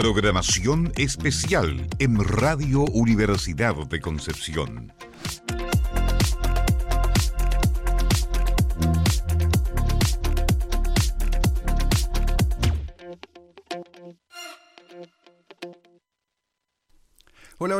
Programación 0.00 0.94
especial 0.96 1.86
en 1.98 2.24
Radio 2.24 2.86
Universidad 2.86 3.76
de 3.86 4.00
Concepción. 4.00 4.94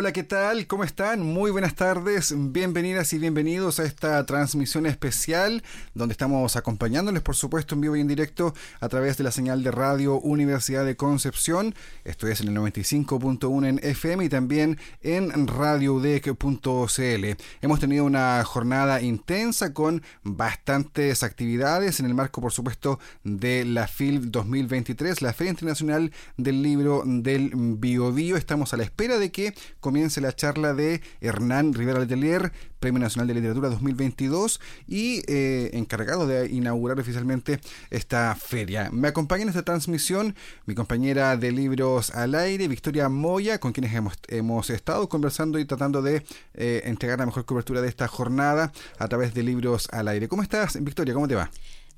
Hola, 0.00 0.12
¿qué 0.12 0.22
tal? 0.22 0.66
¿Cómo 0.66 0.82
están? 0.82 1.20
Muy 1.20 1.50
buenas 1.50 1.74
tardes, 1.74 2.34
bienvenidas 2.34 3.12
y 3.12 3.18
bienvenidos 3.18 3.80
a 3.80 3.84
esta 3.84 4.24
transmisión 4.24 4.86
especial 4.86 5.62
donde 5.92 6.12
estamos 6.12 6.56
acompañándoles, 6.56 7.20
por 7.20 7.36
supuesto, 7.36 7.74
en 7.74 7.82
vivo 7.82 7.96
y 7.96 8.00
en 8.00 8.08
directo 8.08 8.54
a 8.80 8.88
través 8.88 9.18
de 9.18 9.24
la 9.24 9.30
señal 9.30 9.62
de 9.62 9.70
radio 9.70 10.18
Universidad 10.18 10.86
de 10.86 10.96
Concepción. 10.96 11.74
Esto 12.02 12.28
es 12.28 12.40
en 12.40 12.48
el 12.48 12.56
95.1 12.56 13.68
en 13.68 13.78
FM 13.82 14.24
y 14.24 14.30
también 14.30 14.78
en 15.02 15.46
radioudec.cl. 15.46 17.42
Hemos 17.60 17.80
tenido 17.80 18.06
una 18.06 18.42
jornada 18.44 19.02
intensa 19.02 19.74
con 19.74 20.02
bastantes 20.22 21.22
actividades 21.22 22.00
en 22.00 22.06
el 22.06 22.14
marco, 22.14 22.40
por 22.40 22.52
supuesto, 22.52 22.98
de 23.22 23.66
la 23.66 23.86
FIL 23.86 24.30
2023, 24.30 25.20
la 25.20 25.34
Feria 25.34 25.50
Internacional 25.50 26.10
del 26.38 26.62
Libro 26.62 27.02
del 27.04 27.52
Biobío. 27.54 28.38
Estamos 28.38 28.72
a 28.72 28.78
la 28.78 28.84
espera 28.84 29.18
de 29.18 29.30
que 29.30 29.52
comience 29.90 30.20
la 30.20 30.32
charla 30.32 30.72
de 30.72 31.02
Hernán 31.20 31.74
Rivera 31.74 31.98
Letelier, 31.98 32.52
Premio 32.78 33.00
Nacional 33.00 33.26
de 33.26 33.34
Literatura 33.34 33.70
2022 33.70 34.60
y 34.86 35.24
eh, 35.26 35.70
encargado 35.72 36.28
de 36.28 36.48
inaugurar 36.48 37.00
oficialmente 37.00 37.58
esta 37.90 38.36
feria. 38.36 38.88
Me 38.92 39.08
acompaña 39.08 39.42
en 39.42 39.48
esta 39.48 39.64
transmisión 39.64 40.36
mi 40.64 40.76
compañera 40.76 41.36
de 41.36 41.50
libros 41.50 42.10
al 42.14 42.36
aire, 42.36 42.68
Victoria 42.68 43.08
Moya, 43.08 43.58
con 43.58 43.72
quienes 43.72 43.92
hemos, 43.92 44.14
hemos 44.28 44.70
estado 44.70 45.08
conversando 45.08 45.58
y 45.58 45.64
tratando 45.64 46.02
de 46.02 46.24
eh, 46.54 46.82
entregar 46.84 47.18
la 47.18 47.26
mejor 47.26 47.44
cobertura 47.44 47.80
de 47.80 47.88
esta 47.88 48.06
jornada 48.06 48.70
a 48.96 49.08
través 49.08 49.34
de 49.34 49.42
libros 49.42 49.88
al 49.90 50.06
aire. 50.06 50.28
¿Cómo 50.28 50.44
estás, 50.44 50.80
Victoria? 50.80 51.14
¿Cómo 51.14 51.26
te 51.26 51.34
va? 51.34 51.50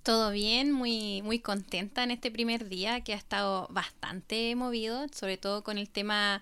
Todo 0.03 0.31
bien, 0.31 0.73
muy, 0.73 1.21
muy 1.21 1.41
contenta 1.41 2.05
en 2.05 2.11
este 2.11 2.31
primer 2.31 2.71
día 2.71 3.03
que 3.03 3.13
ha 3.13 3.17
estado 3.17 3.69
bastante 3.71 4.57
movido, 4.57 5.09
sobre 5.13 5.37
todo 5.37 5.63
con 5.63 5.77
el 5.77 5.91
tema 5.91 6.41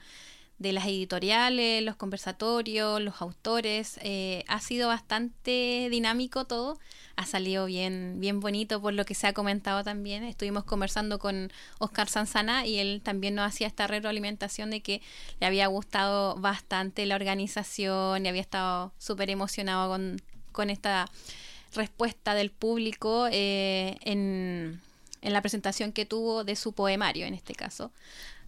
de 0.60 0.72
las 0.72 0.84
editoriales, 0.84 1.82
los 1.82 1.96
conversatorios, 1.96 3.00
los 3.00 3.20
autores. 3.22 3.98
Eh, 4.02 4.44
ha 4.46 4.60
sido 4.60 4.88
bastante 4.88 5.88
dinámico 5.90 6.44
todo. 6.44 6.78
Ha 7.16 7.24
salido 7.26 7.64
bien, 7.64 8.16
bien 8.18 8.40
bonito 8.40 8.80
por 8.80 8.92
lo 8.92 9.06
que 9.06 9.14
se 9.14 9.26
ha 9.26 9.32
comentado 9.32 9.82
también. 9.82 10.22
Estuvimos 10.22 10.64
conversando 10.64 11.18
con 11.18 11.50
Oscar 11.78 12.10
Sanzana 12.10 12.66
y 12.66 12.78
él 12.78 13.00
también 13.02 13.34
nos 13.34 13.46
hacía 13.46 13.66
esta 13.66 13.86
retroalimentación 13.86 14.70
de 14.70 14.82
que 14.82 15.00
le 15.40 15.46
había 15.46 15.66
gustado 15.66 16.36
bastante 16.36 17.06
la 17.06 17.16
organización 17.16 18.24
y 18.24 18.28
había 18.28 18.42
estado 18.42 18.92
súper 18.98 19.30
emocionado 19.30 19.88
con, 19.88 20.20
con 20.52 20.68
esta 20.68 21.06
respuesta 21.74 22.34
del 22.34 22.50
público 22.50 23.28
eh, 23.32 23.96
en, 24.02 24.82
en 25.22 25.32
la 25.32 25.40
presentación 25.40 25.92
que 25.92 26.06
tuvo 26.06 26.44
de 26.44 26.56
su 26.56 26.72
poemario 26.72 27.26
en 27.26 27.34
este 27.34 27.54
caso. 27.54 27.92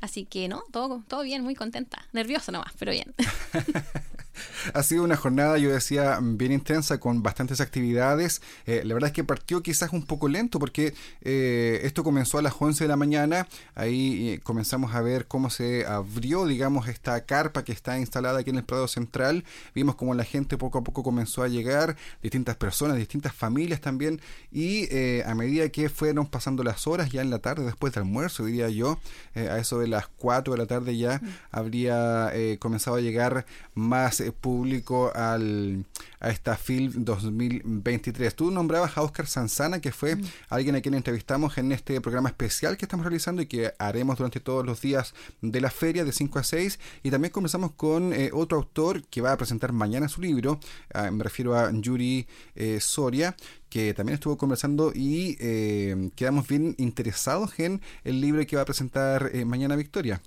Así 0.01 0.25
que 0.25 0.49
no, 0.49 0.65
todo, 0.73 1.05
todo 1.07 1.23
bien, 1.23 1.43
muy 1.43 1.55
contenta. 1.55 2.07
Nerviosa 2.13 2.51
nomás, 2.51 2.73
pero 2.79 2.93
bien. 2.93 3.15
ha 4.75 4.83
sido 4.83 5.05
una 5.05 5.17
jornada, 5.17 5.59
yo 5.59 5.71
decía, 5.71 6.19
bien 6.23 6.53
intensa, 6.53 6.99
con 6.99 7.23
bastantes 7.23 7.61
actividades. 7.61 8.43
Eh, 8.67 8.83
la 8.85 8.95
verdad 8.95 9.09
es 9.09 9.15
que 9.15 9.25
partió 9.25 9.63
quizás 9.63 9.93
un 9.93 10.05
poco 10.05 10.29
lento 10.29 10.59
porque 10.59 10.95
eh, 11.23 11.81
esto 11.85 12.05
comenzó 12.05 12.39
a 12.39 12.43
las 12.43 12.55
11 12.59 12.85
de 12.85 12.89
la 12.89 12.97
mañana. 12.97 13.49
Ahí 13.75 14.31
eh, 14.31 14.41
comenzamos 14.43 14.95
a 14.95 15.01
ver 15.01 15.27
cómo 15.27 15.51
se 15.51 15.87
abrió, 15.87 16.47
digamos, 16.47 16.89
esta 16.89 17.25
carpa 17.25 17.65
que 17.65 17.73
está 17.73 17.99
instalada 17.99 18.41
aquí 18.41 18.51
en 18.51 18.57
el 18.57 18.65
Prado 18.65 18.89
Central. 18.89 19.45
Vimos 19.75 19.97
cómo 19.97 20.15
la 20.15 20.25
gente 20.25 20.57
poco 20.57 20.79
a 20.79 20.85
poco 20.85 21.03
comenzó 21.03 21.43
a 21.43 21.49
llegar, 21.49 21.97
distintas 22.23 22.57
personas, 22.57 22.97
distintas 22.97 23.35
familias 23.35 23.81
también. 23.81 24.21
Y 24.51 24.89
a 25.23 25.35
medida 25.35 25.69
que 25.69 25.89
fueron 25.89 26.27
pasando 26.27 26.63
las 26.63 26.87
horas, 26.87 27.11
ya 27.11 27.23
en 27.23 27.31
la 27.31 27.39
tarde, 27.39 27.65
después 27.65 27.93
del 27.93 28.05
almuerzo, 28.05 28.45
diría 28.45 28.69
yo, 28.69 28.99
a 29.35 29.59
eso 29.59 29.79
de 29.79 29.89
las 29.89 30.09
4 30.09 30.53
de 30.53 30.59
la 30.59 30.67
tarde 30.67 30.97
ya 30.97 31.19
mm. 31.19 31.29
habría 31.51 32.33
comenzado 32.59 32.97
a 32.97 33.01
llegar 33.01 33.47
más 33.75 34.22
público 34.31 35.11
al, 35.15 35.85
a 36.21 36.31
esta 36.31 36.57
FIL 36.57 37.05
2023. 37.05 38.35
Tú 38.37 38.51
nombrabas 38.51 38.97
a 38.97 39.03
Oscar 39.03 39.27
Sanzana, 39.27 39.81
que 39.81 39.91
fue 39.91 40.15
mm. 40.15 40.25
alguien 40.51 40.77
a 40.77 40.81
quien 40.81 40.95
entrevistamos 40.95 41.59
en 41.59 41.73
este 41.73 42.01
programa 42.01 42.29
especial 42.29 42.77
que 42.77 42.85
estamos 42.85 43.05
realizando 43.05 43.43
y 43.43 43.47
que 43.47 43.73
haremos 43.79 44.19
durante 44.19 44.39
todos 44.39 44.65
los 44.65 44.81
días 44.81 45.15
de 45.41 45.61
la 45.61 45.71
feria 45.71 46.05
de 46.05 46.13
5 46.13 46.39
a 46.39 46.45
6. 46.45 46.79
Y 47.03 47.11
también 47.11 47.33
comenzamos 47.33 47.73
con 47.73 48.13
eh, 48.13 48.31
otro 48.33 48.59
autor 48.59 49.03
que 49.09 49.21
va 49.21 49.33
a 49.33 49.37
presentar 49.37 49.73
mañana 49.73 50.09
su 50.09 50.21
libro, 50.21 50.61
ah, 50.95 51.11
me 51.11 51.25
refiero 51.25 51.57
a 51.57 51.71
Yuri 51.73 52.27
eh, 52.55 52.79
Soria, 52.81 53.35
que 53.69 53.95
también 53.95 54.15
estuvo 54.15 54.37
conversando 54.37 54.93
y 54.95 55.37
eh, 55.41 56.11
quedamos 56.15 56.47
bien 56.47 56.75
interesados 56.79 57.59
en 57.59 57.81
el 58.05 58.21
libro 58.21 58.47
que 58.47 58.57
va 58.57 58.63
a 58.63 58.67
presentar 58.67 59.33
mañana 59.47 59.77
Victoria. 59.77 60.21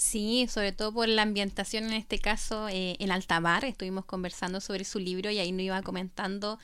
Sí, 0.00 0.46
sobre 0.48 0.72
todo 0.72 0.94
por 0.94 1.08
la 1.08 1.20
ambientación 1.20 1.84
en 1.84 1.92
este 1.92 2.18
caso 2.18 2.70
eh, 2.70 2.96
en 3.00 3.12
Altamar. 3.12 3.66
Estuvimos 3.66 4.06
conversando 4.06 4.62
sobre 4.62 4.86
su 4.86 4.98
libro 4.98 5.30
y 5.30 5.38
ahí 5.38 5.52
nos 5.52 5.60
iba 5.60 5.82
comentando 5.82 6.58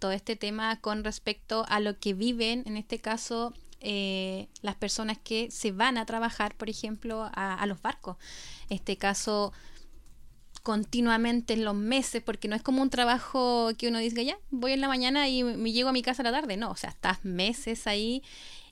todo 0.00 0.10
este 0.10 0.34
tema 0.34 0.80
con 0.80 1.04
respecto 1.04 1.64
a 1.68 1.78
lo 1.78 2.00
que 2.00 2.14
viven, 2.14 2.64
en 2.66 2.76
este 2.76 2.98
caso, 2.98 3.54
eh, 3.78 4.48
las 4.62 4.74
personas 4.74 5.18
que 5.18 5.52
se 5.52 5.70
van 5.70 5.98
a 5.98 6.04
trabajar, 6.04 6.56
por 6.56 6.68
ejemplo, 6.68 7.30
a, 7.32 7.64
los 7.66 7.80
barcos. 7.80 8.16
Este 8.70 8.96
caso, 8.96 9.52
continuamente 10.64 11.52
en 11.52 11.64
los 11.64 11.76
meses, 11.76 12.24
porque 12.24 12.48
no 12.48 12.56
es 12.56 12.62
como 12.62 12.82
un 12.82 12.90
trabajo 12.90 13.70
que 13.78 13.86
uno 13.86 14.00
dice, 14.00 14.24
ya, 14.24 14.36
voy 14.50 14.72
en 14.72 14.80
la 14.80 14.88
mañana 14.88 15.28
y 15.28 15.44
me 15.44 15.70
llego 15.70 15.90
a 15.90 15.92
mi 15.92 16.02
casa 16.02 16.22
a 16.22 16.24
la 16.24 16.32
tarde. 16.32 16.56
No, 16.56 16.72
o 16.72 16.76
sea, 16.76 16.90
estás 16.90 17.24
meses 17.24 17.86
ahí 17.86 18.24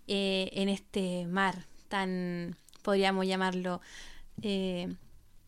eh, 0.08 0.50
en 0.54 0.68
este 0.68 1.24
mar 1.28 1.66
tan 1.86 2.56
podríamos 2.88 3.26
llamarlo, 3.26 3.82
eh, 4.42 4.94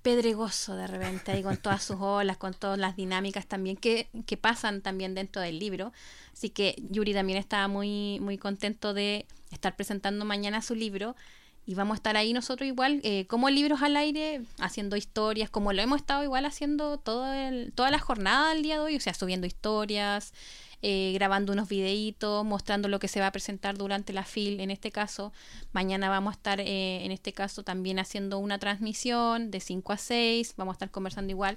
pedregoso 0.03 0.77
de 0.77 0.87
repente, 0.87 1.33
ahí 1.33 1.43
con 1.43 1.56
todas 1.56 1.83
sus 1.83 1.97
olas, 2.01 2.37
con 2.37 2.55
todas 2.55 2.78
las 2.78 2.97
dinámicas 2.97 3.47
también 3.47 3.77
que, 3.77 4.09
que, 4.27 4.37
pasan 4.37 4.81
también 4.81 5.15
dentro 5.15 5.43
del 5.43 5.59
libro. 5.59 5.93
Así 6.33 6.51
que 6.51 6.77
Yuri 6.91 7.12
también 7.12 7.39
estaba 7.39 7.69
muy, 7.69 8.19
muy 8.21 8.39
contento 8.39 8.95
de 8.95 9.27
estar 9.51 9.77
presentando 9.77 10.25
mañana 10.25 10.62
su 10.62 10.75
libro. 10.75 11.17
Y 11.67 11.75
vamos 11.75 11.95
a 11.95 11.97
estar 11.97 12.17
ahí 12.17 12.33
nosotros 12.33 12.67
igual, 12.67 13.01
eh, 13.05 13.27
como 13.27 13.51
libros 13.51 13.83
al 13.83 13.97
aire, 13.97 14.43
haciendo 14.59 14.97
historias, 14.97 15.51
como 15.51 15.72
lo 15.72 15.83
hemos 15.83 16.01
estado 16.01 16.25
igual 16.25 16.47
haciendo 16.47 16.99
todo 16.99 17.33
el, 17.33 17.72
toda 17.75 17.91
la 17.91 17.99
jornada 17.99 18.55
del 18.55 18.62
día 18.62 18.75
de 18.77 18.81
hoy, 18.81 18.97
o 18.97 19.01
sea, 19.01 19.15
subiendo 19.15 19.47
historias, 19.47 20.33
eh, 20.82 21.12
grabando 21.14 21.52
unos 21.52 21.68
videitos, 21.68 22.44
mostrando 22.44 22.88
lo 22.88 22.98
que 22.98 23.08
se 23.08 23.20
va 23.20 23.26
a 23.26 23.32
presentar 23.32 23.76
durante 23.76 24.12
la 24.12 24.24
FIL. 24.24 24.60
En 24.60 24.70
este 24.70 24.91
caso, 24.91 25.32
mañana 25.72 26.08
vamos 26.08 26.32
a 26.32 26.36
estar, 26.36 26.60
eh, 26.60 27.04
en 27.04 27.12
este 27.12 27.32
caso, 27.32 27.62
también 27.62 27.98
haciendo 27.98 28.38
una 28.38 28.58
transmisión 28.58 29.50
de 29.50 29.60
5 29.60 29.92
a 29.92 29.96
6. 29.98 30.54
Vamos 30.56 30.72
a 30.72 30.76
estar 30.76 30.91
conversando 30.91 31.30
igual 31.30 31.56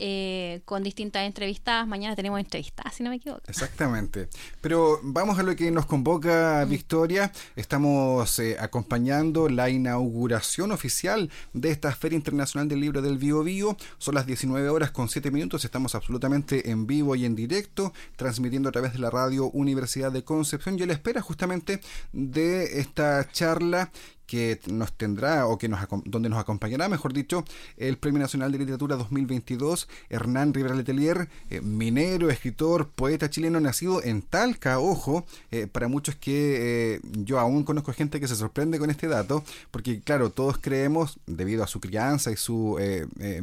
eh, 0.00 0.60
con 0.64 0.84
distintas 0.84 1.24
entrevistadas. 1.24 1.86
Mañana 1.88 2.14
tenemos 2.14 2.38
entrevistas, 2.38 2.94
si 2.94 3.02
no 3.02 3.10
me 3.10 3.16
equivoco. 3.16 3.42
Exactamente. 3.48 4.28
Pero 4.60 5.00
vamos 5.02 5.38
a 5.38 5.42
lo 5.42 5.56
que 5.56 5.70
nos 5.72 5.86
convoca 5.86 6.64
mm. 6.64 6.70
Victoria. 6.70 7.32
Estamos 7.56 8.38
eh, 8.38 8.56
acompañando 8.60 9.48
la 9.48 9.70
inauguración 9.70 10.70
oficial 10.70 11.30
de 11.52 11.70
esta 11.70 11.92
Feria 11.92 12.16
Internacional 12.16 12.68
del 12.68 12.80
Libro 12.80 13.02
del 13.02 13.18
Bio 13.18 13.42
Bio. 13.42 13.76
Son 13.98 14.14
las 14.14 14.26
19 14.26 14.68
horas 14.68 14.92
con 14.92 15.08
7 15.08 15.32
minutos. 15.32 15.64
Estamos 15.64 15.96
absolutamente 15.96 16.70
en 16.70 16.86
vivo 16.86 17.16
y 17.16 17.24
en 17.24 17.34
directo, 17.34 17.92
transmitiendo 18.16 18.68
a 18.68 18.72
través 18.72 18.92
de 18.92 19.00
la 19.00 19.10
radio 19.10 19.50
Universidad 19.50 20.12
de 20.12 20.22
Concepción 20.22 20.78
y 20.78 20.82
a 20.82 20.86
la 20.86 20.92
espera 20.92 21.20
justamente 21.20 21.80
de 22.12 22.80
esta 22.80 23.28
charla 23.32 23.90
que 24.28 24.60
nos 24.66 24.92
tendrá 24.92 25.46
o 25.46 25.58
que 25.58 25.68
nos 25.68 25.80
donde 26.04 26.28
nos 26.28 26.38
acompañará, 26.38 26.88
mejor 26.88 27.12
dicho, 27.12 27.44
el 27.78 27.96
Premio 27.96 28.20
Nacional 28.20 28.52
de 28.52 28.58
Literatura 28.58 28.96
2022, 28.96 29.88
Hernán 30.10 30.52
Rivera 30.52 30.74
Letelier, 30.74 31.28
eh, 31.50 31.60
minero, 31.62 32.30
escritor, 32.30 32.90
poeta 32.90 33.30
chileno 33.30 33.58
nacido 33.58 34.02
en 34.04 34.22
Talca, 34.22 34.78
ojo, 34.78 35.26
eh, 35.50 35.66
para 35.66 35.88
muchos 35.88 36.14
que 36.14 36.96
eh, 36.96 37.00
yo 37.24 37.40
aún 37.40 37.64
conozco 37.64 37.92
gente 37.92 38.20
que 38.20 38.28
se 38.28 38.36
sorprende 38.36 38.78
con 38.78 38.90
este 38.90 39.08
dato, 39.08 39.42
porque 39.70 40.00
claro, 40.00 40.30
todos 40.30 40.58
creemos, 40.58 41.18
debido 41.26 41.64
a 41.64 41.66
su 41.66 41.80
crianza 41.80 42.30
y 42.30 42.36
su 42.36 42.78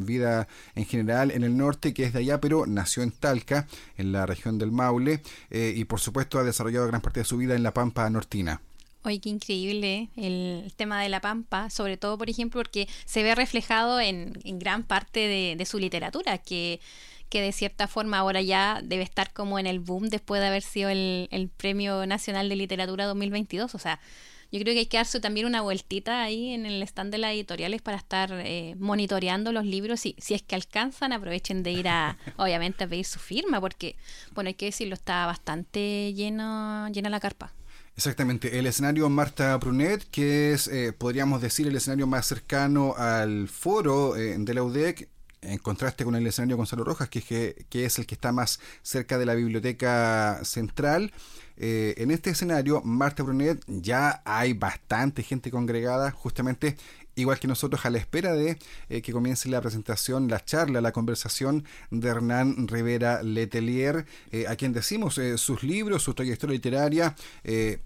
vida 0.00 0.46
en 0.76 0.84
general 0.84 1.32
en 1.32 1.42
el 1.42 1.56
norte, 1.56 1.92
que 1.92 2.04
es 2.04 2.12
de 2.12 2.20
allá, 2.20 2.40
pero 2.40 2.64
nació 2.66 3.02
en 3.02 3.10
Talca, 3.10 3.66
en 3.96 4.12
la 4.12 4.24
región 4.24 4.58
del 4.58 4.70
Maule, 4.70 5.20
y 5.50 5.84
por 5.84 5.98
supuesto 5.98 6.38
ha 6.38 6.44
desarrollado 6.44 6.86
gran 6.86 7.00
parte 7.00 7.20
de 7.20 7.24
su 7.24 7.36
vida 7.36 7.56
en 7.56 7.64
la 7.64 7.74
Pampa 7.74 8.08
Nortina. 8.08 8.60
Oye, 9.06 9.20
qué 9.20 9.28
increíble 9.28 10.08
el, 10.16 10.72
tema 10.74 11.00
de 11.00 11.08
la 11.08 11.20
pampa, 11.20 11.70
sobre 11.70 11.96
todo, 11.96 12.18
por 12.18 12.28
ejemplo, 12.28 12.58
porque 12.58 12.88
se 13.04 13.22
ve 13.22 13.36
reflejado 13.36 14.00
en, 14.00 14.32
gran 14.58 14.82
parte 14.82 15.54
de, 15.56 15.64
su 15.64 15.78
literatura, 15.78 16.38
que, 16.38 16.80
que, 17.28 17.40
de 17.40 17.52
cierta 17.52 17.86
forma 17.86 18.18
ahora 18.18 18.42
ya 18.42 18.80
debe 18.82 19.04
estar 19.04 19.32
como 19.32 19.60
en 19.60 19.68
el 19.68 19.78
boom 19.78 20.08
después 20.08 20.40
de 20.40 20.48
haber 20.48 20.62
sido 20.62 20.90
el, 20.90 21.28
el 21.30 21.48
Premio 21.48 22.04
Nacional 22.04 22.48
de 22.48 22.56
Literatura 22.56 23.06
2022. 23.06 23.76
O 23.76 23.78
sea, 23.78 24.00
yo 24.50 24.58
creo 24.58 24.74
que 24.74 24.80
hay 24.80 24.86
que 24.86 24.96
darse 24.96 25.20
también 25.20 25.46
una 25.46 25.60
vueltita 25.60 26.22
ahí 26.24 26.52
en 26.52 26.66
el 26.66 26.82
stand 26.82 27.12
de 27.12 27.18
las 27.18 27.30
editoriales 27.32 27.82
para 27.82 27.98
estar 27.98 28.30
eh, 28.32 28.74
monitoreando 28.76 29.52
los 29.52 29.64
libros. 29.64 30.04
Y 30.04 30.16
si 30.18 30.34
es 30.34 30.42
que 30.42 30.56
alcanzan, 30.56 31.12
aprovechen 31.12 31.62
de 31.62 31.70
ir 31.70 31.86
a, 31.86 32.18
obviamente, 32.38 32.82
a 32.82 32.88
pedir 32.88 33.04
su 33.04 33.20
firma, 33.20 33.60
porque, 33.60 33.94
bueno, 34.34 34.48
hay 34.48 34.54
que 34.54 34.66
decirlo, 34.66 34.94
está 34.94 35.26
bastante 35.26 36.12
lleno, 36.12 36.88
llena 36.88 37.08
la 37.08 37.20
carpa. 37.20 37.52
Exactamente, 37.96 38.58
el 38.58 38.66
escenario 38.66 39.08
Marta 39.08 39.56
Brunet, 39.56 40.04
que 40.10 40.52
es, 40.52 40.68
eh, 40.68 40.92
podríamos 40.92 41.40
decir, 41.40 41.66
el 41.66 41.76
escenario 41.76 42.06
más 42.06 42.26
cercano 42.26 42.94
al 42.94 43.48
foro 43.48 44.16
eh, 44.16 44.36
de 44.38 44.54
la 44.54 44.62
UDEC, 44.62 45.08
en 45.40 45.58
contraste 45.58 46.04
con 46.04 46.14
el 46.14 46.26
escenario 46.26 46.58
Gonzalo 46.58 46.84
Rojas, 46.84 47.08
que 47.08 47.20
es, 47.20 47.24
que, 47.24 47.84
es 47.86 47.98
el 47.98 48.04
que 48.04 48.14
está 48.14 48.32
más 48.32 48.60
cerca 48.82 49.16
de 49.16 49.24
la 49.24 49.34
biblioteca 49.34 50.40
central. 50.44 51.10
Eh, 51.56 51.94
en 51.96 52.10
este 52.10 52.28
escenario, 52.30 52.82
Marta 52.82 53.22
Brunet, 53.22 53.64
ya 53.66 54.20
hay 54.26 54.52
bastante 54.52 55.22
gente 55.22 55.50
congregada 55.50 56.10
justamente 56.10 56.76
igual 57.16 57.40
que 57.40 57.48
nosotros 57.48 57.84
a 57.84 57.90
la 57.90 57.98
espera 57.98 58.32
de 58.34 58.58
eh, 58.88 59.02
que 59.02 59.12
comience 59.12 59.48
la 59.48 59.60
presentación, 59.60 60.28
la 60.28 60.44
charla, 60.44 60.80
la 60.80 60.92
conversación 60.92 61.64
de 61.90 62.08
Hernán 62.08 62.68
Rivera 62.68 63.22
Letelier, 63.22 64.06
eh, 64.30 64.46
a 64.46 64.54
quien 64.56 64.72
decimos 64.72 65.18
eh, 65.18 65.38
sus 65.38 65.62
libros, 65.62 66.02
su 66.02 66.14
trayectoria 66.14 66.54
literaria, 66.54 67.16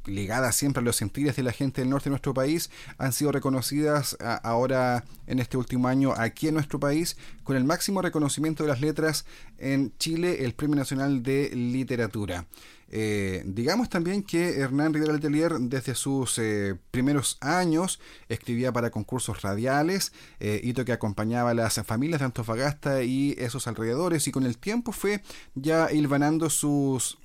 ligada 0.06 0.52
siempre 0.52 0.80
a 0.80 0.84
los 0.84 0.96
sentidos 0.96 1.36
de 1.36 1.42
la 1.42 1.52
gente 1.52 1.80
del 1.80 1.90
norte 1.90 2.04
de 2.04 2.10
nuestro 2.10 2.34
país, 2.34 2.70
han 2.98 3.12
sido 3.12 3.30
reconocidas 3.30 4.16
ahora 4.42 5.04
en 5.26 5.38
este 5.38 5.56
último 5.56 5.86
año 5.86 6.12
aquí 6.16 6.48
en 6.48 6.54
nuestro 6.54 6.80
país 6.80 7.16
con 7.44 7.56
el 7.56 7.64
máximo 7.64 8.02
reconocimiento 8.02 8.64
de 8.64 8.68
las 8.68 8.80
letras 8.80 9.26
en 9.58 9.92
Chile, 9.98 10.44
el 10.44 10.54
Premio 10.54 10.76
Nacional 10.76 11.22
de 11.22 11.50
Literatura. 11.54 12.46
Eh, 12.92 13.42
digamos 13.46 13.88
también 13.88 14.24
que 14.24 14.58
Hernán 14.58 14.92
Rivera 14.92 15.12
Letelier 15.12 15.52
desde 15.60 15.94
sus 15.94 16.38
eh, 16.38 16.76
primeros 16.90 17.38
años 17.40 18.00
escribía 18.28 18.72
para 18.72 18.90
concursos 18.90 19.42
radiales, 19.42 20.12
eh, 20.40 20.60
hito 20.62 20.84
que 20.84 20.92
acompañaba 20.92 21.50
a 21.50 21.54
las 21.54 21.74
familias 21.86 22.20
de 22.20 22.26
Antofagasta 22.26 23.04
y 23.04 23.36
esos 23.38 23.68
alrededores 23.68 24.26
y 24.26 24.32
con 24.32 24.44
el 24.44 24.58
tiempo 24.58 24.90
fue 24.90 25.22
ya 25.54 25.92
hilvanando 25.92 26.50
sus 26.50 27.18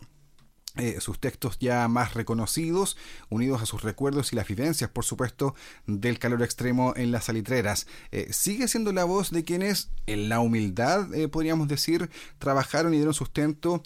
eh, 0.77 0.97
sus 0.99 1.19
textos 1.19 1.57
ya 1.59 1.87
más 1.87 2.15
reconocidos, 2.15 2.97
unidos 3.29 3.61
a 3.61 3.65
sus 3.65 3.81
recuerdos 3.81 4.33
y 4.33 4.35
las 4.35 4.47
vivencias, 4.47 4.89
por 4.89 5.05
supuesto, 5.05 5.55
del 5.87 6.19
calor 6.19 6.43
extremo 6.43 6.93
en 6.97 7.11
las 7.11 7.25
salitreras. 7.25 7.87
Eh, 8.11 8.27
sigue 8.31 8.67
siendo 8.67 8.91
la 8.91 9.05
voz 9.05 9.31
de 9.31 9.45
quienes, 9.45 9.89
en 10.05 10.27
la 10.27 10.41
humildad, 10.41 11.13
eh, 11.13 11.29
podríamos 11.29 11.69
decir, 11.69 12.09
trabajaron 12.39 12.93
y 12.93 12.97
dieron 12.97 13.13
sustento 13.13 13.83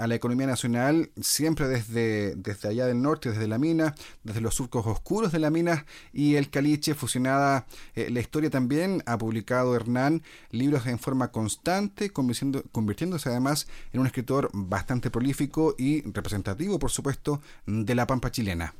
a 0.00 0.06
la 0.06 0.14
economía 0.14 0.46
nacional, 0.46 1.10
siempre 1.20 1.68
desde, 1.68 2.34
desde 2.34 2.68
allá 2.68 2.86
del 2.86 3.02
norte, 3.02 3.30
desde 3.30 3.48
la 3.48 3.58
mina, 3.58 3.94
desde 4.24 4.40
los 4.40 4.54
surcos 4.54 4.86
oscuros 4.86 5.32
de 5.32 5.38
la 5.38 5.50
mina 5.50 5.86
y 6.12 6.36
el 6.36 6.50
caliche, 6.50 6.94
fusionada 6.94 7.66
la 7.94 8.20
historia 8.20 8.50
también, 8.50 9.02
ha 9.06 9.16
publicado 9.18 9.74
Hernán 9.76 10.22
libros 10.50 10.86
en 10.86 10.98
forma 10.98 11.30
constante, 11.30 12.10
convirtiéndose 12.10 13.28
además 13.28 13.68
en 13.92 14.00
un 14.00 14.06
escritor 14.06 14.50
bastante 14.52 15.10
prolífico 15.10 15.74
y 15.78 16.02
representativo, 16.20 16.78
por 16.78 16.90
supuesto, 16.90 17.40
de 17.66 17.94
la 17.94 18.06
pampa 18.06 18.30
chilena. 18.30 18.74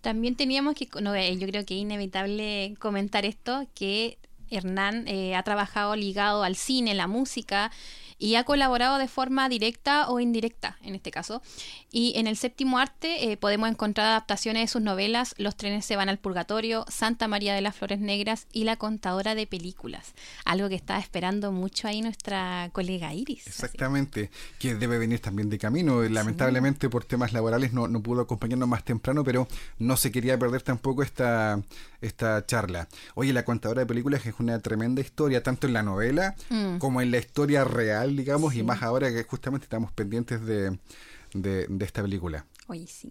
También 0.00 0.36
teníamos 0.36 0.74
que, 0.74 0.88
no, 1.02 1.14
eh, 1.14 1.36
yo 1.36 1.46
creo 1.46 1.64
que 1.66 1.74
es 1.74 1.80
inevitable 1.80 2.74
comentar 2.78 3.24
esto, 3.26 3.66
que 3.74 4.18
Hernán 4.50 5.06
eh, 5.06 5.34
ha 5.36 5.42
trabajado 5.42 5.94
ligado 5.96 6.42
al 6.42 6.56
cine, 6.56 6.94
la 6.94 7.06
música, 7.06 7.70
y 8.20 8.36
ha 8.36 8.44
colaborado 8.44 8.98
de 8.98 9.08
forma 9.08 9.48
directa 9.48 10.08
o 10.08 10.20
indirecta 10.20 10.76
en 10.82 10.94
este 10.94 11.10
caso. 11.10 11.42
Y 11.90 12.12
en 12.16 12.26
el 12.26 12.36
séptimo 12.36 12.78
arte 12.78 13.32
eh, 13.32 13.36
podemos 13.36 13.68
encontrar 13.68 14.06
adaptaciones 14.08 14.62
de 14.62 14.68
sus 14.68 14.82
novelas 14.82 15.34
Los 15.38 15.56
trenes 15.56 15.84
se 15.84 15.96
van 15.96 16.08
al 16.08 16.18
purgatorio, 16.18 16.84
Santa 16.88 17.26
María 17.26 17.54
de 17.54 17.62
las 17.62 17.74
Flores 17.74 17.98
Negras 17.98 18.46
y 18.52 18.64
La 18.64 18.76
contadora 18.76 19.34
de 19.34 19.46
películas, 19.46 20.14
algo 20.44 20.68
que 20.68 20.74
estaba 20.74 21.00
esperando 21.00 21.50
mucho 21.50 21.88
ahí 21.88 22.02
nuestra 22.02 22.68
colega 22.72 23.14
Iris. 23.14 23.46
Exactamente, 23.46 24.30
que 24.58 24.74
debe 24.74 24.98
venir 24.98 25.20
también 25.20 25.48
de 25.48 25.58
camino. 25.58 26.02
Lamentablemente 26.02 26.90
por 26.90 27.04
temas 27.04 27.32
laborales 27.32 27.72
no, 27.72 27.88
no 27.88 28.02
pudo 28.02 28.20
acompañarnos 28.20 28.68
más 28.68 28.84
temprano, 28.84 29.24
pero 29.24 29.48
no 29.78 29.96
se 29.96 30.12
quería 30.12 30.38
perder 30.38 30.62
tampoco 30.62 31.02
esta, 31.02 31.62
esta 32.00 32.44
charla. 32.46 32.88
Oye, 33.14 33.32
La 33.32 33.44
contadora 33.44 33.80
de 33.80 33.86
películas 33.86 34.26
es 34.26 34.34
una 34.38 34.58
tremenda 34.60 35.00
historia, 35.00 35.42
tanto 35.42 35.66
en 35.66 35.72
la 35.72 35.82
novela 35.82 36.34
mm. 36.48 36.78
como 36.78 37.00
en 37.00 37.10
la 37.10 37.18
historia 37.18 37.64
real 37.64 38.16
digamos, 38.16 38.54
y 38.54 38.62
más 38.62 38.82
ahora 38.82 39.10
que 39.10 39.22
justamente 39.24 39.64
estamos 39.64 39.92
pendientes 39.92 40.44
de, 40.44 40.78
de, 41.34 41.84
esta 41.84 42.02
película. 42.02 42.46
Oye, 42.66 42.86
sí, 42.86 43.08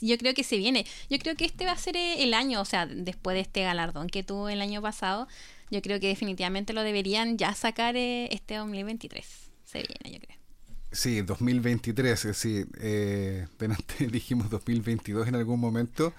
yo 0.00 0.16
creo 0.18 0.34
que 0.34 0.44
se 0.44 0.56
viene. 0.56 0.86
Yo 1.10 1.18
creo 1.18 1.34
que 1.36 1.44
este 1.44 1.66
va 1.66 1.72
a 1.72 1.78
ser 1.78 1.96
eh, 1.96 2.22
el 2.22 2.32
año, 2.32 2.60
o 2.60 2.64
sea, 2.64 2.86
después 2.86 3.34
de 3.34 3.40
este 3.40 3.62
galardón 3.62 4.08
que 4.08 4.22
tuvo 4.22 4.48
el 4.48 4.62
año 4.62 4.80
pasado, 4.80 5.28
yo 5.70 5.82
creo 5.82 6.00
que 6.00 6.08
definitivamente 6.08 6.72
lo 6.72 6.82
deberían 6.82 7.36
ya 7.36 7.54
sacar 7.54 7.96
eh, 7.96 8.28
este 8.32 8.56
2023. 8.56 9.26
Se 9.64 9.78
viene, 9.78 10.18
yo 10.18 10.26
creo. 10.26 10.42
Sí, 10.92 11.22
2023, 11.22 12.24
eh, 12.26 12.34
sí. 12.34 12.64
Eh, 12.78 13.46
dijimos 14.10 14.50
2022 14.50 15.28
en 15.28 15.34
algún 15.34 15.58
momento. 15.58 16.12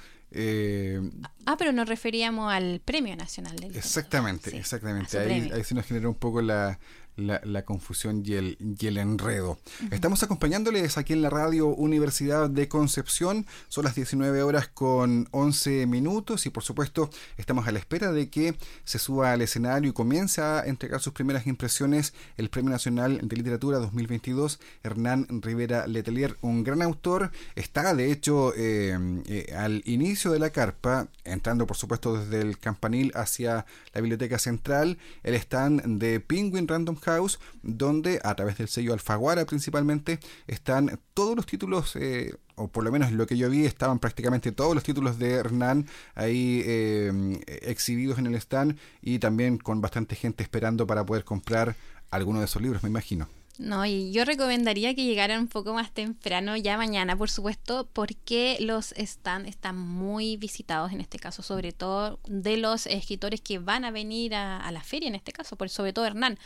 Ah, 1.46 1.56
pero 1.58 1.72
nos 1.72 1.88
referíamos 1.88 2.52
al 2.52 2.82
Premio 2.84 3.16
Nacional 3.16 3.56
del 3.56 3.76
Exactamente, 3.76 4.58
exactamente. 4.58 5.18
Ahí, 5.18 5.52
ahí, 5.54 5.64
se 5.64 5.76
nos 5.76 5.86
generó 5.86 6.10
un 6.10 6.16
poco 6.16 6.42
la, 6.42 6.80
la, 7.16 7.64
confusión 7.64 8.24
y 8.26 8.34
el, 8.34 8.58
y 8.60 8.88
el 8.88 8.98
enredo. 8.98 9.60
Estamos 9.92 10.24
acompañándoles 10.24 10.98
aquí 10.98 11.14
en 11.14 11.22
la 11.22 11.30
radio 11.30 11.68
Universidad 11.68 12.50
de 12.50 12.68
Concepción. 12.68 13.46
Son 13.68 13.86
las 13.86 13.96
19 13.96 14.44
horas 14.44 14.68
con 14.68 15.28
11 15.32 15.86
minutos 15.86 16.46
y 16.46 16.50
por 16.50 16.64
supuesto 16.64 17.10
estamos 17.38 17.68
a 17.68 17.72
la 17.72 17.80
espera 17.80 18.12
de 18.12 18.30
que 18.30 18.56
se 18.84 19.00
suba 19.00 19.32
al 19.32 19.42
escenario 19.42 19.90
y 19.90 19.94
comience 19.94 20.42
a 20.42 20.64
entregar 20.66 21.00
sus 21.02 21.14
primeras 21.14 21.48
impresiones 21.48 22.14
el 22.38 22.50
Premio 22.50 22.72
Nacional 22.72 23.20
de 23.22 23.36
Literatura 23.36 23.78
2022, 23.80 24.60
Hernán 24.84 25.28
Rivera 25.42 25.88
Letelier, 25.88 26.38
un 26.42 26.64
gran 26.64 26.82
autor. 26.82 27.32
Está 27.56 27.94
de 27.94 28.12
hecho 28.12 28.54
eh, 28.56 28.98
eh, 29.28 29.54
al 29.56 29.82
inicio 29.86 30.32
de 30.32 30.40
la 30.40 30.50
carpa, 30.50 31.08
entrando 31.24 31.68
por 31.68 31.78
supuesto 31.78 32.18
desde 32.18 32.42
el 32.42 32.58
campanil 32.58 33.12
hacia 33.16 33.66
la 33.94 34.02
Biblioteca 34.02 34.40
Central, 34.40 34.98
el 35.24 35.36
stand 35.36 36.00
de 36.00 36.20
Penguin 36.20 36.68
Random 36.68 36.96
House, 37.04 37.40
donde 37.62 38.20
a 38.24 38.36
través 38.36 38.58
del 38.58 38.68
sello 38.68 38.94
Alfaguara 38.94 39.46
principalmente 39.46 40.20
están 40.48 41.00
todos 41.14 41.36
los 41.36 41.46
títulos, 41.46 41.96
eh, 41.96 42.36
o 42.56 42.68
por 42.68 42.84
lo 42.84 42.92
menos 42.92 43.12
lo 43.12 43.28
que 43.28 43.38
yo 43.38 43.50
vi, 43.50 43.66
estaban 43.66 44.00
prácticamente 44.00 44.52
todos 44.52 44.76
los 44.76 44.84
títulos 44.84 45.20
de 45.20 45.32
Hernán 45.32 45.88
ahí 46.16 46.62
eh, 46.66 47.40
exhibidos 47.64 48.18
en 48.20 48.28
el 48.28 48.36
stand 48.36 48.78
y 49.02 49.20
también 49.20 49.58
con 49.58 49.82
bastante 49.82 50.16
gente 50.16 50.44
esperando 50.44 50.88
para 50.88 51.06
poder 51.06 51.24
comprar 51.24 51.76
alguno 52.12 52.40
de 52.40 52.46
esos 52.46 52.62
libros, 52.62 52.84
me 52.84 52.90
imagino. 52.90 53.28
No, 53.60 53.86
y 53.86 54.12
yo 54.12 54.26
recomendaría 54.26 54.96
que 54.96 55.04
llegaran 55.04 55.42
un 55.42 55.48
poco 55.48 55.76
más 55.76 55.92
temprano, 55.92 56.58
ya 56.58 56.76
mañana, 56.76 57.16
por 57.16 57.30
supuesto, 57.30 57.88
porque 57.94 58.58
los 58.60 58.96
stands 58.98 59.48
están 59.48 59.78
muy 59.78 60.38
visitados 60.38 60.92
en 60.92 61.02
este 61.02 61.20
caso, 61.20 61.44
sobre 61.44 61.72
todo 61.72 62.20
de 62.28 62.58
los 62.58 62.88
escritores 62.88 63.42
que 63.42 63.60
van 63.60 63.86
a 63.86 63.92
venir 63.92 64.34
a, 64.34 64.60
a 64.60 64.72
la 64.72 64.82
feria 64.82 65.08
en 65.08 65.14
este 65.14 65.32
caso, 65.32 65.56
por, 65.56 65.70
sobre 65.70 65.94
todo 65.94 66.06
Hernán. 66.06 66.40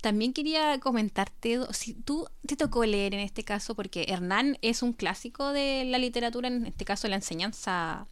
También 0.00 0.32
quería 0.32 0.78
comentarte, 0.80 1.60
si 1.72 1.94
tú 1.94 2.26
te 2.46 2.56
tocó 2.56 2.84
leer 2.84 3.14
en 3.14 3.20
este 3.20 3.44
caso, 3.44 3.74
porque 3.74 4.06
Hernán 4.08 4.56
es 4.62 4.82
un 4.82 4.92
clásico 4.92 5.52
de 5.52 5.84
la 5.84 5.98
literatura, 5.98 6.48
en 6.48 6.66
este 6.66 6.84
caso 6.84 7.06
la 7.08 7.16
enseñanza 7.16 8.06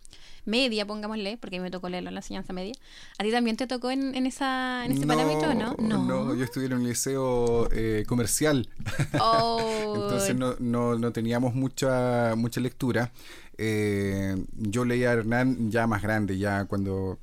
media, 0.49 0.87
pongámosle, 0.87 1.37
porque 1.39 1.57
a 1.57 1.61
mí 1.61 1.63
me 1.63 1.71
tocó 1.71 1.89
leerlo 1.89 2.09
en 2.09 2.15
la 2.15 2.21
enseñanza 2.21 2.53
media. 2.53 2.73
¿A 3.19 3.23
ti 3.23 3.31
también 3.31 3.57
te 3.57 3.67
tocó 3.67 3.91
en, 3.91 4.15
en 4.15 4.27
esa, 4.27 4.85
en 4.85 4.93
ese 4.93 5.07
parámetro, 5.07 5.55
no? 5.55 5.77
No, 5.79 6.35
yo 6.35 6.45
estudié 6.45 6.67
en 6.67 6.75
un 6.75 6.89
liceo 6.89 7.69
eh, 7.73 8.05
comercial. 8.07 8.69
Oh. 9.21 9.95
Entonces 9.95 10.35
no, 10.35 10.55
no, 10.59 10.99
no, 10.99 11.13
teníamos 11.13 11.55
mucha, 11.55 12.35
mucha 12.37 12.61
lectura. 12.61 13.13
Eh, 13.57 14.37
yo 14.53 14.85
leía 14.85 15.11
a 15.11 15.13
Hernán 15.15 15.71
ya 15.71 15.87
más 15.87 16.03
grande, 16.03 16.39
ya 16.39 16.65
cuando 16.65 17.19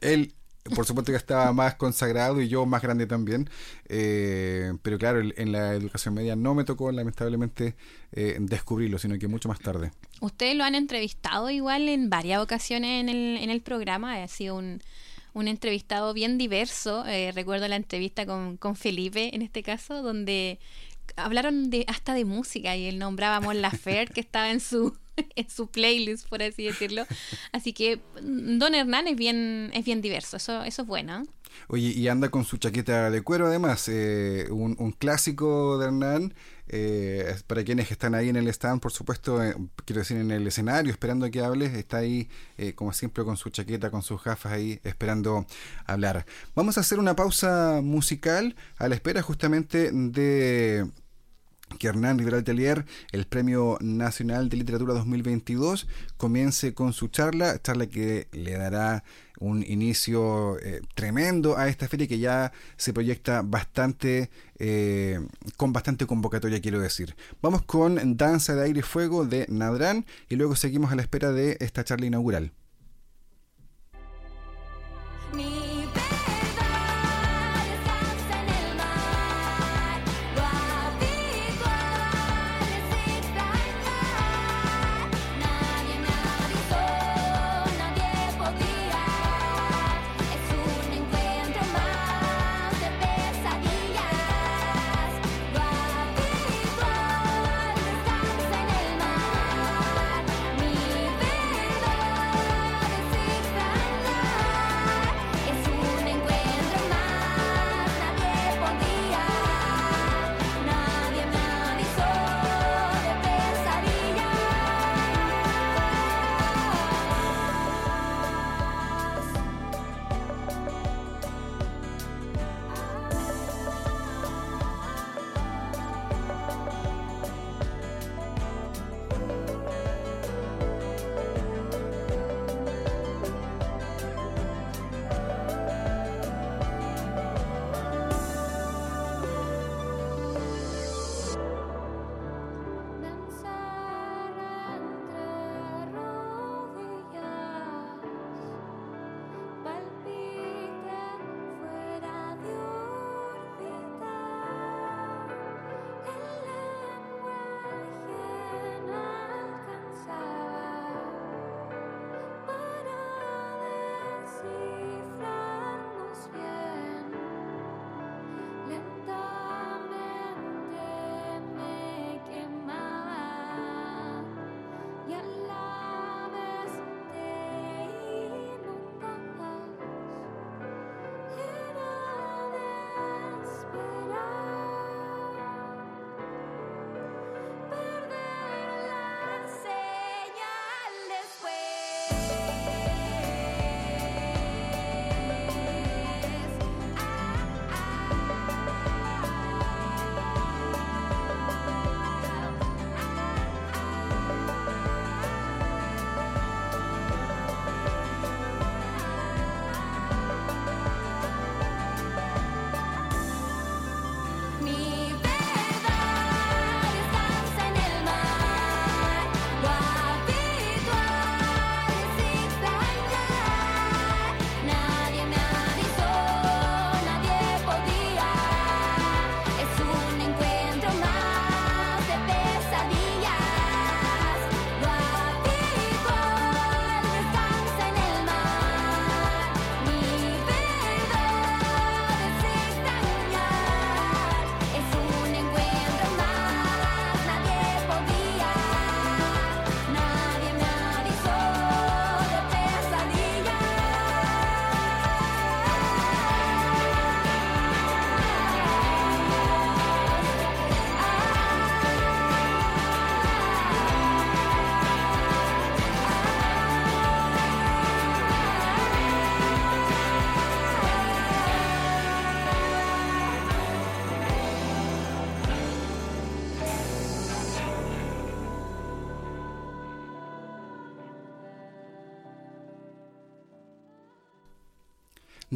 él 0.00 0.34
por 0.74 0.86
supuesto 0.86 1.12
que 1.12 1.18
estaba 1.18 1.52
más 1.52 1.74
consagrado 1.74 2.40
y 2.40 2.48
yo 2.48 2.66
más 2.66 2.82
grande 2.82 3.06
también, 3.06 3.48
eh, 3.88 4.72
pero 4.82 4.98
claro, 4.98 5.20
en 5.20 5.52
la 5.52 5.74
educación 5.74 6.14
media 6.14 6.36
no 6.36 6.54
me 6.54 6.64
tocó 6.64 6.90
lamentablemente 6.92 7.76
eh, 8.12 8.36
descubrirlo, 8.40 8.98
sino 8.98 9.18
que 9.18 9.28
mucho 9.28 9.48
más 9.48 9.60
tarde. 9.60 9.92
Ustedes 10.20 10.56
lo 10.56 10.64
han 10.64 10.74
entrevistado 10.74 11.50
igual 11.50 11.88
en 11.88 12.10
varias 12.10 12.40
ocasiones 12.40 13.00
en 13.00 13.08
el, 13.08 13.36
en 13.38 13.50
el 13.50 13.60
programa, 13.60 14.22
ha 14.22 14.28
sido 14.28 14.56
un, 14.56 14.80
un 15.34 15.48
entrevistado 15.48 16.14
bien 16.14 16.38
diverso, 16.38 17.04
eh, 17.06 17.32
recuerdo 17.32 17.68
la 17.68 17.76
entrevista 17.76 18.24
con, 18.26 18.56
con 18.56 18.76
Felipe 18.76 19.34
en 19.34 19.42
este 19.42 19.62
caso, 19.62 20.02
donde 20.02 20.58
hablaron 21.16 21.70
de 21.70 21.84
hasta 21.88 22.14
de 22.14 22.24
música 22.24 22.76
y 22.76 22.86
él 22.86 22.98
nombraba 22.98 23.40
Mon 23.40 23.60
Laferte 23.60 24.14
que 24.14 24.20
estaba 24.20 24.50
en 24.50 24.60
su 24.60 24.96
en 25.36 25.50
su 25.50 25.68
playlist, 25.68 26.28
por 26.28 26.42
así 26.42 26.64
decirlo. 26.64 27.06
Así 27.52 27.72
que 27.72 28.00
mm, 28.22 28.58
Don 28.58 28.74
Hernán 28.74 29.08
es 29.08 29.16
bien, 29.16 29.70
es 29.74 29.84
bien 29.84 30.00
diverso, 30.00 30.36
eso, 30.36 30.62
eso 30.64 30.82
es 30.82 30.88
bueno. 30.88 31.24
Oye, 31.68 31.88
y 31.88 32.08
anda 32.08 32.28
con 32.28 32.44
su 32.44 32.58
chaqueta 32.58 33.10
de 33.10 33.22
cuero 33.22 33.46
además, 33.46 33.88
eh, 33.88 34.46
un, 34.50 34.92
clásico 34.92 35.78
de 35.78 35.86
Hernán, 35.86 36.34
eh, 36.68 37.34
para 37.46 37.64
quienes 37.64 37.90
están 37.90 38.14
ahí 38.14 38.28
en 38.28 38.36
el 38.36 38.48
stand, 38.48 38.80
por 38.80 38.92
supuesto, 38.92 39.42
eh, 39.42 39.54
quiero 39.84 40.00
decir, 40.00 40.18
en 40.18 40.30
el 40.30 40.46
escenario, 40.46 40.92
esperando 40.92 41.30
que 41.30 41.40
hables, 41.40 41.72
está 41.74 41.98
ahí, 41.98 42.28
como 42.74 42.92
siempre, 42.92 43.24
con 43.24 43.36
su 43.36 43.50
chaqueta, 43.50 43.90
con 43.90 44.02
sus 44.02 44.22
gafas 44.22 44.52
ahí, 44.52 44.80
esperando 44.84 45.46
hablar. 45.86 46.26
Vamos 46.54 46.76
a 46.76 46.80
hacer 46.80 46.98
una 46.98 47.16
pausa 47.16 47.80
musical 47.82 48.54
a 48.76 48.88
la 48.88 48.94
espera 48.94 49.22
justamente 49.22 49.90
de 49.92 50.86
que 51.76 51.88
Hernán 51.88 52.18
Rivera 52.18 52.42
Telier, 52.42 52.84
el 53.12 53.26
Premio 53.26 53.78
Nacional 53.80 54.48
de 54.48 54.56
Literatura 54.56 54.94
2022, 54.94 55.86
comience 56.16 56.74
con 56.74 56.92
su 56.92 57.08
charla, 57.08 57.60
charla 57.62 57.86
que 57.86 58.28
le 58.32 58.52
dará 58.52 59.04
un 59.38 59.62
inicio 59.62 60.58
eh, 60.60 60.80
tremendo 60.94 61.58
a 61.58 61.68
esta 61.68 61.88
feria 61.88 62.06
que 62.06 62.18
ya 62.18 62.52
se 62.76 62.92
proyecta 62.92 63.42
bastante, 63.42 64.30
eh, 64.58 65.20
con 65.56 65.72
bastante 65.72 66.06
convocatoria, 66.06 66.60
quiero 66.60 66.80
decir. 66.80 67.14
Vamos 67.42 67.62
con 67.62 68.16
Danza 68.16 68.54
de 68.54 68.64
Aire 68.64 68.80
y 68.80 68.82
Fuego 68.82 69.24
de 69.24 69.46
Nadrán 69.48 70.06
y 70.28 70.36
luego 70.36 70.56
seguimos 70.56 70.92
a 70.92 70.96
la 70.96 71.02
espera 71.02 71.32
de 71.32 71.56
esta 71.60 71.84
charla 71.84 72.06
inaugural. 72.06 72.52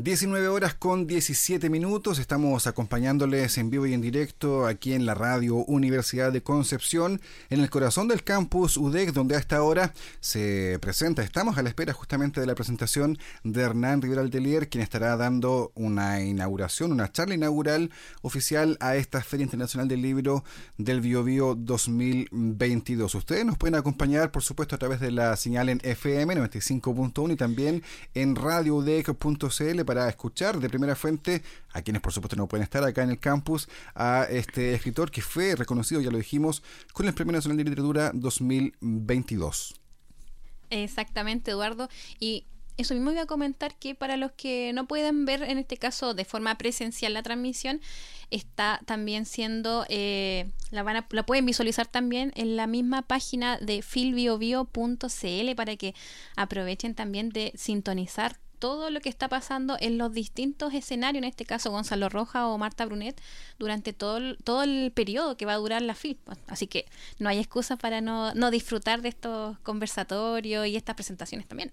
19 0.03 0.49
horas 0.49 0.75
con 0.75 1.07
17 1.07 1.69
minutos, 1.69 2.19
estamos 2.19 2.67
acompañándoles 2.67 3.59
en 3.59 3.69
vivo 3.69 3.87
y 3.87 3.93
en 3.93 4.01
directo 4.01 4.67
aquí 4.67 4.95
en 4.95 5.05
la 5.05 5.13
radio 5.13 5.57
Universidad 5.57 6.33
de 6.33 6.43
Concepción, 6.43 7.21
en 7.51 7.61
el 7.61 7.69
corazón 7.69 8.09
del 8.09 8.25
campus 8.25 8.79
UDEC, 8.79 9.13
donde 9.13 9.37
a 9.37 9.39
esta 9.39 9.63
hora 9.63 9.93
se 10.21 10.79
presenta, 10.81 11.23
estamos 11.23 11.59
a 11.59 11.63
la 11.63 11.69
espera 11.69 11.93
justamente 11.93 12.41
de 12.41 12.47
la 12.47 12.55
presentación 12.55 13.19
de 13.45 13.61
Hernán 13.61 14.01
Rivera 14.01 14.23
Altelier, 14.23 14.71
quien 14.71 14.83
estará 14.83 15.19
dando 15.19 15.71
una 15.75 16.23
inauguración, 16.23 16.93
una 16.93 17.13
charla 17.13 17.35
inaugural 17.35 17.91
oficial 18.23 18.79
a 18.81 18.97
esta 18.97 19.23
Feria 19.23 19.45
Internacional 19.45 19.87
del 19.87 20.01
Libro 20.01 20.45
del 20.79 21.03
Biobío 21.03 21.55
2022. 21.57 23.15
Ustedes 23.15 23.45
nos 23.45 23.59
pueden 23.59 23.75
acompañar, 23.75 24.31
por 24.31 24.43
supuesto, 24.43 24.77
a 24.77 24.79
través 24.79 24.99
de 25.01 25.11
la 25.11 25.37
señal 25.37 25.69
en 25.69 25.79
FM 25.83 26.37
95.1 26.37 27.33
y 27.33 27.37
también 27.37 27.83
en 28.15 28.35
radioudec.cl 28.35 29.90
para 29.91 30.09
escuchar 30.09 30.61
de 30.61 30.69
primera 30.69 30.95
fuente 30.95 31.43
a 31.73 31.83
quienes 31.83 32.01
por 32.01 32.13
supuesto 32.13 32.37
no 32.37 32.47
pueden 32.47 32.63
estar 32.63 32.85
acá 32.85 33.03
en 33.03 33.11
el 33.11 33.19
campus, 33.19 33.69
a 33.97 34.25
este 34.31 34.73
escritor 34.73 35.11
que 35.11 35.21
fue 35.21 35.57
reconocido, 35.57 36.01
ya 36.01 36.13
lo 36.13 36.19
dijimos, 36.19 36.63
con 36.93 37.09
el 37.09 37.13
Premio 37.13 37.33
Nacional 37.33 37.57
de 37.57 37.65
Literatura 37.65 38.13
2022. 38.15 39.75
Exactamente, 40.71 41.51
Eduardo. 41.51 41.89
Y 42.21 42.45
eso 42.77 42.95
mismo 42.95 43.11
iba 43.11 43.23
a 43.23 43.27
comentar 43.27 43.75
que 43.81 43.97
para 43.97 44.17
los 44.17 44.31
que 44.31 44.73
no 44.75 44.87
pueden 44.87 45.25
ver 45.25 45.43
en 45.43 45.59
este 45.59 45.77
caso 45.77 46.15
de 46.15 46.25
forma 46.25 46.57
presencial 46.57 47.13
la 47.13 47.25
transmisión, 47.25 47.81
está 48.31 48.81
también 48.87 49.27
siendo, 49.27 49.85
eh, 49.89 50.53
la, 50.71 50.85
van 50.85 50.99
a, 50.99 51.09
la 51.11 51.27
pueden 51.27 51.47
visualizar 51.47 51.89
también 51.89 52.33
en 52.37 52.55
la 52.55 52.69
misma 52.69 53.03
página 53.03 53.59
de 53.59 53.83
filbiobio.cl 53.83 55.55
para 55.57 55.75
que 55.75 55.97
aprovechen 56.37 56.95
también 56.95 57.31
de 57.31 57.51
sintonizar 57.57 58.39
todo 58.61 58.91
lo 58.91 59.01
que 59.01 59.09
está 59.09 59.29
pasando 59.29 59.77
en 59.81 59.99
los 59.99 60.13
distintos 60.13 60.73
escenarios, 60.75 61.23
en 61.23 61.29
este 61.29 61.45
caso 61.45 61.73
Gonzalo 61.73 62.09
Roja 62.09 62.47
o 62.47 62.59
Marta 62.59 62.87
Brunet, 62.87 63.21
durante 63.59 63.93
todo 63.93 64.19
el, 64.19 64.39
todo 64.45 64.63
el 64.63 64.93
periodo 64.95 65.37
que 65.37 65.47
va 65.47 65.55
a 65.55 65.57
durar 65.57 65.83
la 65.83 65.95
FIL. 65.97 66.19
Así 66.47 66.69
que 66.69 66.87
no 67.19 67.29
hay 67.29 67.39
excusa 67.39 67.77
para 67.77 68.01
no, 68.01 68.33
no 68.35 68.53
disfrutar 68.53 69.03
de 69.03 69.09
estos 69.09 69.59
conversatorios 69.61 70.67
y 70.67 70.77
estas 70.77 70.95
presentaciones 70.95 71.49
también. 71.49 71.73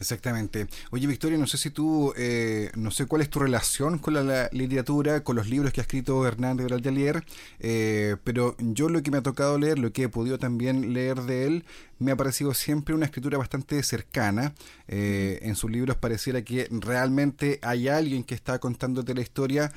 Exactamente. 0.00 0.66
Oye, 0.92 1.06
Victoria, 1.06 1.36
no 1.36 1.46
sé 1.46 1.58
si 1.58 1.68
tú, 1.68 2.14
eh, 2.16 2.70
no 2.74 2.90
sé 2.90 3.04
cuál 3.04 3.20
es 3.20 3.28
tu 3.28 3.38
relación 3.38 3.98
con 3.98 4.14
la, 4.14 4.48
literatura, 4.50 5.22
con 5.22 5.36
los 5.36 5.46
libros 5.50 5.74
que 5.74 5.82
ha 5.82 5.82
escrito 5.82 6.26
Hernández 6.26 6.68
de 6.68 6.74
Atelier, 6.74 7.22
eh, 7.58 8.16
pero 8.24 8.56
yo 8.58 8.88
lo 8.88 9.02
que 9.02 9.10
me 9.10 9.18
ha 9.18 9.22
tocado 9.22 9.58
leer, 9.58 9.78
lo 9.78 9.92
que 9.92 10.04
he 10.04 10.08
podido 10.08 10.38
también 10.38 10.94
leer 10.94 11.20
de 11.20 11.46
él, 11.46 11.64
me 11.98 12.12
ha 12.12 12.16
parecido 12.16 12.54
siempre 12.54 12.94
una 12.94 13.04
escritura 13.04 13.36
bastante 13.36 13.82
cercana. 13.82 14.54
Eh, 14.88 15.38
en 15.42 15.54
sus 15.54 15.70
libros 15.70 15.98
pareciera 15.98 16.40
que 16.42 16.66
realmente 16.70 17.58
hay 17.60 17.88
alguien 17.88 18.24
que 18.24 18.34
está 18.34 18.58
contándote 18.58 19.14
la 19.14 19.20
historia 19.20 19.70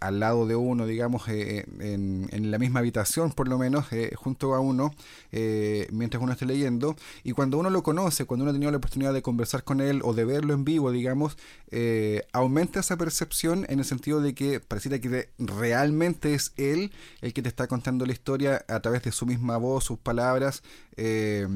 al 0.00 0.18
lado 0.18 0.48
de 0.48 0.56
uno, 0.56 0.84
digamos, 0.84 1.28
en, 1.28 2.28
en, 2.32 2.50
la 2.50 2.58
misma 2.58 2.80
habitación, 2.80 3.30
por 3.30 3.46
lo 3.46 3.56
menos, 3.56 3.86
junto 4.16 4.52
a 4.54 4.58
uno, 4.58 4.92
mientras 5.30 6.20
uno 6.20 6.32
esté 6.32 6.44
leyendo. 6.44 6.96
Y 7.22 7.32
cuando 7.32 7.56
uno 7.56 7.70
lo 7.70 7.84
conoce, 7.84 8.24
cuando 8.24 8.42
uno 8.42 8.50
ha 8.50 8.52
tenido 8.52 8.72
la 8.72 8.78
oportunidad 8.78 9.14
de 9.14 9.22
conversar 9.30 9.62
con 9.62 9.80
él 9.80 10.00
o 10.02 10.12
de 10.12 10.24
verlo 10.24 10.54
en 10.54 10.64
vivo, 10.64 10.90
digamos, 10.90 11.38
eh, 11.70 12.22
aumenta 12.32 12.80
esa 12.80 12.96
percepción 12.96 13.64
en 13.68 13.78
el 13.78 13.84
sentido 13.84 14.20
de 14.20 14.34
que 14.34 14.58
pareciera 14.58 15.00
que 15.00 15.30
realmente 15.38 16.34
es 16.34 16.52
él 16.56 16.90
el 17.20 17.32
que 17.32 17.42
te 17.42 17.48
está 17.48 17.68
contando 17.68 18.06
la 18.06 18.12
historia 18.12 18.64
a 18.68 18.80
través 18.80 19.02
de 19.02 19.12
su 19.12 19.26
misma 19.26 19.56
voz, 19.56 19.84
sus 19.84 19.98
palabras. 19.98 20.62
Eh, 20.96 21.46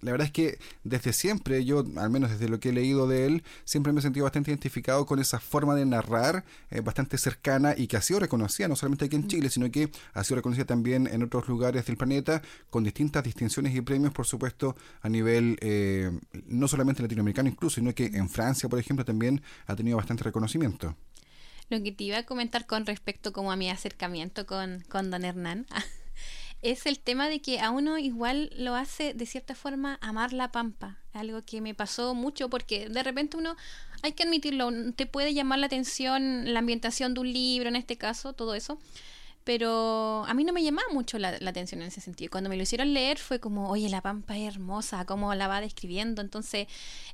la 0.00 0.12
verdad 0.12 0.26
es 0.26 0.32
que 0.32 0.58
desde 0.84 1.12
siempre, 1.12 1.64
yo, 1.64 1.84
al 1.96 2.10
menos 2.10 2.30
desde 2.30 2.48
lo 2.48 2.60
que 2.60 2.70
he 2.70 2.72
leído 2.72 3.08
de 3.08 3.26
él, 3.26 3.42
siempre 3.64 3.92
me 3.92 4.00
he 4.00 4.02
sentido 4.02 4.24
bastante 4.24 4.50
identificado 4.50 5.06
con 5.06 5.18
esa 5.18 5.40
forma 5.40 5.74
de 5.74 5.86
narrar 5.86 6.44
eh, 6.70 6.80
bastante 6.80 7.18
cercana 7.18 7.74
y 7.76 7.86
que 7.86 7.96
ha 7.96 8.02
sido 8.02 8.20
reconocida 8.20 8.68
no 8.68 8.76
solamente 8.76 9.06
aquí 9.06 9.16
en 9.16 9.22
mm. 9.22 9.28
Chile, 9.28 9.50
sino 9.50 9.70
que 9.70 9.90
ha 10.14 10.24
sido 10.24 10.36
reconocida 10.36 10.64
también 10.66 11.06
en 11.06 11.22
otros 11.22 11.48
lugares 11.48 11.86
del 11.86 11.96
planeta, 11.96 12.42
con 12.70 12.84
distintas 12.84 13.24
distinciones 13.24 13.74
y 13.74 13.80
premios, 13.80 14.12
por 14.12 14.26
supuesto, 14.26 14.76
a 15.02 15.08
nivel 15.08 15.58
eh, 15.60 16.10
no 16.46 16.68
solamente 16.68 17.02
latinoamericano 17.02 17.48
incluso, 17.48 17.76
sino 17.76 17.94
que 17.94 18.06
en 18.06 18.28
Francia, 18.28 18.68
por 18.68 18.78
ejemplo, 18.78 19.04
también 19.04 19.42
ha 19.66 19.74
tenido 19.74 19.96
bastante 19.96 20.24
reconocimiento. 20.24 20.96
Lo 21.70 21.82
que 21.82 21.92
te 21.92 22.04
iba 22.04 22.18
a 22.18 22.22
comentar 22.24 22.66
con 22.66 22.86
respecto 22.86 23.32
como 23.32 23.52
a 23.52 23.56
mi 23.56 23.68
acercamiento 23.68 24.46
con, 24.46 24.84
con 24.88 25.10
Don 25.10 25.24
Hernán. 25.24 25.66
es 26.62 26.86
el 26.86 26.98
tema 26.98 27.28
de 27.28 27.40
que 27.40 27.60
a 27.60 27.70
uno 27.70 27.98
igual 27.98 28.50
lo 28.56 28.74
hace 28.74 29.14
de 29.14 29.26
cierta 29.26 29.54
forma 29.54 29.98
amar 30.00 30.32
la 30.32 30.50
pampa. 30.50 30.98
Algo 31.12 31.42
que 31.44 31.60
me 31.60 31.74
pasó 31.74 32.14
mucho 32.14 32.48
porque 32.48 32.88
de 32.88 33.02
repente 33.02 33.36
uno, 33.36 33.56
hay 34.02 34.12
que 34.12 34.24
admitirlo, 34.24 34.70
te 34.94 35.06
puede 35.06 35.34
llamar 35.34 35.58
la 35.60 35.66
atención 35.66 36.52
la 36.52 36.58
ambientación 36.60 37.14
de 37.14 37.20
un 37.20 37.32
libro, 37.32 37.68
en 37.68 37.76
este 37.76 37.96
caso, 37.96 38.32
todo 38.32 38.54
eso. 38.54 38.78
Pero 39.44 40.24
a 40.26 40.34
mí 40.34 40.44
no 40.44 40.52
me 40.52 40.62
llamaba 40.62 40.88
mucho 40.92 41.18
la, 41.18 41.28
atención 41.30 41.80
en 41.80 41.88
ese 41.88 42.00
sentido. 42.00 42.30
Cuando 42.30 42.50
me 42.50 42.56
lo 42.56 42.62
hicieron 42.62 42.92
leer 42.92 43.18
fue 43.18 43.40
como, 43.40 43.70
oye, 43.70 43.88
la 43.88 44.02
pampa 44.02 44.36
es 44.36 44.54
hermosa, 44.54 45.06
cómo 45.06 45.34
la 45.34 45.48
va 45.48 45.60
describiendo. 45.60 46.20
Entonces, 46.20 46.66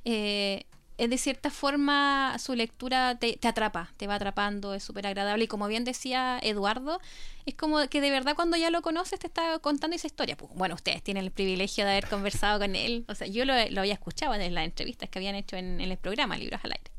eh, 0.03 0.65
de 0.97 1.17
cierta 1.17 1.49
forma 1.49 2.37
su 2.39 2.55
lectura 2.55 3.15
te, 3.19 3.37
te 3.37 3.47
atrapa, 3.47 3.91
te 3.97 4.07
va 4.07 4.15
atrapando, 4.15 4.73
es 4.73 4.83
súper 4.83 5.07
agradable 5.07 5.43
y 5.43 5.47
como 5.47 5.67
bien 5.67 5.83
decía 5.83 6.39
Eduardo, 6.41 6.99
es 7.45 7.55
como 7.55 7.85
que 7.89 8.01
de 8.01 8.11
verdad 8.11 8.35
cuando 8.35 8.57
ya 8.57 8.69
lo 8.69 8.81
conoces 8.81 9.19
te 9.19 9.27
está 9.27 9.59
contando 9.59 9.95
esa 9.95 10.07
historia. 10.07 10.37
Pues, 10.37 10.51
bueno, 10.55 10.75
ustedes 10.75 11.03
tienen 11.03 11.23
el 11.25 11.31
privilegio 11.31 11.85
de 11.85 11.91
haber 11.91 12.07
conversado 12.07 12.59
con 12.59 12.75
él, 12.75 13.05
o 13.07 13.15
sea, 13.15 13.27
yo 13.27 13.45
lo, 13.45 13.53
había 13.53 13.93
escuchado 13.93 14.33
en 14.33 14.53
las 14.53 14.65
entrevistas 14.65 15.09
que 15.09 15.19
habían 15.19 15.35
hecho 15.35 15.57
en, 15.57 15.81
en 15.81 15.91
el 15.91 15.97
programa 15.97 16.37
Libros 16.37 16.61
al 16.63 16.71
Aire. 16.71 16.91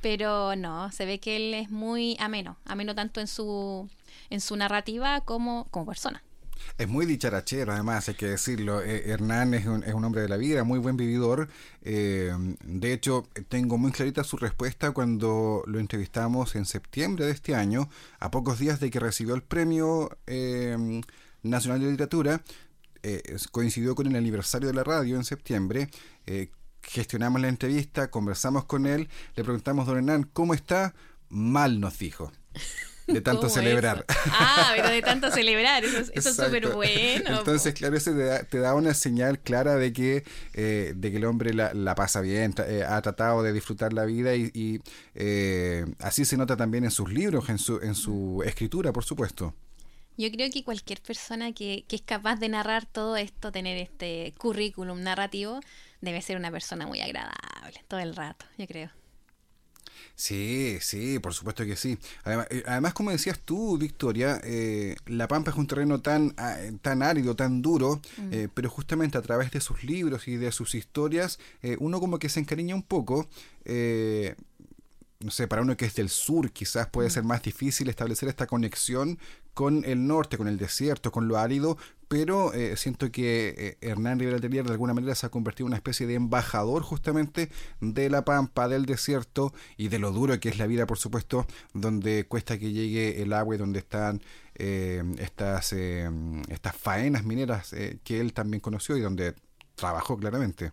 Pero 0.00 0.56
no, 0.56 0.90
se 0.90 1.06
ve 1.06 1.20
que 1.20 1.36
él 1.36 1.54
es 1.54 1.70
muy 1.70 2.16
ameno, 2.18 2.56
ameno 2.64 2.94
tanto 2.94 3.20
en 3.20 3.28
su, 3.28 3.88
en 4.30 4.40
su 4.40 4.56
narrativa 4.56 5.20
como, 5.20 5.68
como 5.70 5.86
persona. 5.86 6.22
Es 6.78 6.88
muy 6.88 7.06
dicharachero, 7.06 7.72
además, 7.72 8.08
hay 8.08 8.14
que 8.14 8.26
decirlo. 8.26 8.82
Eh, 8.82 9.10
Hernán 9.10 9.54
es 9.54 9.66
un, 9.66 9.84
es 9.84 9.94
un, 9.94 10.04
hombre 10.04 10.22
de 10.22 10.28
la 10.28 10.36
vida, 10.36 10.64
muy 10.64 10.78
buen 10.78 10.96
vividor. 10.96 11.48
Eh, 11.82 12.32
de 12.64 12.92
hecho, 12.92 13.28
tengo 13.48 13.78
muy 13.78 13.92
clarita 13.92 14.24
su 14.24 14.36
respuesta 14.36 14.92
cuando 14.92 15.62
lo 15.66 15.78
entrevistamos 15.78 16.54
en 16.56 16.64
septiembre 16.64 17.26
de 17.26 17.32
este 17.32 17.54
año, 17.54 17.88
a 18.18 18.30
pocos 18.30 18.58
días 18.58 18.80
de 18.80 18.90
que 18.90 19.00
recibió 19.00 19.34
el 19.34 19.42
Premio 19.42 20.16
eh, 20.26 21.02
Nacional 21.42 21.80
de 21.80 21.90
Literatura. 21.90 22.42
coincidió 23.50 23.94
con 23.94 24.06
el 24.06 24.16
aniversario 24.16 24.68
de 24.68 24.74
la 24.74 24.84
radio 24.84 25.16
en 25.16 25.24
septiembre. 25.24 25.88
gestionamos 26.82 27.40
la 27.40 27.48
entrevista, 27.48 28.10
conversamos 28.10 28.64
con 28.64 28.86
él, 28.86 29.08
le 29.36 29.44
preguntamos, 29.44 29.86
don 29.86 29.98
Hernán, 29.98 30.28
¿cómo 30.32 30.54
está? 30.54 30.94
Mal 31.28 31.80
nos 31.80 31.98
dijo. 31.98 32.32
De 33.12 33.20
tanto 33.20 33.48
celebrar. 33.48 34.04
Ah, 34.30 34.72
pero 34.74 34.88
de 34.88 35.02
tanto 35.02 35.30
celebrar, 35.32 35.84
eso, 35.84 36.12
es 36.12 36.24
súper 36.24 36.68
bueno. 36.72 37.38
Entonces, 37.38 37.74
claro, 37.74 37.96
eso 37.96 38.12
te 38.48 38.58
da, 38.58 38.74
una 38.74 38.94
señal 38.94 39.38
clara 39.38 39.76
de 39.76 39.92
que, 39.92 40.24
eh, 40.54 40.92
de 40.96 41.10
que 41.10 41.16
el 41.16 41.24
hombre 41.24 41.52
la, 41.54 41.94
pasa 41.94 42.20
bien, 42.20 42.54
eh, 42.66 42.84
ha 42.86 43.00
tratado 43.02 43.42
de 43.42 43.52
disfrutar 43.52 43.92
la 43.92 44.04
vida 44.04 44.34
y, 44.34 44.80
eh, 45.14 45.84
así 45.98 46.24
se 46.24 46.36
nota 46.36 46.56
también 46.56 46.84
en 46.84 46.90
sus 46.90 47.12
libros, 47.12 47.48
en 47.48 47.58
su, 47.58 47.78
en 47.82 47.94
su 47.94 48.42
escritura, 48.44 48.92
por 48.92 49.04
supuesto. 49.04 49.54
Yo 50.18 50.30
creo 50.30 50.50
que 50.50 50.62
cualquier 50.62 51.00
persona 51.00 51.52
que, 51.52 51.84
que 51.88 51.96
es 51.96 52.02
capaz 52.02 52.36
de 52.36 52.48
narrar 52.48 52.84
todo 52.86 53.16
esto, 53.16 53.50
tener 53.50 53.78
este 53.78 54.34
currículum 54.36 55.02
narrativo, 55.02 55.60
debe 56.00 56.20
ser 56.20 56.36
una 56.36 56.50
persona 56.50 56.86
muy 56.86 57.00
agradable 57.00 57.82
todo 57.88 58.00
el 58.00 58.14
rato, 58.14 58.44
yo 58.58 58.66
creo. 58.66 59.01
Sí, 60.22 60.78
sí, 60.80 61.18
por 61.18 61.34
supuesto 61.34 61.64
que 61.64 61.74
sí. 61.74 61.98
Además, 62.22 62.46
eh, 62.50 62.62
además 62.68 62.94
como 62.94 63.10
decías 63.10 63.40
tú, 63.40 63.76
Victoria, 63.76 64.40
eh, 64.44 64.94
La 65.06 65.26
Pampa 65.26 65.50
es 65.50 65.56
un 65.56 65.66
terreno 65.66 66.00
tan, 66.00 66.32
ah, 66.36 66.58
tan 66.80 67.02
árido, 67.02 67.34
tan 67.34 67.60
duro, 67.60 68.00
mm. 68.18 68.28
eh, 68.32 68.48
pero 68.54 68.70
justamente 68.70 69.18
a 69.18 69.22
través 69.22 69.50
de 69.50 69.60
sus 69.60 69.82
libros 69.82 70.28
y 70.28 70.36
de 70.36 70.52
sus 70.52 70.76
historias, 70.76 71.40
uno 71.80 71.98
como 71.98 72.20
que 72.20 72.28
se 72.28 72.38
encariña 72.38 72.76
un 72.76 72.84
poco 72.84 73.28
no 75.24 75.30
sé, 75.30 75.46
para 75.46 75.62
uno 75.62 75.76
que 75.76 75.84
es 75.84 75.94
del 75.94 76.08
sur 76.08 76.50
quizás 76.50 76.88
puede 76.88 77.08
ser 77.10 77.22
más 77.22 77.42
difícil 77.42 77.88
establecer 77.88 78.28
esta 78.28 78.46
conexión 78.46 79.18
con 79.54 79.84
el 79.84 80.06
norte, 80.06 80.36
con 80.36 80.48
el 80.48 80.56
desierto, 80.56 81.12
con 81.12 81.28
lo 81.28 81.38
árido, 81.38 81.78
pero 82.12 82.52
eh, 82.52 82.76
siento 82.76 83.10
que 83.10 83.54
eh, 83.56 83.78
Hernán 83.80 84.18
Rivera 84.18 84.38
Telier 84.38 84.66
de 84.66 84.72
alguna 84.72 84.92
manera 84.92 85.14
se 85.14 85.24
ha 85.24 85.30
convertido 85.30 85.64
en 85.64 85.68
una 85.68 85.76
especie 85.76 86.06
de 86.06 86.12
embajador 86.12 86.82
justamente 86.82 87.48
de 87.80 88.10
la 88.10 88.22
pampa, 88.22 88.68
del 88.68 88.84
desierto 88.84 89.54
y 89.78 89.88
de 89.88 89.98
lo 89.98 90.12
duro 90.12 90.38
que 90.38 90.50
es 90.50 90.58
la 90.58 90.66
vida, 90.66 90.86
por 90.86 90.98
supuesto, 90.98 91.46
donde 91.72 92.26
cuesta 92.26 92.58
que 92.58 92.70
llegue 92.70 93.22
el 93.22 93.32
agua 93.32 93.54
y 93.54 93.58
donde 93.58 93.78
están 93.78 94.20
eh, 94.56 95.02
estas, 95.20 95.72
estas 95.72 96.76
faenas 96.76 97.24
mineras 97.24 97.74
que 98.04 98.20
él 98.20 98.34
también 98.34 98.60
conoció 98.60 98.98
y 98.98 99.00
donde 99.00 99.34
trabajó 99.74 100.18
claramente. 100.18 100.72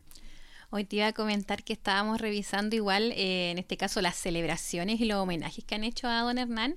Hoy 0.71 0.85
te 0.85 0.97
iba 0.97 1.07
a 1.07 1.13
comentar 1.13 1.63
que 1.63 1.73
estábamos 1.73 2.21
revisando 2.21 2.75
igual, 2.75 3.11
eh, 3.13 3.49
en 3.49 3.57
este 3.57 3.75
caso, 3.75 4.01
las 4.01 4.15
celebraciones 4.15 5.01
y 5.01 5.05
los 5.05 5.17
homenajes 5.17 5.63
que 5.65 5.73
han 5.73 5.83
hecho 5.83 6.07
a 6.07 6.21
don 6.21 6.37
Hernán. 6.37 6.75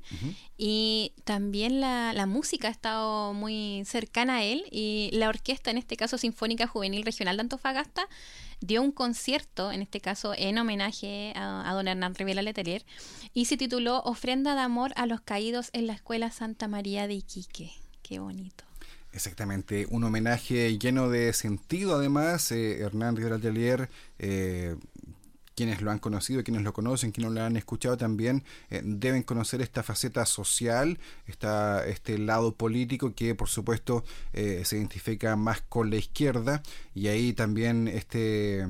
Y 0.56 1.12
también 1.24 1.80
la, 1.80 2.14
la, 2.14 2.24
música 2.24 2.68
ha 2.68 2.70
estado 2.70 3.34
muy 3.34 3.82
cercana 3.84 4.36
a 4.36 4.44
él. 4.44 4.64
Y 4.70 5.10
la 5.12 5.28
orquesta, 5.28 5.70
en 5.70 5.76
este 5.76 5.96
caso 5.96 6.16
Sinfónica 6.16 6.66
Juvenil 6.66 7.04
Regional 7.04 7.36
de 7.36 7.42
Antofagasta, 7.42 8.08
dio 8.62 8.80
un 8.80 8.92
concierto, 8.92 9.72
en 9.72 9.82
este 9.82 10.00
caso 10.00 10.32
en 10.36 10.56
homenaje 10.56 11.32
a, 11.36 11.70
don 11.74 11.88
Hernán 11.88 12.14
Rivera 12.14 12.42
Letelier. 12.42 12.84
Y 13.34 13.44
se 13.44 13.56
tituló 13.56 14.00
Ofrenda 14.04 14.54
de 14.54 14.62
Amor 14.62 14.92
a 14.96 15.06
los 15.06 15.20
Caídos 15.20 15.68
en 15.72 15.86
la 15.86 15.92
Escuela 15.92 16.30
Santa 16.30 16.68
María 16.68 17.06
de 17.06 17.14
Iquique. 17.14 17.72
Qué 18.02 18.18
bonito. 18.20 18.64
Exactamente, 19.12 19.86
un 19.90 20.04
homenaje 20.04 20.78
lleno 20.78 21.10
de 21.10 21.32
sentido 21.34 21.96
además. 21.96 22.50
Eh, 22.50 22.80
Hernán 22.80 23.14
Rivera 23.14 23.36
Atelier, 23.36 23.90
eh, 24.18 24.76
quienes 25.54 25.82
lo 25.82 25.90
han 25.90 25.98
conocido, 25.98 26.42
quienes 26.42 26.62
lo 26.62 26.72
conocen, 26.72 27.12
quienes 27.12 27.32
lo 27.34 27.42
han 27.42 27.58
escuchado 27.58 27.98
también, 27.98 28.42
eh, 28.70 28.80
deben 28.82 29.22
conocer 29.22 29.60
esta 29.60 29.82
faceta 29.82 30.24
social, 30.24 30.98
esta, 31.26 31.86
este 31.86 32.16
lado 32.16 32.54
político 32.54 33.14
que 33.14 33.34
por 33.34 33.50
supuesto 33.50 34.02
se 34.32 34.76
identifica 34.76 35.36
más 35.36 35.60
con 35.60 35.90
la 35.90 35.96
izquierda 35.96 36.62
y 36.94 37.08
ahí 37.08 37.34
también 37.34 37.88
este, 37.88 38.66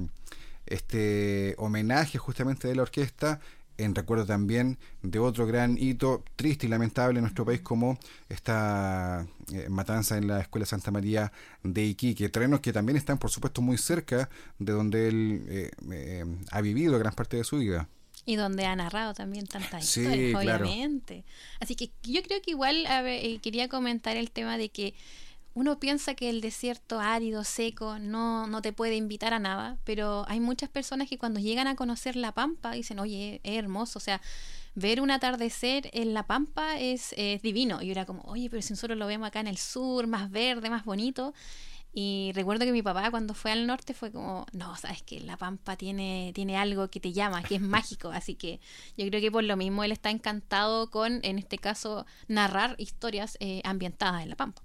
este 0.66 1.54
homenaje 1.58 2.18
justamente 2.18 2.66
de 2.66 2.74
la 2.74 2.82
orquesta 2.82 3.40
en 3.78 3.94
recuerdo 3.94 4.26
también 4.26 4.78
de 5.02 5.18
otro 5.18 5.46
gran 5.46 5.76
hito 5.78 6.24
triste 6.36 6.66
y 6.66 6.70
lamentable 6.70 7.18
en 7.18 7.22
nuestro 7.22 7.44
país 7.44 7.60
como 7.60 7.98
esta 8.28 9.26
eh, 9.52 9.68
matanza 9.68 10.16
en 10.16 10.28
la 10.28 10.40
Escuela 10.40 10.66
Santa 10.66 10.90
María 10.90 11.32
de 11.62 11.84
Iquique, 11.84 12.28
terrenos 12.28 12.60
que 12.60 12.72
también 12.72 12.96
están 12.96 13.18
por 13.18 13.30
supuesto 13.30 13.62
muy 13.62 13.78
cerca 13.78 14.28
de 14.58 14.72
donde 14.72 15.08
él 15.08 15.44
eh, 15.48 15.70
eh, 15.90 16.24
ha 16.50 16.60
vivido 16.60 16.98
gran 16.98 17.14
parte 17.14 17.36
de 17.36 17.44
su 17.44 17.58
vida. 17.58 17.88
Y 18.24 18.36
donde 18.36 18.66
ha 18.66 18.76
narrado 18.76 19.14
también 19.14 19.46
tantas 19.46 19.82
historias, 19.84 20.36
obviamente. 20.36 21.24
Así 21.58 21.74
que 21.74 21.90
yo 22.04 22.22
creo 22.22 22.40
que 22.40 22.52
igual 22.52 22.86
quería 23.42 23.68
comentar 23.68 24.16
el 24.16 24.30
tema 24.30 24.56
de 24.56 24.68
que 24.68 24.94
uno 25.54 25.78
piensa 25.78 26.14
que 26.14 26.30
el 26.30 26.40
desierto 26.40 27.00
árido, 27.00 27.44
seco, 27.44 27.98
no, 27.98 28.46
no 28.46 28.62
te 28.62 28.72
puede 28.72 28.96
invitar 28.96 29.34
a 29.34 29.38
nada, 29.38 29.78
pero 29.84 30.24
hay 30.28 30.40
muchas 30.40 30.70
personas 30.70 31.08
que 31.08 31.18
cuando 31.18 31.40
llegan 31.40 31.66
a 31.66 31.76
conocer 31.76 32.16
La 32.16 32.32
Pampa 32.32 32.72
dicen, 32.72 32.98
oye, 32.98 33.40
es 33.44 33.58
hermoso, 33.58 33.98
o 33.98 34.02
sea, 34.02 34.20
ver 34.74 35.00
un 35.00 35.10
atardecer 35.10 35.90
en 35.92 36.14
La 36.14 36.26
Pampa 36.26 36.78
es, 36.78 37.14
divino. 37.42 37.82
Y 37.82 37.90
era 37.90 38.06
como, 38.06 38.22
oye, 38.22 38.48
pero 38.50 38.62
si 38.62 38.72
nosotros 38.72 38.98
lo 38.98 39.06
vemos 39.06 39.28
acá 39.28 39.40
en 39.40 39.46
el 39.46 39.58
sur, 39.58 40.06
más 40.06 40.30
verde, 40.30 40.70
más 40.70 40.84
bonito. 40.84 41.34
Y 41.94 42.32
recuerdo 42.34 42.64
que 42.64 42.72
mi 42.72 42.82
papá 42.82 43.10
cuando 43.10 43.34
fue 43.34 43.52
al 43.52 43.66
norte 43.66 43.92
fue 43.92 44.10
como, 44.10 44.46
no, 44.52 44.74
sabes 44.76 45.02
que 45.02 45.20
La 45.20 45.36
Pampa 45.36 45.76
tiene, 45.76 46.32
tiene 46.34 46.56
algo 46.56 46.88
que 46.88 47.00
te 47.00 47.12
llama, 47.12 47.42
que 47.42 47.56
es 47.56 47.60
mágico. 47.60 48.08
Así 48.10 48.34
que 48.34 48.60
yo 48.96 49.06
creo 49.08 49.20
que 49.20 49.30
por 49.30 49.44
lo 49.44 49.56
mismo 49.56 49.84
él 49.84 49.92
está 49.92 50.10
encantado 50.10 50.90
con, 50.90 51.20
en 51.22 51.38
este 51.38 51.58
caso, 51.58 52.06
narrar 52.28 52.74
historias 52.78 53.36
eh, 53.40 53.60
ambientadas 53.64 54.22
en 54.22 54.30
La 54.30 54.36
Pampa. 54.36 54.62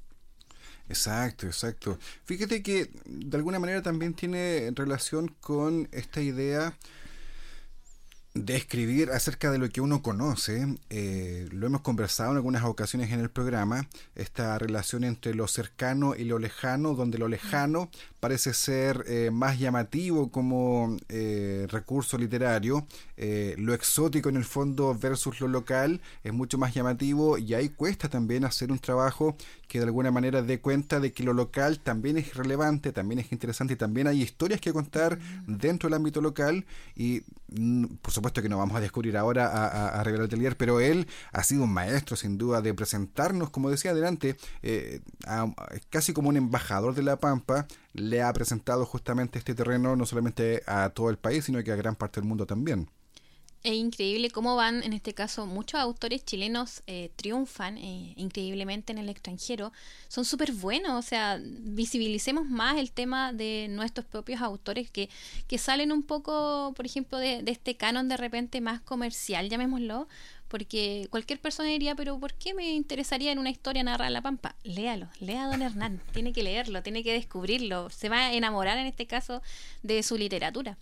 Exacto, 0.89 1.47
exacto. 1.47 1.99
Fíjate 2.25 2.63
que 2.63 2.89
de 3.05 3.37
alguna 3.37 3.59
manera 3.59 3.81
también 3.81 4.13
tiene 4.13 4.71
relación 4.75 5.35
con 5.41 5.89
esta 5.91 6.21
idea 6.21 6.77
de 8.45 8.55
escribir 8.55 9.11
acerca 9.11 9.51
de 9.51 9.57
lo 9.57 9.69
que 9.69 9.81
uno 9.81 10.01
conoce. 10.01 10.77
Eh, 10.89 11.47
lo 11.51 11.67
hemos 11.67 11.81
conversado 11.81 12.31
en 12.31 12.37
algunas 12.37 12.63
ocasiones 12.63 13.11
en 13.11 13.19
el 13.19 13.29
programa, 13.29 13.87
esta 14.15 14.57
relación 14.59 15.03
entre 15.03 15.33
lo 15.33 15.47
cercano 15.47 16.15
y 16.15 16.23
lo 16.25 16.39
lejano, 16.39 16.93
donde 16.93 17.17
lo 17.17 17.27
lejano 17.27 17.89
parece 18.19 18.53
ser 18.53 19.03
eh, 19.07 19.29
más 19.31 19.59
llamativo 19.59 20.31
como 20.31 20.97
eh, 21.09 21.67
recurso 21.69 22.17
literario, 22.17 22.87
lo 23.57 23.73
exótico 23.73 24.29
en 24.29 24.35
el 24.35 24.45
fondo 24.45 24.93
versus 24.93 25.39
lo 25.39 25.47
local 25.47 26.01
es 26.23 26.33
mucho 26.33 26.57
más 26.57 26.73
llamativo 26.73 27.37
y 27.37 27.55
ahí 27.55 27.69
cuesta 27.69 28.09
también 28.09 28.45
hacer 28.45 28.71
un 28.71 28.77
trabajo 28.77 29.35
que 29.67 29.79
de 29.79 29.85
alguna 29.85 30.11
manera 30.11 30.41
dé 30.41 30.59
cuenta 30.61 30.99
de 30.99 31.11
que 31.11 31.23
lo 31.23 31.33
local 31.33 31.79
también 31.79 32.17
es 32.17 32.35
relevante, 32.35 32.91
también 32.91 33.19
es 33.19 33.31
interesante 33.31 33.73
y 33.73 33.77
también 33.77 34.07
hay 34.07 34.21
historias 34.21 34.61
que 34.61 34.73
contar 34.73 35.19
dentro 35.45 35.87
del 35.87 35.95
ámbito 35.95 36.21
local 36.21 36.65
y 36.95 37.23
mm, 37.49 37.85
por 38.01 38.11
supuesto 38.11 38.41
que 38.41 38.49
no 38.49 38.57
vamos 38.57 38.77
a 38.77 38.81
descubrir 38.81 39.17
ahora 39.17 39.47
a, 39.47 39.99
a, 39.99 40.01
a 40.01 40.03
pero 40.57 40.79
él 40.79 41.07
ha 41.31 41.43
sido 41.43 41.63
un 41.63 41.73
maestro 41.73 42.15
sin 42.15 42.37
duda 42.37 42.61
de 42.61 42.73
presentarnos, 42.73 43.49
como 43.49 43.69
decía 43.69 43.91
adelante, 43.91 44.37
eh, 44.63 45.01
casi 45.89 46.13
como 46.13 46.29
un 46.29 46.37
embajador 46.37 46.95
de 46.95 47.03
La 47.03 47.17
Pampa, 47.17 47.67
le 47.93 48.21
ha 48.21 48.31
presentado 48.33 48.85
justamente 48.85 49.39
este 49.39 49.55
terreno 49.55 49.95
no 49.95 50.05
solamente 50.05 50.63
a 50.65 50.89
todo 50.89 51.09
el 51.09 51.17
país, 51.17 51.45
sino 51.45 51.63
que 51.63 51.71
a 51.71 51.75
gran 51.75 51.95
parte 51.95 52.19
del 52.19 52.27
mundo 52.27 52.45
también 52.45 52.89
es 53.67 53.73
increíble 53.73 54.29
cómo 54.29 54.55
van, 54.55 54.81
en 54.83 54.93
este 54.93 55.13
caso, 55.13 55.45
muchos 55.45 55.79
autores 55.79 56.23
chilenos 56.23 56.83
eh, 56.87 57.11
triunfan 57.17 57.77
eh, 57.77 58.13
increíblemente 58.15 58.93
en 58.93 58.97
el 58.97 59.09
extranjero. 59.09 59.73
Son 60.07 60.23
súper 60.23 60.53
buenos, 60.53 60.93
o 60.93 61.01
sea, 61.01 61.37
visibilicemos 61.43 62.45
más 62.47 62.77
el 62.77 62.91
tema 62.91 63.33
de 63.33 63.67
nuestros 63.69 64.05
propios 64.05 64.41
autores 64.41 64.89
que, 64.89 65.09
que 65.47 65.57
salen 65.57 65.91
un 65.91 66.03
poco, 66.03 66.73
por 66.77 66.85
ejemplo, 66.85 67.17
de, 67.17 67.43
este 67.45 67.75
canon 67.75 68.07
de 68.07 68.15
repente 68.15 68.61
más 68.61 68.79
comercial, 68.79 69.49
llamémoslo, 69.49 70.07
porque 70.47 71.07
cualquier 71.09 71.41
persona 71.41 71.67
diría, 71.67 71.93
pero 71.93 72.17
¿por 72.19 72.33
qué 72.35 72.53
me 72.53 72.71
interesaría 72.71 73.33
en 73.33 73.39
una 73.39 73.49
historia 73.49 73.83
narrar 73.83 74.11
La 74.11 74.21
Pampa? 74.21 74.55
Léalo, 74.63 75.09
lea 75.19 75.43
a 75.43 75.47
Don 75.47 75.61
Hernán, 75.61 76.01
tiene 76.13 76.31
que 76.31 76.41
leerlo, 76.41 76.83
tiene 76.83 77.03
que 77.03 77.11
descubrirlo, 77.11 77.89
se 77.89 78.07
va 78.07 78.27
a 78.27 78.33
enamorar 78.33 78.77
en 78.77 78.87
este 78.87 79.07
caso 79.07 79.41
de 79.83 80.03
su 80.03 80.17
literatura 80.17 80.77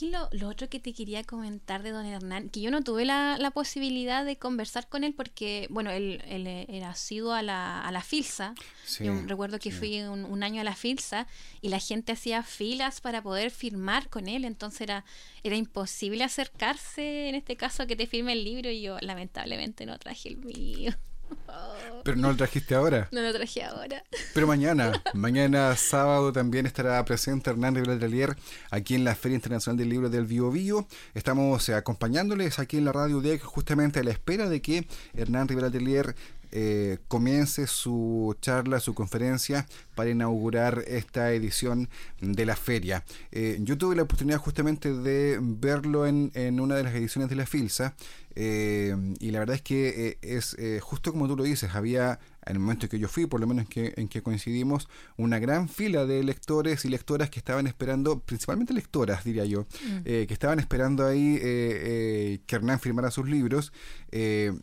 lo, 0.00 0.48
otro 0.48 0.68
que 0.68 0.78
te 0.78 0.92
quería 0.92 1.24
comentar 1.24 1.82
de 1.82 1.90
don 1.90 2.04
Hernán, 2.04 2.50
que 2.50 2.60
yo 2.60 2.70
no 2.70 2.82
tuve 2.82 3.04
la, 3.04 3.36
la 3.38 3.50
posibilidad 3.50 4.24
de 4.24 4.36
conversar 4.36 4.88
con 4.88 5.04
él 5.04 5.14
porque, 5.14 5.66
bueno, 5.70 5.90
él, 5.90 6.22
él 6.28 6.46
era 6.46 6.94
sido 6.94 7.32
a 7.32 7.42
la, 7.42 7.80
a 7.80 7.90
la 7.90 8.02
Filsa. 8.02 8.54
yo 9.00 9.14
recuerdo 9.26 9.58
que 9.58 9.70
fui 9.70 10.00
un, 10.02 10.42
año 10.42 10.60
a 10.60 10.64
la 10.64 10.74
Filsa 10.74 11.26
y 11.62 11.70
la 11.70 11.78
gente 11.78 12.12
hacía 12.12 12.42
filas 12.42 13.00
para 13.00 13.22
poder 13.22 13.50
firmar 13.50 14.08
con 14.08 14.28
él, 14.28 14.44
entonces 14.44 14.82
era, 14.82 15.04
era 15.42 15.56
imposible 15.56 16.24
acercarse, 16.24 17.28
en 17.28 17.34
este 17.34 17.56
caso, 17.56 17.82
a 17.82 17.86
que 17.86 17.96
te 17.96 18.06
firme 18.06 18.32
el 18.32 18.44
libro 18.44 18.70
y 18.70 18.82
yo 18.82 18.98
lamentablemente 19.00 19.86
no 19.86 19.98
traje 19.98 20.28
el 20.28 20.36
mío. 20.36 20.92
Pero 22.04 22.16
no 22.16 22.30
lo 22.30 22.36
trajiste 22.36 22.74
ahora. 22.74 23.08
No 23.10 23.20
lo 23.20 23.32
traje 23.32 23.64
ahora. 23.64 24.04
Pero 24.34 24.46
mañana, 24.46 25.02
mañana 25.14 25.74
sábado 25.76 26.32
también 26.32 26.66
estará 26.66 27.04
presente 27.04 27.50
Hernán 27.50 27.74
Rivera 27.74 28.36
aquí 28.70 28.94
en 28.94 29.04
la 29.04 29.14
Feria 29.14 29.34
Internacional 29.34 29.76
del 29.76 29.88
Libro 29.88 30.08
del 30.08 30.26
Bio 30.26 30.50
Bio. 30.50 30.86
Estamos 31.14 31.68
eh, 31.68 31.74
acompañándoles 31.74 32.58
aquí 32.58 32.76
en 32.76 32.84
la 32.84 32.92
Radio 32.92 33.18
UDEC 33.18 33.42
justamente 33.42 34.00
a 34.00 34.04
la 34.04 34.10
espera 34.10 34.48
de 34.48 34.62
que 34.62 34.86
Hernán 35.14 35.48
Rivera 35.48 35.70
Telier 35.70 36.14
eh, 36.52 36.98
comience 37.08 37.66
su 37.66 38.36
charla, 38.40 38.78
su 38.78 38.94
conferencia 38.94 39.66
para 39.94 40.10
inaugurar 40.10 40.84
esta 40.86 41.32
edición 41.32 41.88
de 42.20 42.46
la 42.46 42.54
feria. 42.54 43.04
Eh, 43.32 43.58
yo 43.60 43.76
tuve 43.76 43.96
la 43.96 44.02
oportunidad 44.02 44.38
justamente 44.38 44.92
de 44.92 45.38
verlo 45.40 46.06
en, 46.06 46.30
en 46.34 46.60
una 46.60 46.76
de 46.76 46.84
las 46.84 46.94
ediciones 46.94 47.28
de 47.28 47.36
la 47.36 47.46
FILSA 47.46 47.94
eh, 48.36 48.94
y 49.18 49.30
la 49.30 49.40
verdad 49.40 49.56
es 49.56 49.62
que 49.62 50.18
es 50.22 50.56
justo 50.80 51.12
como 51.12 51.26
tú 51.26 51.36
lo 51.36 51.42
dices, 51.42 51.74
había 51.74 52.20
en 52.46 52.52
el 52.54 52.60
momento 52.60 52.86
en 52.86 52.90
que 52.90 52.98
yo 52.98 53.08
fui, 53.08 53.26
por 53.26 53.40
lo 53.40 53.46
menos 53.46 53.64
en 53.64 53.68
que, 53.68 53.94
en 53.96 54.08
que 54.08 54.22
coincidimos, 54.22 54.88
una 55.16 55.38
gran 55.38 55.68
fila 55.68 56.06
de 56.06 56.22
lectores 56.22 56.84
y 56.84 56.88
lectoras 56.88 57.28
que 57.28 57.40
estaban 57.40 57.66
esperando, 57.66 58.20
principalmente 58.20 58.72
lectoras, 58.72 59.24
diría 59.24 59.44
yo, 59.44 59.62
mm. 59.62 59.96
eh, 60.04 60.24
que 60.28 60.34
estaban 60.34 60.60
esperando 60.60 61.04
ahí 61.04 61.34
eh, 61.36 61.40
eh, 61.42 62.40
que 62.46 62.56
Hernán 62.56 62.78
firmara 62.78 63.10
sus 63.10 63.28
libros. 63.28 63.72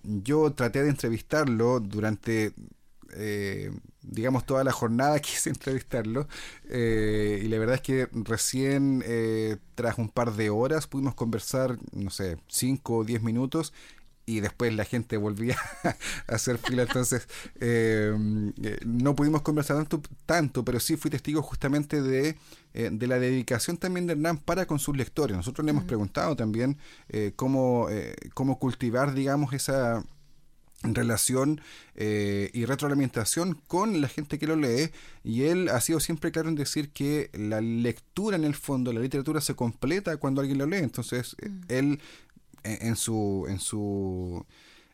yo 0.04 0.54
traté 0.54 0.84
de 0.84 0.90
entrevistarlo 0.90 1.82
durante 1.82 2.54
digamos, 4.02 4.45
toda 4.45 4.63
la 4.63 4.71
jornada 4.71 5.19
quise 5.21 5.49
entrevistarlo 5.49 6.28
y 6.65 7.47
la 7.47 7.58
verdad 7.60 7.76
es 7.76 7.82
que 7.82 8.08
recién 8.12 9.04
tras 9.76 9.97
un 9.97 10.10
par 10.10 10.34
de 10.34 10.49
horas 10.49 10.88
pudimos 10.88 11.15
conversar, 11.15 11.78
no 11.91 12.10
sé, 12.10 12.38
5 12.47 12.97
o 12.97 13.04
10 13.04 13.21
minutos 13.23 13.73
y 14.26 14.39
después 14.39 14.73
la 14.73 14.86
gente 14.86 15.17
volvía 15.17 15.58
a 15.84 15.95
hacer 16.36 16.58
fila, 16.58 16.84
entonces 16.84 17.28
eh, 17.60 18.13
eh, 18.63 18.78
no 18.86 19.15
pudimos 19.15 19.41
conversar 19.41 19.78
tanto, 19.78 20.02
tanto, 20.26 20.63
pero 20.63 20.80
sí 20.80 20.95
fui 20.95 21.12
testigo 21.12 21.41
justamente 21.41 22.02
de, 22.02 22.38
eh, 22.73 22.89
de 22.91 23.08
la 23.08 23.19
dedicación 23.19 23.78
también 23.78 24.08
de 24.08 24.13
Hernán 24.13 24.38
para 24.38 24.65
con 24.65 24.80
sus 24.80 24.95
lectores. 24.95 25.36
Nosotros 25.36 25.65
le 25.65 25.71
hemos 25.71 25.84
preguntado 25.84 26.36
también 26.36 26.78
cómo, 27.36 27.88
cómo 28.34 28.60
cultivar, 28.60 29.13
digamos, 29.13 29.54
esa 29.54 30.04
relación 30.84 31.62
y 31.96 32.65
retroalimentación 32.65 33.60
con 33.67 34.02
la 34.02 34.08
gente 34.08 34.38
que 34.39 34.48
lo 34.48 34.56
lee 34.56 34.91
y 35.24 35.43
él 35.43 35.69
ha 35.69 35.80
sido 35.80 36.00
siempre 36.00 36.32
claro 36.32 36.50
en 36.50 36.56
decir 36.56 36.89
que 36.89 37.30
la 37.34 37.62
lectura 37.62 38.36
en 38.36 38.43
el 38.43 38.56
fondo, 38.56 38.91
la 38.91 39.00
literatura 39.00 39.41
se 39.41 39.56
completa 39.56 40.17
cuando 40.17 40.41
alguien 40.41 40.58
lo 40.58 40.65
lee, 40.65 40.78
entonces 40.78 41.36
él 41.67 42.00
en, 42.63 42.96
su, 42.96 43.46
en 43.48 43.60
su 43.60 44.46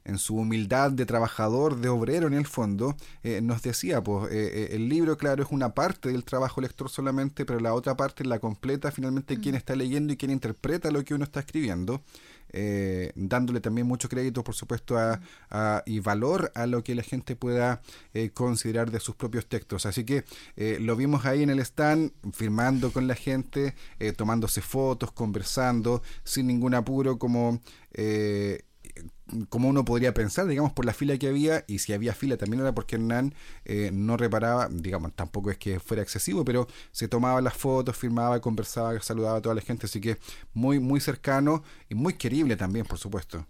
en 0.05 0.17
su 0.17 0.35
humildad 0.35 0.91
de 0.91 1.05
trabajador, 1.05 1.79
de 1.79 1.89
obrero 1.89 2.27
en 2.27 2.33
el 2.33 2.47
fondo, 2.47 2.95
eh, 3.21 3.41
nos 3.41 3.61
decía, 3.61 4.01
pues 4.01 4.31
eh, 4.31 4.69
el 4.71 4.89
libro, 4.89 5.17
claro, 5.17 5.43
es 5.43 5.49
una 5.51 5.73
parte 5.73 6.09
del 6.09 6.23
trabajo 6.23 6.61
lector 6.61 6.89
solamente, 6.89 7.45
pero 7.45 7.59
la 7.59 7.73
otra 7.73 7.95
parte 7.95 8.25
la 8.25 8.39
completa 8.39 8.91
finalmente 8.91 9.39
quien 9.39 9.53
mm. 9.53 9.57
está 9.57 9.75
leyendo 9.75 10.13
y 10.13 10.17
quien 10.17 10.31
interpreta 10.31 10.89
lo 10.89 11.03
que 11.03 11.13
uno 11.13 11.25
está 11.25 11.41
escribiendo. 11.41 12.01
Eh, 12.51 13.11
dándole 13.15 13.59
también 13.59 13.87
mucho 13.87 14.09
crédito, 14.09 14.43
por 14.43 14.55
supuesto, 14.55 14.97
a, 14.97 15.83
y 15.85 15.99
valor 15.99 16.51
a 16.55 16.65
lo 16.65 16.83
que 16.83 16.95
la 16.95 17.03
gente 17.03 17.35
pueda 17.35 17.81
eh, 18.13 18.31
considerar 18.31 18.91
de 18.91 18.99
sus 18.99 19.15
propios 19.15 19.47
textos. 19.47 19.85
Así 19.85 20.03
que 20.03 20.23
eh, 20.55 20.77
lo 20.79 20.95
vimos 20.95 21.25
ahí 21.25 21.43
en 21.43 21.49
el 21.49 21.59
stand, 21.59 22.11
firmando 22.33 22.91
con 22.91 23.07
la 23.07 23.15
gente, 23.15 23.75
tomándose 24.15 24.61
fotos, 24.61 25.11
conversando, 25.11 26.01
sin 26.23 26.47
ningún 26.47 26.73
apuro, 26.73 27.17
como 27.17 27.61
como 29.49 29.69
uno 29.69 29.85
podría 29.85 30.13
pensar, 30.13 30.47
digamos, 30.47 30.73
por 30.73 30.85
la 30.85 30.93
fila 30.93 31.17
que 31.17 31.27
había, 31.27 31.63
y 31.67 31.79
si 31.79 31.93
había 31.93 32.13
fila 32.13 32.37
también 32.37 32.61
era 32.61 32.73
porque 32.73 32.95
Hernán 32.95 33.33
eh, 33.65 33.91
no 33.93 34.17
reparaba, 34.17 34.67
digamos, 34.71 35.13
tampoco 35.13 35.51
es 35.51 35.57
que 35.57 35.79
fuera 35.79 36.01
excesivo, 36.01 36.43
pero 36.43 36.67
se 36.91 37.07
tomaba 37.07 37.41
las 37.41 37.53
fotos, 37.53 37.95
firmaba, 37.95 38.39
conversaba, 38.41 38.99
saludaba 39.01 39.37
a 39.37 39.41
toda 39.41 39.55
la 39.55 39.61
gente, 39.61 39.85
así 39.85 40.01
que 40.01 40.17
muy, 40.53 40.79
muy 40.79 40.99
cercano 40.99 41.63
y 41.89 41.95
muy 41.95 42.13
querible 42.13 42.55
también, 42.55 42.85
por 42.85 42.97
supuesto. 42.97 43.45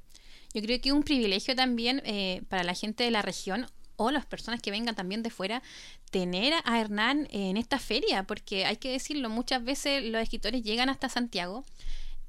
Yo 0.53 0.61
creo 0.61 0.81
que 0.81 0.89
es 0.89 0.95
un 0.95 1.03
privilegio 1.03 1.55
también 1.55 2.01
eh, 2.05 2.41
para 2.49 2.63
la 2.63 2.73
gente 2.73 3.03
de 3.03 3.11
la 3.11 3.21
región 3.21 3.67
o 3.99 4.11
las 4.11 4.25
personas 4.25 4.61
que 4.61 4.71
vengan 4.71 4.95
también 4.95 5.23
de 5.23 5.29
fuera, 5.29 5.61
tener 6.09 6.53
a 6.63 6.79
Hernán 6.79 7.27
en 7.31 7.57
esta 7.57 7.79
feria, 7.79 8.23
porque 8.23 8.65
hay 8.65 8.77
que 8.77 8.91
decirlo, 8.91 9.29
muchas 9.29 9.63
veces 9.63 10.03
los 10.05 10.21
escritores 10.21 10.63
llegan 10.63 10.89
hasta 10.89 11.09
Santiago, 11.09 11.65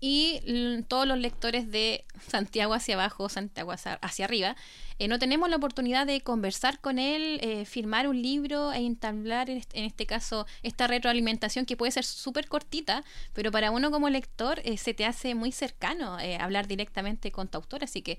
y 0.00 0.40
todos 0.88 1.06
los 1.06 1.18
lectores 1.18 1.70
de 1.70 2.04
Santiago 2.26 2.72
hacia 2.72 2.94
abajo, 2.94 3.28
Santiago 3.28 3.72
hacia, 3.72 4.24
arriba, 4.24 4.56
eh, 4.98 5.08
no 5.08 5.18
tenemos 5.18 5.50
la 5.50 5.56
oportunidad 5.56 6.06
de 6.06 6.22
conversar 6.22 6.80
con 6.80 6.98
él, 6.98 7.38
eh, 7.42 7.66
firmar 7.66 8.08
un 8.08 8.20
libro 8.20 8.72
e 8.72 8.78
entablar 8.78 9.50
en 9.50 9.62
este, 9.74 10.06
caso 10.06 10.46
esta 10.62 10.86
retroalimentación 10.86 11.66
que 11.66 11.76
puede 11.76 11.92
ser 11.92 12.04
súper 12.04 12.48
cortita, 12.48 13.04
pero 13.34 13.52
para 13.52 13.70
uno 13.70 13.90
como 13.90 14.08
lector 14.08 14.60
eh, 14.64 14.78
se 14.78 14.94
te 14.94 15.04
hace 15.04 15.34
muy 15.34 15.52
cercano 15.52 16.16
hablar 16.40 16.66
directamente 16.66 17.30
con 17.30 17.48
tu 17.48 17.58
autor, 17.58 17.84
así 17.84 18.00
que 18.00 18.18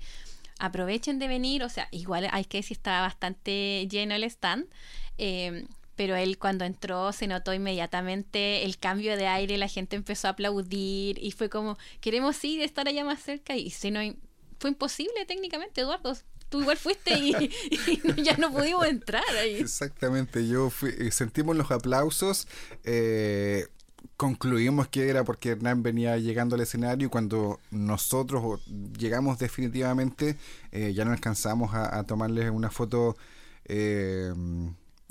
aprovechen 0.58 1.18
de 1.18 1.26
venir, 1.26 1.64
o 1.64 1.68
sea, 1.68 1.88
igual 1.90 2.28
hay 2.30 2.44
que 2.44 2.58
decir 2.58 2.76
estaba 2.76 3.00
bastante 3.00 3.88
lleno 3.90 4.14
el 4.14 4.24
stand 4.24 4.66
pero 5.96 6.16
él 6.16 6.38
cuando 6.38 6.64
entró 6.64 7.12
se 7.12 7.26
notó 7.26 7.52
inmediatamente 7.52 8.64
el 8.64 8.78
cambio 8.78 9.16
de 9.16 9.26
aire, 9.26 9.56
la 9.58 9.68
gente 9.68 9.96
empezó 9.96 10.28
a 10.28 10.32
aplaudir 10.32 11.18
y 11.22 11.32
fue 11.32 11.48
como, 11.48 11.78
queremos 12.00 12.42
ir, 12.44 12.62
estar 12.62 12.88
allá 12.88 13.04
más 13.04 13.20
cerca 13.20 13.56
y 13.56 13.70
si 13.70 13.90
no, 13.90 14.00
fue 14.58 14.70
imposible 14.70 15.24
técnicamente, 15.26 15.80
Eduardo. 15.80 16.16
Tú 16.48 16.60
igual 16.60 16.76
fuiste 16.76 17.18
y, 17.18 17.50
ya 18.22 18.36
no 18.36 18.52
pudimos 18.52 18.86
entrar 18.86 19.24
ahí. 19.40 19.54
Exactamente, 19.54 20.46
yo 20.46 20.68
fui, 20.68 20.90
eh, 20.98 21.10
sentimos 21.10 21.56
los 21.56 21.70
aplausos. 21.70 22.46
Eh, 22.84 23.66
concluimos 24.16 24.88
que 24.88 25.08
era 25.08 25.24
porque 25.24 25.50
Hernán 25.50 25.82
venía 25.82 26.18
llegando 26.18 26.54
al 26.54 26.60
escenario 26.60 27.06
y 27.06 27.10
cuando 27.10 27.58
nosotros 27.70 28.60
llegamos 28.98 29.38
definitivamente 29.38 30.36
eh, 30.70 30.92
ya 30.94 31.04
no 31.04 31.12
alcanzamos 31.12 31.74
a, 31.74 31.98
a 31.98 32.04
tomarles 32.04 32.50
una 32.50 32.70
foto 32.70 33.16
eh, 33.64 34.32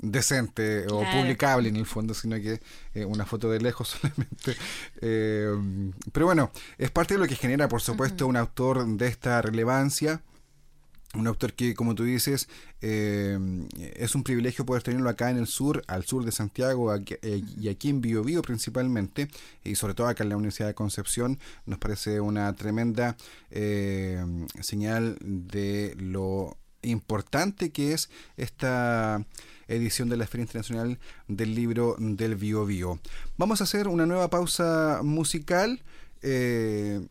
decente 0.02 0.84
o 0.88 1.04
publicable 1.10 1.68
en 1.68 1.76
el 1.76 1.86
fondo, 1.86 2.12
sino 2.12 2.36
que 2.36 2.60
eh, 2.94 3.04
una 3.04 3.24
foto 3.24 3.48
de 3.50 3.60
lejos 3.60 3.88
solamente. 4.00 4.56
Eh, 5.00 5.54
pero 6.12 6.26
bueno, 6.26 6.50
es 6.76 6.90
parte 6.90 7.14
de 7.14 7.20
lo 7.20 7.26
que 7.26 7.36
genera, 7.36 7.68
por 7.68 7.80
supuesto, 7.80 8.26
un 8.26 8.36
autor 8.36 8.86
de 8.86 9.06
esta 9.06 9.40
relevancia. 9.40 10.20
Un 11.14 11.26
autor 11.26 11.52
que, 11.52 11.74
como 11.74 11.94
tú 11.94 12.04
dices, 12.04 12.48
eh, 12.80 13.38
es 13.96 14.14
un 14.14 14.22
privilegio 14.22 14.64
poder 14.64 14.82
tenerlo 14.82 15.10
acá 15.10 15.30
en 15.30 15.36
el 15.36 15.46
sur, 15.46 15.84
al 15.86 16.06
sur 16.06 16.24
de 16.24 16.32
Santiago 16.32 16.90
y 17.60 17.68
aquí 17.68 17.90
en 17.90 18.00
Biobío 18.00 18.40
principalmente, 18.40 19.28
y 19.62 19.74
sobre 19.74 19.92
todo 19.92 20.06
acá 20.06 20.22
en 20.22 20.30
la 20.30 20.38
Universidad 20.38 20.68
de 20.68 20.74
Concepción, 20.74 21.38
nos 21.66 21.78
parece 21.78 22.18
una 22.22 22.50
tremenda 22.54 23.18
señal 24.62 25.18
de 25.20 25.94
lo 25.98 26.56
importante 26.80 27.72
que 27.72 27.92
es 27.92 28.08
esta 28.38 29.22
edición 29.68 30.08
de 30.08 30.16
la 30.16 30.26
Feria 30.26 30.42
Internacional 30.42 30.98
del 31.28 31.54
Libro 31.54 31.96
del 31.98 32.36
Bio 32.36 32.66
Bio. 32.66 33.00
Vamos 33.36 33.60
a 33.60 33.64
hacer 33.64 33.88
una 33.88 34.06
nueva 34.06 34.30
pausa 34.30 35.00
musical. 35.02 35.82
Eh, 36.22 37.06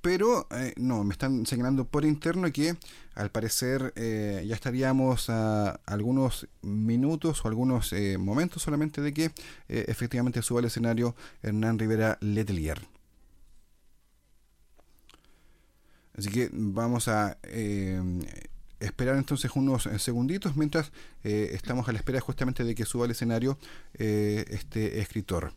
pero 0.00 0.48
eh, 0.50 0.74
no, 0.76 1.04
me 1.04 1.12
están 1.12 1.46
señalando 1.46 1.84
por 1.84 2.04
interno 2.04 2.50
que 2.52 2.76
al 3.14 3.30
parecer 3.30 3.92
eh, 3.94 4.44
ya 4.46 4.54
estaríamos 4.54 5.30
a 5.30 5.80
algunos 5.86 6.48
minutos 6.60 7.44
o 7.44 7.48
algunos 7.48 7.94
momentos 8.18 8.62
solamente 8.62 9.00
de 9.00 9.14
que 9.14 9.30
efectivamente 9.68 10.42
suba 10.42 10.60
al 10.60 10.66
escenario 10.66 11.14
Hernán 11.42 11.78
Rivera 11.78 12.18
Letelier. 12.20 12.80
Así 16.14 16.28
que 16.30 16.50
vamos 16.52 17.08
a 17.08 17.38
esperar 18.84 19.16
entonces 19.16 19.50
unos 19.54 19.86
eh, 19.86 19.98
segunditos 19.98 20.56
mientras 20.56 20.92
eh, 21.24 21.50
estamos 21.52 21.88
a 21.88 21.92
la 21.92 21.98
espera 21.98 22.20
justamente 22.20 22.64
de 22.64 22.74
que 22.74 22.84
suba 22.84 23.04
al 23.04 23.10
escenario 23.10 23.58
eh, 23.94 24.44
este 24.48 25.00
escritor. 25.00 25.52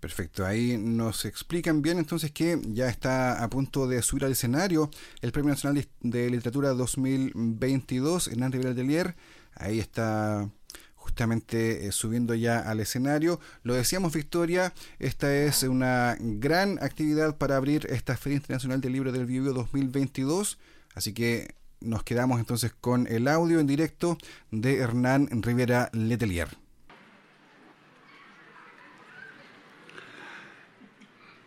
Perfecto, 0.00 0.44
ahí 0.44 0.78
nos 0.78 1.24
explican 1.24 1.80
bien 1.80 1.98
entonces 1.98 2.32
que 2.32 2.60
ya 2.68 2.88
está 2.88 3.42
a 3.42 3.48
punto 3.48 3.86
de 3.86 4.02
subir 4.02 4.24
al 4.24 4.32
escenario 4.32 4.90
el 5.20 5.30
Premio 5.30 5.50
Nacional 5.50 5.86
de 6.00 6.28
Literatura 6.28 6.70
2022, 6.70 8.26
Hernán 8.26 8.50
Rivera 8.50 8.74
Delier. 8.74 9.14
Ahí 9.54 9.78
está 9.78 10.50
justamente 10.96 11.92
subiendo 11.92 12.34
ya 12.34 12.58
al 12.58 12.80
escenario. 12.80 13.38
Lo 13.62 13.74
decíamos, 13.74 14.12
Victoria, 14.12 14.72
esta 14.98 15.32
es 15.36 15.62
una 15.62 16.16
gran 16.18 16.82
actividad 16.82 17.36
para 17.36 17.56
abrir 17.56 17.86
esta 17.88 18.16
Feria 18.16 18.36
Internacional 18.36 18.80
del 18.80 18.94
Libro 18.94 19.12
del 19.12 19.26
Bio 19.26 19.52
2022. 19.52 20.58
Así 20.94 21.12
que 21.12 21.54
nos 21.84 22.02
quedamos 22.02 22.38
entonces 22.38 22.72
con 22.80 23.06
el 23.06 23.28
audio 23.28 23.60
en 23.60 23.66
directo 23.66 24.18
de 24.50 24.78
Hernán 24.78 25.28
Rivera 25.42 25.90
Letelier. 25.92 26.48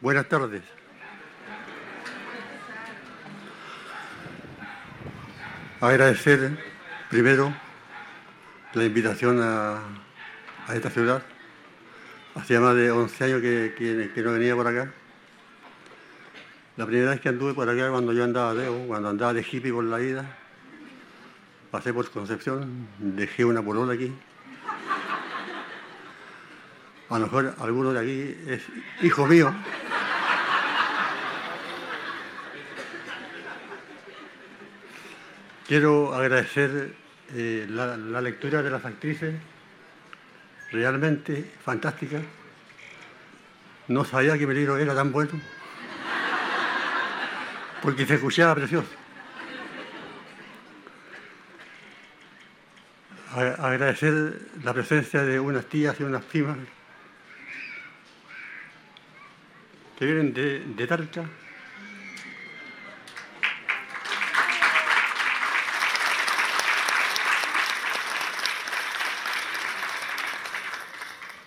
Buenas 0.02 0.28
tardes. 0.30 0.64
Agradecer 5.82 6.58
primero 7.10 7.54
la 8.74 8.84
invitación 8.84 9.40
a, 9.42 9.82
esta 10.74 10.90
ciudad. 10.90 11.24
Hacía 12.36 12.60
más 12.60 12.76
de 12.76 12.92
11 12.92 13.24
años 13.24 13.42
que 13.42 14.22
no 14.24 14.34
venía 14.34 14.56
por 14.56 14.68
acá 14.68 14.92
la 16.78 16.86
primera 16.86 17.12
vez 17.12 17.22
que 17.22 17.30
anduve 17.30 17.54
por 17.54 17.70
acá, 17.70 17.90
cuando 17.90 18.12
yo 18.12 18.24
andaba 18.24 18.54
de, 18.54 18.68
cuando 18.88 19.10
andaba 19.10 19.34
de 19.34 19.42
hippie 19.50 19.72
por 19.72 19.86
la 19.86 19.98
vida, 19.98 20.26
pasé 21.72 21.94
por 21.94 22.10
Concepción, 22.10 22.88
dejé 23.00 23.46
una 23.46 23.62
polola 23.62 23.94
aquí. 23.94 24.14
A 27.10 27.20
lo 27.20 27.26
mejor 27.26 27.56
alguno 27.60 27.94
de 27.94 28.00
aquí 28.00 28.52
es 28.52 28.64
hijo 29.02 29.26
mío. 29.26 29.54
Quiero 35.68 36.14
agradecer 36.14 36.94
eh, 37.34 37.66
la, 37.70 37.96
la 37.96 38.22
lectura 38.22 38.62
de 38.62 38.70
las 38.70 38.84
actrices, 38.84 39.34
realmente 40.72 41.54
fantástica. 41.64 42.22
No 43.88 44.04
sabía 44.04 44.38
que 44.38 44.46
mi 44.46 44.54
libro 44.54 44.78
era 44.78 44.94
tan 44.94 45.12
bueno 45.12 45.32
porque 47.86 48.08
se 48.08 48.16
escuchaba 48.16 48.56
precioso. 48.56 48.90
agradecer 53.36 54.40
la 54.64 54.74
presencia 54.74 55.22
de 55.22 55.40
unas 55.40 55.66
tías 55.66 56.00
y 56.00 56.04
unas 56.04 56.24
primas 56.24 56.58
que 60.00 60.06
vienen 60.06 60.34
de, 60.34 60.62
de. 60.62 61.28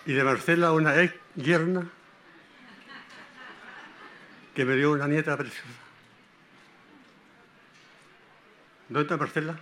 Y 0.05 0.13
de 0.13 0.23
Marcela, 0.23 0.71
una 0.71 1.01
ex 1.01 1.13
yerna 1.35 1.85
que 4.55 4.63
me 4.63 4.75
dio 4.75 4.93
una 4.93 5.07
nieta 5.07 5.35
preciosa. 5.35 5.88
¿Dónde 8.89 9.03
está 9.03 9.17
Marcela? 9.17 9.55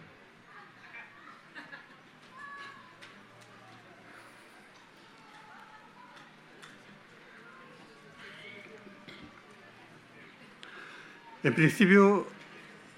En 11.44 11.54
principio, 11.54 12.26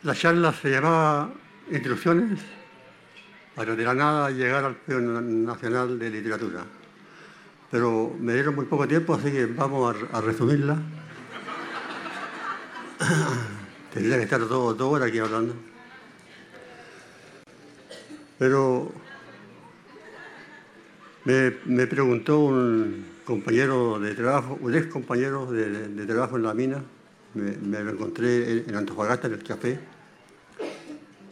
la 0.03 0.13
charla 0.13 0.53
se 0.53 0.69
llamaba 0.69 1.31
Instrucciones 1.71 2.39
para 3.55 3.75
de 3.75 3.83
la 3.83 3.93
nada 3.93 4.29
llegar 4.29 4.63
al 4.63 4.75
Premio 4.75 5.21
Nacional 5.21 5.99
de 5.99 6.09
Literatura. 6.11 6.63
Pero 7.71 8.15
me 8.19 8.33
dieron 8.33 8.55
muy 8.55 8.65
poco 8.65 8.87
tiempo, 8.87 9.15
así 9.15 9.31
que 9.31 9.47
vamos 9.47 9.95
a, 10.13 10.21
resumirla. 10.21 10.77
Tendría 13.93 14.17
que 14.17 14.23
estar 14.23 14.39
todo, 14.47 14.75
todo 14.75 14.89
hora 14.91 15.07
aquí 15.07 15.19
hablando. 15.19 15.68
Pero 18.39 18.89
me, 21.25 21.87
preguntó 21.87 22.39
un 22.39 23.05
compañero 23.25 23.99
de 23.99 24.15
trabajo, 24.15 24.57
un 24.61 24.73
ex 24.73 24.87
compañero 24.87 25.51
de, 25.51 26.05
trabajo 26.05 26.37
en 26.37 26.43
la 26.43 26.53
mina, 26.53 26.81
me, 27.33 27.83
lo 27.83 27.91
encontré 27.91 28.63
en 28.67 28.75
Antofagasta, 28.75 29.27
en 29.27 29.33
el 29.33 29.43
café, 29.43 29.77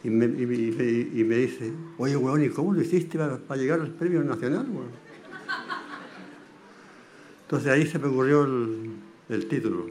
y 0.04 0.10
me, 0.10 0.28
dice, 0.28 1.72
oye, 1.96 2.16
weón, 2.16 2.44
¿y 2.44 2.50
cómo 2.50 2.74
lo 2.74 2.82
hiciste 2.82 3.18
para, 3.18 3.56
llegar 3.56 3.80
al 3.80 3.90
premio 3.90 4.22
nacional, 4.22 4.66
Entonces 7.42 7.72
ahí 7.72 7.86
se 7.86 7.98
me 7.98 8.08
ocurrió 8.08 8.44
el, 8.44 8.90
el 9.30 9.46
título, 9.48 9.86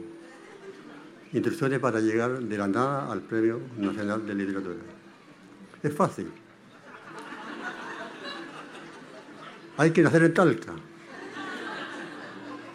Instrucciones 1.32 1.80
para 1.80 2.00
llegar 2.00 2.40
de 2.40 2.56
la 2.56 2.68
nada 2.68 3.12
al 3.12 3.20
Premio 3.20 3.60
Nacional 3.76 4.26
de 4.26 4.34
Literatura. 4.34 4.76
Es 5.82 5.92
fácil. 5.92 6.28
Hay 9.78 9.92
que 9.92 10.02
nacer 10.02 10.24
en 10.24 10.34
Talca. 10.34 10.74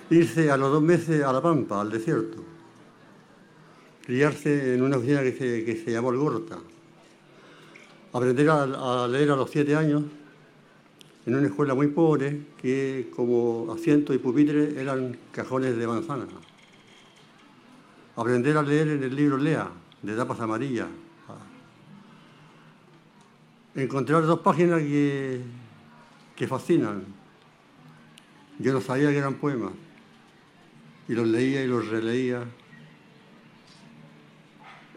Irse 0.09 0.49
a 0.49 0.57
los 0.57 0.71
dos 0.71 0.81
meses 0.81 1.23
a 1.23 1.31
La 1.31 1.41
Pampa, 1.41 1.81
al 1.81 1.91
desierto. 1.91 2.43
criarse 4.05 4.75
en 4.75 4.81
una 4.81 4.97
oficina 4.97 5.21
que 5.21 5.31
se, 5.33 5.65
que 5.65 5.75
se 5.77 5.91
llamó 5.91 6.11
El 6.11 6.17
Gorta. 6.17 6.57
Aprender 8.13 8.49
a, 8.49 9.03
a 9.03 9.07
leer 9.07 9.31
a 9.31 9.35
los 9.35 9.49
siete 9.49 9.75
años 9.75 10.03
en 11.25 11.35
una 11.35 11.47
escuela 11.47 11.73
muy 11.73 11.87
pobre 11.87 12.47
que 12.61 13.09
como 13.15 13.73
asientos 13.73 14.15
y 14.15 14.19
pupitres 14.19 14.75
eran 14.75 15.17
cajones 15.31 15.77
de 15.77 15.87
manzana. 15.87 16.25
Aprender 18.15 18.57
a 18.57 18.61
leer 18.61 18.89
en 18.89 19.03
el 19.03 19.15
libro 19.15 19.37
Lea, 19.37 19.69
de 20.01 20.15
tapas 20.15 20.39
amarillas. 20.39 20.87
Encontrar 23.75 24.25
dos 24.25 24.39
páginas 24.41 24.81
que, 24.81 25.41
que 26.35 26.47
fascinan. 26.47 27.03
Yo 28.59 28.73
no 28.73 28.81
sabía 28.81 29.09
que 29.09 29.17
eran 29.17 29.35
poemas. 29.35 29.73
Y 31.07 31.13
los 31.13 31.27
leía 31.27 31.63
y 31.63 31.67
los 31.67 31.87
releía. 31.87 32.43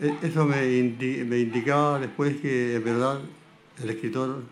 E, 0.00 0.14
eso 0.22 0.44
me, 0.44 0.78
indicaba 0.78 1.98
después 1.98 2.36
que 2.40 2.76
en 2.76 2.84
verdad 2.84 3.20
el 3.82 3.90
escritor 3.90 4.42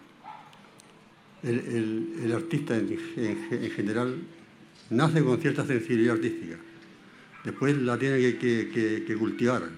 el, 1.42 2.32
artista 2.34 2.76
en, 2.76 3.70
general 3.70 4.16
nace 4.90 5.22
con 5.22 5.40
cierta 5.40 5.66
sensibilidad 5.66 6.14
artística. 6.14 6.56
Después 7.44 7.76
la 7.76 7.98
tiene 7.98 8.18
que, 8.38 9.16
cultivar. 9.18 9.68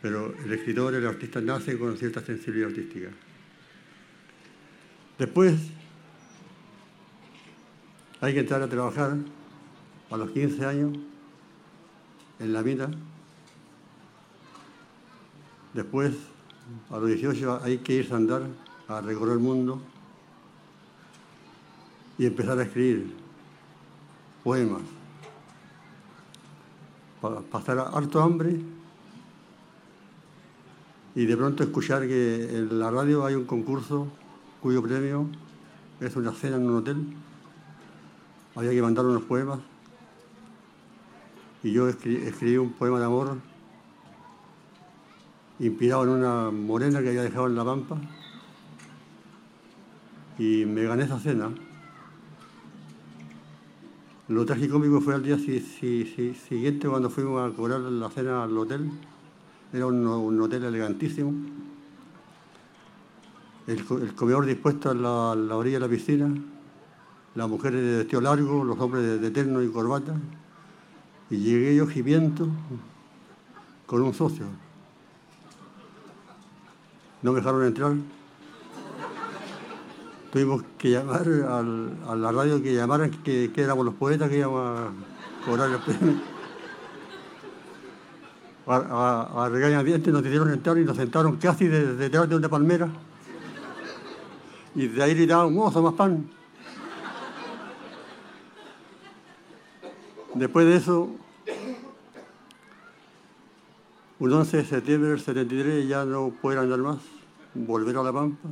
Pero 0.00 0.34
el 0.44 0.52
escritor, 0.52 0.94
el 0.94 1.06
artista 1.06 1.40
nace 1.40 1.78
con 1.78 1.96
cierta 1.98 2.22
sensibilidad 2.22 2.70
artística. 2.70 3.10
Después 5.18 5.54
hay 8.20 8.34
que 8.34 8.40
entrar 8.40 8.62
a 8.62 8.68
trabajar 8.68 9.16
a 10.10 10.16
los 10.16 10.30
15 10.30 10.64
años 10.66 10.98
en 12.38 12.52
la 12.52 12.62
vida. 12.62 12.90
Después, 15.72 16.14
a 16.90 16.98
los 16.98 17.08
18, 17.08 17.60
hay 17.62 17.78
que 17.78 17.94
irse 17.94 18.12
a 18.12 18.16
andar, 18.16 18.42
a 18.88 19.00
recorrer 19.00 19.34
el 19.34 19.40
mundo 19.40 19.80
y 22.18 22.26
empezar 22.26 22.58
a 22.58 22.62
escribir 22.62 23.14
poemas. 24.44 24.82
Para 27.20 27.40
pasar 27.40 27.78
harto 27.78 28.22
hambre 28.22 28.60
y 31.14 31.24
de 31.24 31.36
pronto 31.36 31.62
escuchar 31.62 32.06
que 32.06 32.58
en 32.58 32.78
la 32.78 32.90
radio 32.90 33.24
hay 33.24 33.34
un 33.34 33.44
concurso 33.44 34.08
cuyo 34.66 34.82
premio 34.82 35.28
es 36.00 36.16
una 36.16 36.32
cena 36.32 36.56
en 36.56 36.68
un 36.68 36.78
hotel. 36.78 36.96
Había 38.56 38.72
que 38.72 38.82
mandar 38.82 39.04
unos 39.06 39.22
poemas 39.22 39.60
y 41.62 41.70
yo 41.70 41.88
escribí, 41.88 42.56
un 42.56 42.72
poema 42.72 42.98
de 42.98 43.04
amor 43.04 43.38
inspirado 45.60 46.02
en 46.02 46.08
una 46.08 46.50
morena 46.50 47.00
que 47.00 47.10
había 47.10 47.22
dejado 47.22 47.46
en 47.46 47.54
la 47.54 47.64
pampa 47.64 47.96
y 50.36 50.64
me 50.64 50.82
gané 50.82 51.04
esa 51.04 51.20
cena. 51.20 51.48
Lo 54.26 54.44
tragicómico 54.44 55.00
fue 55.00 55.14
al 55.14 55.22
día 55.22 55.38
siguiente 55.38 56.88
cuando 56.88 57.08
fuimos 57.08 57.40
a 57.40 57.54
cobrar 57.54 57.82
la 57.82 58.10
cena 58.10 58.42
al 58.42 58.58
hotel. 58.58 58.90
Era 59.72 59.86
un, 59.86 60.40
hotel 60.40 60.64
elegantísimo. 60.64 61.55
El, 63.66 63.84
comedor 64.14 64.46
dispuesto 64.46 64.90
a 64.90 64.94
la, 64.94 65.56
orilla 65.56 65.76
de 65.76 65.80
la 65.80 65.88
piscina. 65.88 66.32
Las 67.34 67.48
mujeres 67.48 67.82
de 67.82 67.96
vestido 67.98 68.20
largo, 68.20 68.64
los 68.64 68.78
hombres 68.78 69.20
de, 69.20 69.30
terno 69.30 69.62
y 69.62 69.68
corbata. 69.68 70.14
Y 71.30 71.38
llegué 71.38 71.76
yo 71.76 71.86
gimiento 71.86 72.48
con 73.86 74.02
un 74.02 74.14
socio. 74.14 74.46
No 77.22 77.32
me 77.32 77.40
dejaron 77.40 77.64
entrar 77.64 77.94
tuvimos 80.36 80.62
que 80.76 80.90
llamar 80.90 81.26
a 82.06 82.14
la 82.14 82.30
radio 82.30 82.62
que 82.62 82.74
llamaran 82.74 83.10
que, 83.10 83.50
éramos 83.56 83.86
los 83.86 83.94
poetas 83.94 84.28
que 84.28 84.36
íbamos 84.36 84.80
a 84.80 84.90
cobrar 85.46 85.70
el 85.70 85.78
premio. 85.78 86.20
A, 88.66 89.44
a, 89.44 89.48
regañadientes 89.48 90.12
nos 90.12 90.20
hicieron 90.26 90.52
entrar 90.52 90.76
y 90.76 90.84
nos 90.84 90.98
sentaron 90.98 91.36
casi 91.36 91.68
detrás 91.68 92.28
de 92.28 92.36
una 92.36 92.50
palmera. 92.50 92.86
Y 94.76 94.88
de 94.88 95.02
ahí 95.02 95.14
gritaban, 95.14 95.54
mozo, 95.54 95.80
más 95.80 95.94
pan. 95.94 96.28
Después 100.34 100.66
de 100.66 100.76
eso, 100.76 101.16
un 104.18 104.32
11 104.34 104.58
de 104.58 104.64
septiembre 104.66 105.08
del 105.08 105.20
73 105.20 105.88
ya 105.88 106.04
no 106.04 106.28
pueden 106.28 106.60
andar 106.60 106.78
más, 106.80 106.98
volver 107.54 107.96
a 107.96 108.02
La 108.02 108.12
Pampa 108.12 108.48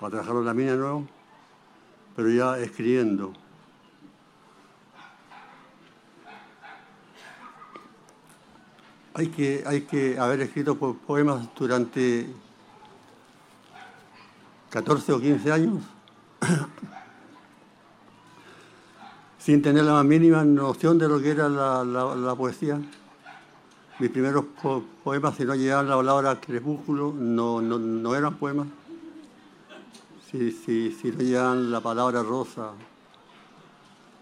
para 0.00 0.10
trabajar 0.10 0.34
en 0.34 0.44
la 0.44 0.54
mina 0.54 0.72
de 0.72 0.78
nuevo, 0.78 1.06
pero 2.16 2.28
ya 2.28 2.58
escribiendo. 2.58 3.32
Hay 9.14 9.28
que, 9.28 9.62
hay 9.64 9.82
que 9.82 10.18
haber 10.18 10.40
escrito 10.40 10.76
poemas 10.76 11.48
durante 11.54 12.26
14 14.70 15.12
o 15.12 15.20
15 15.20 15.52
años 15.52 15.82
sin 19.38 19.62
tener 19.62 19.84
la 19.84 20.02
mínima 20.04 20.44
noción 20.44 20.98
de 20.98 21.08
lo 21.08 21.20
que 21.20 21.30
era 21.30 21.48
la, 21.48 22.34
poesía. 22.36 22.80
Mis 23.98 24.10
primeros 24.10 24.44
poemas, 25.04 25.36
si 25.36 25.44
no 25.44 25.54
llegaban 25.54 25.88
la 25.88 25.96
palabra 25.96 26.40
crepúsculo, 26.40 27.12
no, 27.16 27.60
no, 27.60 27.78
no 27.78 28.14
eran 28.14 28.36
poemas 28.36 28.68
si, 30.30 30.52
si, 30.52 30.92
si 30.92 31.10
leían 31.10 31.70
la 31.70 31.80
palabra 31.80 32.22
rosa, 32.22 32.72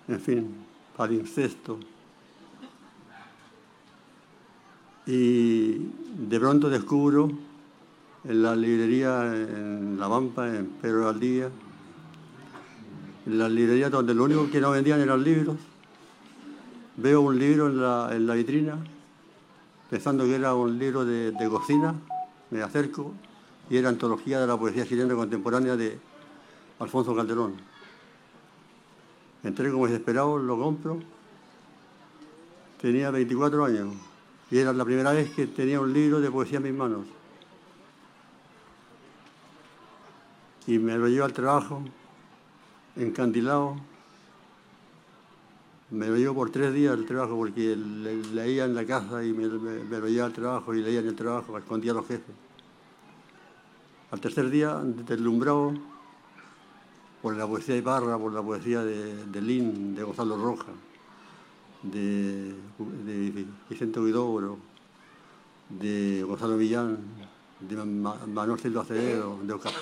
en 0.09 0.21
fin, 0.21 0.55
para 0.97 1.13
incesto. 1.13 1.79
Y 5.07 5.79
de 6.29 6.41
pronto 6.41 6.71
descubro 6.71 7.31
en 8.29 8.43
la 8.43 8.55
librería 8.55 9.25
en 9.35 9.99
La 9.99 10.07
Pampa, 10.07 10.47
en 10.47 10.67
Pedro 10.67 11.15
Día, 11.15 11.49
en 13.25 13.39
la 13.39 13.49
librería 13.49 13.89
donde 13.89 14.13
lo 14.13 14.25
único 14.25 14.51
que 14.51 14.61
no 14.61 14.71
vendían 14.71 15.01
eran 15.01 15.25
libros, 15.25 15.57
veo 16.99 17.23
un 17.23 17.39
libro 17.39 17.69
en 17.69 17.81
la, 17.81 18.11
en 18.13 18.27
la 18.27 18.35
vitrina, 18.35 18.77
pensando 19.89 20.25
que 20.25 20.35
era 20.35 20.55
un 20.55 20.79
libro 20.79 21.07
de, 21.07 21.33
de 21.33 21.49
cocina, 21.49 21.95
me 22.51 22.61
acerco 22.61 23.15
y 23.71 23.79
era 23.79 23.89
antología 23.89 24.41
de 24.41 24.47
la 24.47 24.59
poesía 24.59 24.87
chilena 24.87 25.15
contemporánea 25.15 25.75
de 25.77 25.99
Alfonso 26.81 27.17
Calderón. 27.17 27.55
Entré 29.43 29.71
como 29.71 29.87
desesperado, 29.87 30.37
lo 30.37 30.59
compro. 30.59 30.99
Tenía 32.79 33.11
24 33.11 33.65
años 33.65 33.95
y 34.51 34.59
era 34.59 34.75
la 34.75 34.85
primera 34.85 35.13
vez 35.13 35.31
que 35.31 35.47
tenía 35.47 35.81
un 35.81 35.95
libro 35.95 36.21
de 36.21 36.31
poesía 36.31 36.59
en 36.59 36.65
mis 36.65 36.75
manos. 36.75 37.18
Y 40.69 40.79
me 40.79 40.99
lo 40.99 41.09
llevo 41.09 41.25
al 41.25 41.33
trabajo, 41.33 41.83
encandilado. 42.95 43.77
Me 45.91 46.09
lo 46.09 46.17
llevo 46.17 46.35
por 46.35 46.51
tres 46.51 46.75
días 46.75 46.93
al 46.93 47.07
trabajo 47.07 47.37
porque 47.37 47.75
leía 47.75 48.67
en 48.67 48.75
la 48.75 48.85
casa 48.85 49.25
y 49.25 49.33
me, 49.33 49.47
lo 49.47 50.07
llevaba 50.09 50.27
al 50.27 50.33
trabajo 50.35 50.75
y 50.75 50.83
leía 50.83 51.01
en 51.01 51.07
el 51.07 51.15
trabajo, 51.15 51.57
escondía 51.57 51.93
a 51.93 51.95
los 51.95 52.07
jefes. 52.07 52.35
Al 54.11 54.21
tercer 54.21 54.51
día, 54.51 54.79
deslumbrado 54.85 55.73
por 57.23 57.35
la 57.35 57.47
poesía 57.47 57.75
de 57.75 57.83
Parra, 57.83 58.19
por 58.19 58.35
la 58.35 58.43
poesía 58.43 58.85
de, 58.85 59.25
de 59.25 59.41
Lin, 59.41 59.95
de 59.95 60.03
Gonzalo 60.03 60.37
Roja, 60.37 60.73
de, 61.83 62.55
Vicente 63.71 64.01
Huidobro, 64.01 64.59
de 65.71 66.23
Gonzalo 66.29 66.59
Villán, 66.59 66.99
de 67.59 67.75
Manuel 67.75 68.61
Silva 68.61 68.83
Acevedo, 68.83 69.39
de 69.43 69.53
Oscar 69.55 69.73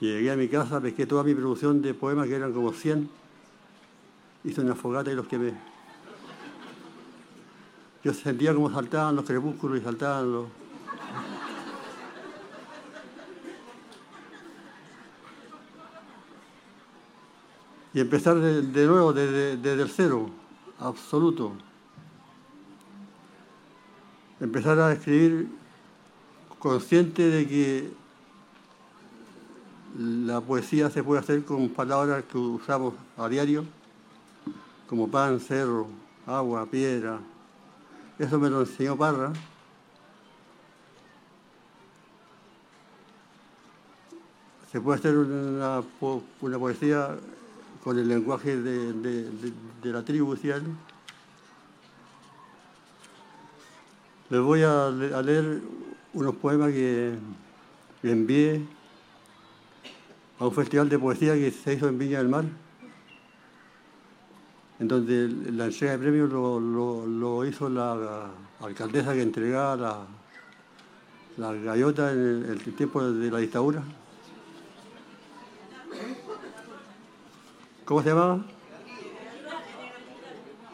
Llegué 0.00 0.30
a 0.30 0.36
mi 0.36 0.48
casa, 0.48 0.80
pesqué 0.80 1.06
toda 1.06 1.24
mi 1.24 1.34
producción 1.34 1.82
de 1.82 1.92
poemas, 1.92 2.28
que 2.28 2.36
eran 2.36 2.52
como 2.52 2.72
100, 2.72 3.10
hice 4.44 4.60
una 4.60 4.76
fogata 4.76 5.10
y 5.10 5.16
los 5.16 5.26
quemé. 5.26 5.54
Yo 8.04 8.14
sentía 8.14 8.54
como 8.54 8.70
saltaban 8.70 9.16
los 9.16 9.24
crepúsculos 9.24 9.80
y 9.80 9.82
saltaban 9.82 10.32
los... 10.32 10.46
Y 17.92 18.00
empezar 18.00 18.36
de, 18.36 18.86
nuevo, 18.86 19.12
desde, 19.12 19.56
desde 19.56 19.82
el 19.82 19.88
cero, 19.88 20.30
absoluto. 20.78 21.54
Empezar 24.38 24.78
a 24.78 24.92
escribir 24.92 25.48
consciente 26.60 27.28
de 27.28 27.48
que 27.48 27.90
la 29.96 30.40
poesía 30.40 30.90
se 30.90 31.02
puede 31.02 31.20
hacer 31.20 31.44
con 31.44 31.68
palabras 31.70 32.24
que 32.24 32.38
usamos 32.38 32.94
a 33.16 33.28
diario 33.28 33.64
como 34.88 35.08
pan, 35.08 35.38
cerro, 35.38 35.86
agua, 36.26 36.66
piedra. 36.66 37.20
Eso 38.18 38.38
me 38.38 38.48
lo 38.48 38.60
enseñó 38.60 38.96
Parra. 38.96 39.32
Se 44.72 44.80
puede 44.80 44.98
hacer 44.98 45.16
una, 45.16 45.82
poesía 46.40 47.16
con 47.84 47.98
el 47.98 48.08
lenguaje 48.08 48.56
de, 48.56 49.52
la 49.84 50.02
tribu, 50.02 50.36
Les 54.30 54.40
voy 54.40 54.62
a, 54.62 54.90
leer 54.90 55.62
unos 56.12 56.34
poemas 56.36 56.70
que 56.70 57.14
envié 58.02 58.66
a 60.38 60.46
un 60.46 60.52
festival 60.52 60.88
de 60.88 60.98
poesía 60.98 61.34
que 61.34 61.50
se 61.50 61.74
hizo 61.74 61.88
en 61.88 61.98
Viña 61.98 62.18
del 62.18 62.28
Mar, 62.28 62.44
en 64.78 64.88
donde 64.88 65.28
la 65.52 65.66
entrega 65.66 65.92
de 65.92 65.98
premios 65.98 66.30
lo, 66.30 67.44
hizo 67.44 67.68
la, 67.68 68.30
alcaldesa 68.60 69.12
que 69.14 69.22
entregaba 69.22 70.06
la, 71.36 71.52
la 71.52 71.76
en 71.76 72.44
el, 72.48 72.74
tiempo 72.76 73.02
de 73.02 73.30
la 73.30 73.38
dictadura. 73.38 73.82
¿Cómo 77.84 78.02
se 78.02 78.08
llamaba? 78.10 78.44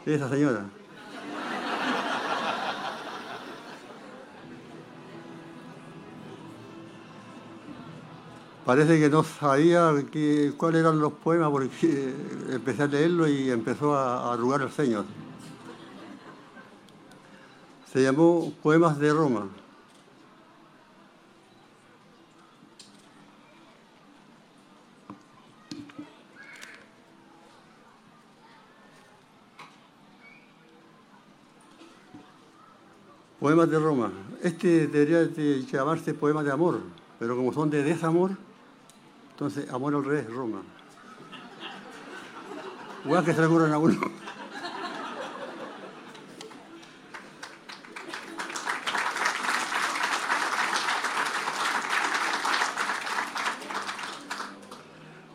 Esa 0.05 0.29
señora. 0.29 0.65
Parece 8.65 8.99
que 8.99 9.11
no 9.11 9.23
sabía 9.23 9.91
cuáles 10.57 10.81
eran 10.81 10.99
los 10.99 11.13
poemas 11.13 11.51
porque 11.51 12.15
empecé 12.49 12.81
a 12.81 12.87
leerlo 12.87 13.27
y 13.27 13.51
empezó 13.51 13.95
a, 13.95 14.33
arrugar 14.33 14.63
el 14.63 14.71
ceño. 14.71 15.05
Se 17.93 18.01
llamó 18.01 18.51
Poemas 18.63 18.97
de 18.97 19.13
Roma. 19.13 19.47
Poemas 33.39 33.69
de 33.69 33.77
Roma. 33.77 34.11
Este 34.41 34.87
debería 34.87 35.29
llamarse 35.71 36.15
Poemas 36.15 36.45
de 36.45 36.51
Amor, 36.51 36.79
pero 37.19 37.35
como 37.35 37.53
son 37.53 37.69
de 37.69 37.83
desamor, 37.83 38.31
entonces, 39.35 39.69
amor 39.69 39.93
al 39.93 40.05
revés, 40.05 40.33
Roma. 40.33 40.61
Igual 43.03 43.25
que 43.25 43.33
se 43.33 43.41
le 43.41 43.47
a 43.47 43.77
uno. 43.77 43.99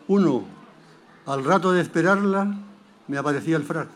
Uno, 0.07 0.45
al 1.27 1.45
rato 1.45 1.71
de 1.71 1.81
esperarla 1.81 2.55
me 3.07 3.19
aparecía 3.19 3.55
el 3.55 3.63
frac. 3.63 3.87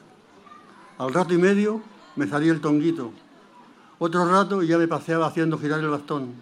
Al 0.99 1.11
rato 1.15 1.33
y 1.33 1.39
medio 1.39 1.81
me 2.15 2.27
salía 2.27 2.51
el 2.51 2.61
tonguito. 2.61 3.11
Otro 3.97 4.29
rato 4.29 4.61
ya 4.61 4.77
me 4.77 4.87
paseaba 4.87 5.25
haciendo 5.25 5.57
girar 5.57 5.79
el 5.79 5.89
bastón. 5.89 6.35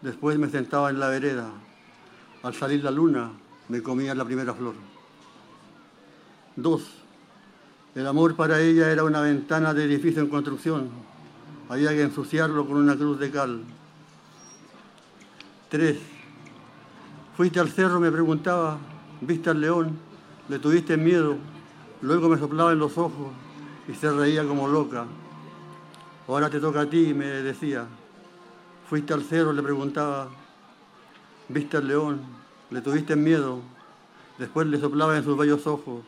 Después 0.00 0.38
me 0.38 0.48
sentaba 0.48 0.88
en 0.88 0.98
la 0.98 1.08
vereda, 1.08 1.50
al 2.42 2.54
salir 2.54 2.84
la 2.84 2.90
luna, 2.90 3.30
me 3.68 3.82
comía 3.82 4.14
la 4.14 4.24
primera 4.24 4.54
flor. 4.54 4.74
Dos, 6.56 6.82
el 7.94 8.06
amor 8.06 8.36
para 8.36 8.60
ella 8.60 8.90
era 8.90 9.04
una 9.04 9.20
ventana 9.20 9.74
de 9.74 9.84
edificio 9.84 10.22
en 10.22 10.28
construcción. 10.28 10.88
Había 11.68 11.90
que 11.90 12.02
ensuciarlo 12.02 12.66
con 12.66 12.76
una 12.76 12.96
cruz 12.96 13.18
de 13.18 13.30
cal. 13.30 13.62
Tres, 15.68 15.98
fuiste 17.36 17.60
al 17.60 17.68
cerro, 17.68 18.00
me 18.00 18.10
preguntaba, 18.10 18.78
viste 19.20 19.50
al 19.50 19.60
león, 19.60 19.98
le 20.48 20.58
tuviste 20.58 20.96
miedo, 20.96 21.36
luego 22.00 22.28
me 22.28 22.38
soplaba 22.38 22.72
en 22.72 22.78
los 22.78 22.96
ojos 22.96 23.28
y 23.86 23.94
se 23.94 24.10
reía 24.10 24.46
como 24.46 24.68
loca. 24.68 25.04
Ahora 26.26 26.48
te 26.50 26.60
toca 26.60 26.82
a 26.82 26.86
ti, 26.86 27.14
me 27.14 27.26
decía. 27.26 27.86
Fuiste 28.88 29.12
al 29.12 29.22
cerro, 29.22 29.52
le 29.52 29.62
preguntaba, 29.62 30.28
Viste 31.48 31.78
al 31.78 31.88
león, 31.88 32.20
le 32.70 32.82
tuviste 32.82 33.16
miedo, 33.16 33.60
después 34.38 34.66
le 34.66 34.78
soplaba 34.78 35.16
en 35.16 35.24
sus 35.24 35.36
bellos 35.36 35.66
ojos. 35.66 36.02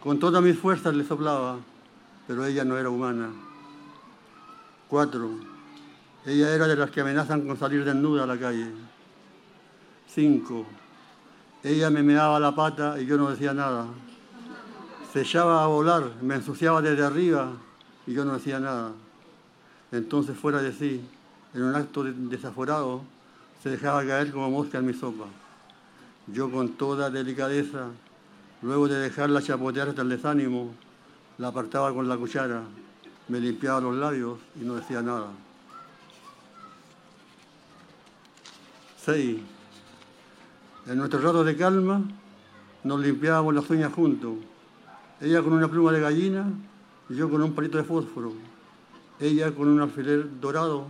Con 0.00 0.20
todas 0.20 0.40
mis 0.40 0.56
fuerzas 0.56 0.94
le 0.94 1.04
soplaba, 1.04 1.56
pero 2.28 2.44
ella 2.44 2.64
no 2.64 2.78
era 2.78 2.88
humana. 2.88 3.30
Cuatro, 4.88 5.30
ella 6.24 6.54
era 6.54 6.68
de 6.68 6.76
las 6.76 6.90
que 6.90 7.00
amenazan 7.00 7.44
con 7.44 7.58
salir 7.58 7.84
desnuda 7.84 8.22
a 8.22 8.26
la 8.26 8.38
calle. 8.38 8.70
Cinco, 10.06 10.64
ella 11.64 11.90
me 11.90 12.04
meaba 12.04 12.38
la 12.38 12.54
pata 12.54 13.00
y 13.00 13.06
yo 13.06 13.16
no 13.16 13.30
decía 13.30 13.52
nada. 13.52 13.86
Se 15.12 15.22
echaba 15.22 15.64
a 15.64 15.66
volar, 15.66 16.12
me 16.22 16.36
ensuciaba 16.36 16.80
desde 16.80 17.04
arriba 17.04 17.50
y 18.06 18.12
yo 18.12 18.24
no 18.24 18.34
decía 18.34 18.60
nada. 18.60 18.92
Entonces 19.90 20.36
fuera 20.36 20.62
de 20.62 20.72
sí, 20.72 21.00
en 21.52 21.62
un 21.64 21.74
acto 21.74 22.04
desaforado, 22.04 23.02
se 23.62 23.70
dejaba 23.70 24.04
caer 24.04 24.32
como 24.32 24.50
mosca 24.50 24.78
en 24.78 24.86
mi 24.86 24.94
sopa. 24.94 25.26
Yo 26.26 26.50
con 26.50 26.70
toda 26.70 27.10
delicadeza, 27.10 27.88
luego 28.62 28.88
de 28.88 28.98
dejarla 28.98 29.42
chapotear 29.42 29.88
hasta 29.88 30.02
el 30.02 30.10
desánimo, 30.10 30.74
la 31.38 31.48
apartaba 31.48 31.92
con 31.92 32.08
la 32.08 32.16
cuchara, 32.16 32.62
me 33.28 33.40
limpiaba 33.40 33.80
los 33.80 33.96
labios 33.96 34.38
y 34.60 34.64
no 34.64 34.74
decía 34.74 35.02
nada. 35.02 35.28
6. 39.04 39.38
En 40.86 40.98
nuestro 40.98 41.20
rato 41.20 41.44
de 41.44 41.56
calma 41.56 42.02
nos 42.84 43.00
limpiábamos 43.00 43.54
las 43.54 43.68
uñas 43.70 43.92
juntos. 43.92 44.34
Ella 45.20 45.42
con 45.42 45.52
una 45.52 45.68
pluma 45.68 45.92
de 45.92 46.00
gallina 46.00 46.46
y 47.08 47.14
yo 47.14 47.30
con 47.30 47.42
un 47.42 47.54
palito 47.54 47.78
de 47.78 47.84
fósforo. 47.84 48.32
Ella 49.20 49.52
con 49.54 49.68
un 49.68 49.80
alfiler 49.80 50.40
dorado, 50.40 50.86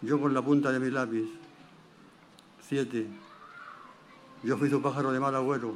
yo 0.00 0.20
con 0.20 0.32
la 0.32 0.42
punta 0.42 0.70
de 0.70 0.78
mi 0.78 0.90
lápiz. 0.90 1.43
Siete. 2.68 3.06
Yo 4.42 4.56
fui 4.56 4.70
su 4.70 4.80
pájaro 4.80 5.12
de 5.12 5.20
mal 5.20 5.34
agüero. 5.34 5.74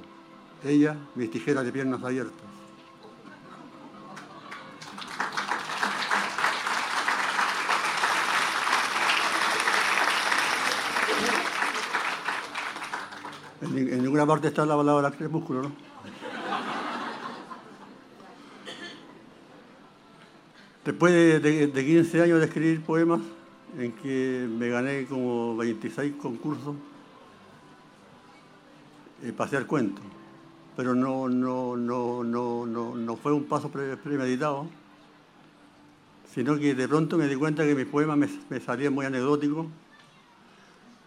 Ella, 0.64 0.96
mis 1.14 1.30
tijeras 1.30 1.64
de 1.64 1.70
piernas 1.70 2.02
abiertas. 2.02 2.34
En, 13.60 14.02
ninguna 14.02 14.26
parte 14.26 14.48
está 14.48 14.64
la 14.64 14.76
palabra 14.76 15.10
crepúsculo, 15.10 15.64
¿no? 15.64 15.72
Después 20.86 21.12
de, 21.12 21.66
de 21.66 21.84
15 21.84 22.22
años 22.22 22.38
de 22.38 22.46
escribir 22.46 22.82
poemas, 22.82 23.20
en 23.76 23.92
que 23.92 24.48
me 24.50 24.68
gané 24.68 25.04
como 25.06 25.56
26 25.56 26.14
concursos, 26.16 26.74
eh, 29.22 29.32
pasé 29.36 29.56
al 29.56 29.66
cuento, 29.66 30.00
pero 30.76 30.94
no, 30.94 31.28
no, 31.28 31.76
no, 31.76 32.24
no, 32.24 32.66
no, 32.66 32.94
no 32.96 33.16
fue 33.16 33.32
un 33.32 33.44
paso 33.44 33.70
premeditado, 33.70 34.66
sino 36.32 36.56
que 36.56 36.74
de 36.74 36.88
pronto 36.88 37.18
me 37.18 37.26
di 37.26 37.36
cuenta 37.36 37.64
que 37.64 37.74
mis 37.74 37.86
poemas 37.86 38.30
me, 38.48 38.60
salían 38.60 38.94
muy 38.94 39.04
anecdóticos, 39.04 39.66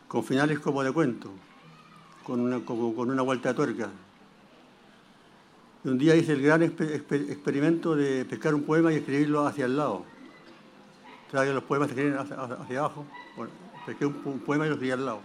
con 0.08 0.24
finales 0.24 0.60
como 0.60 0.84
de 0.84 0.92
cuento, 0.92 1.32
con 2.24 2.42
una, 2.42 2.60
con 2.60 3.10
una 3.10 3.22
vuelta 3.22 3.50
de 3.50 3.56
tuerca. 3.56 3.90
Y 5.84 5.88
un 5.88 5.98
día 5.98 6.16
hice 6.16 6.34
el 6.34 6.42
gran 6.42 6.62
experimento 6.62 7.96
de 7.96 8.26
pescar 8.26 8.54
un 8.54 8.64
poema 8.64 8.92
y 8.92 8.98
escribirlo 8.98 9.48
hacia 9.48 9.66
el 9.66 9.78
lado 9.78 10.06
que 11.32 11.54
los 11.54 11.64
poemas 11.64 11.88
se 11.90 11.94
escriben 11.94 12.20
hacia, 12.20 12.80
abajo. 12.80 13.06
Bueno, 13.38 13.52
pesqué 13.86 14.06
un, 14.06 14.22
un, 14.26 14.40
poema 14.40 14.66
y 14.66 14.70
lo 14.70 14.76
escribí 14.76 14.92
al 14.92 15.06
lado. 15.06 15.22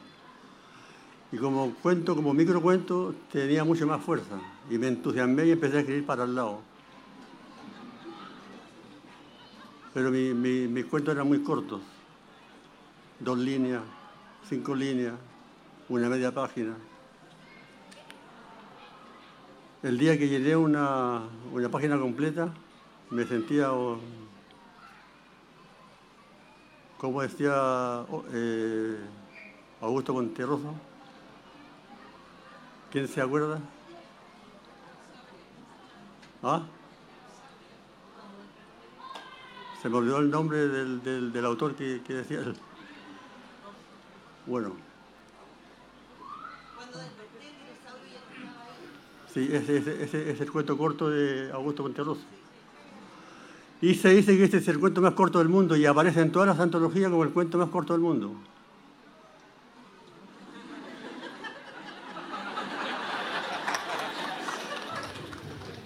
Y 1.33 1.37
como 1.39 1.75
cuento, 1.83 2.15
como 2.15 2.33
microcuento, 2.33 3.15
tenía 3.33 3.65
mucha 3.65 3.85
más 3.85 4.03
fuerza. 4.03 4.39
Y 4.71 4.79
me 4.79 4.89
entusiasmé 4.89 5.47
y 5.47 5.51
empecé 5.51 5.79
a 5.79 5.81
escribir 5.81 6.07
para 6.07 6.25
el 6.25 6.35
lado. 6.35 6.61
Pero 9.93 10.11
mis 10.11 10.85
cuentos 10.85 11.15
eran 11.15 11.27
muy 11.27 11.43
cortos. 11.43 11.81
Dos 13.19 13.39
líneas, 13.39 13.83
cinco 14.49 14.75
líneas, 14.75 15.15
una 15.89 16.09
media 16.09 16.33
página. 16.33 16.75
El 19.83 19.99
día 19.99 20.19
que 20.19 20.29
llené 20.29 20.55
una, 20.55 21.23
una 21.53 21.69
página 21.71 21.99
completa, 21.99 22.53
me 23.11 23.25
sentía 23.25 23.71
como 26.99 27.23
decía 27.23 27.53
oh, 27.55 28.25
eh, 28.33 28.99
Augusto 29.81 30.15
Monterroso, 30.15 30.75
¿quién 32.91 33.07
se 33.09 33.21
acuerda? 33.21 33.61
¿Ah? 36.43 36.63
Se 39.83 39.89
me 39.89 39.97
olvidó 39.97 40.19
el 40.19 40.31
nombre 40.31 40.67
del, 40.69 41.45
autor 41.45 41.75
que, 41.75 42.01
decía 42.09 42.41
él. 42.41 42.57
Bueno. 44.47 44.75
Sí, 49.33 49.49
ese, 49.53 50.31
es 50.31 50.41
el 50.41 50.51
cuento 50.51 50.79
corto 50.79 51.11
de 51.11 51.53
Augusto 51.53 51.83
Monterroso. 51.83 52.23
Y 53.83 53.95
se 53.95 54.09
dice 54.09 54.37
que 54.37 54.45
este 54.45 54.57
es 54.59 54.69
el 54.69 54.81
cuento 54.81 55.03
más 55.03 55.13
corto 55.13 55.39
del 55.39 55.49
mundo 55.49 55.77
y 55.77 55.85
aparece 55.85 56.21
en 56.21 56.33
todas 56.33 56.49
las 56.49 56.59
antologías 56.59 57.11
como 57.11 57.25
el 57.25 57.31
cuento 57.31 57.59
más 57.59 57.69
corto 57.69 57.93
del 57.93 58.01
mundo. 58.01 58.33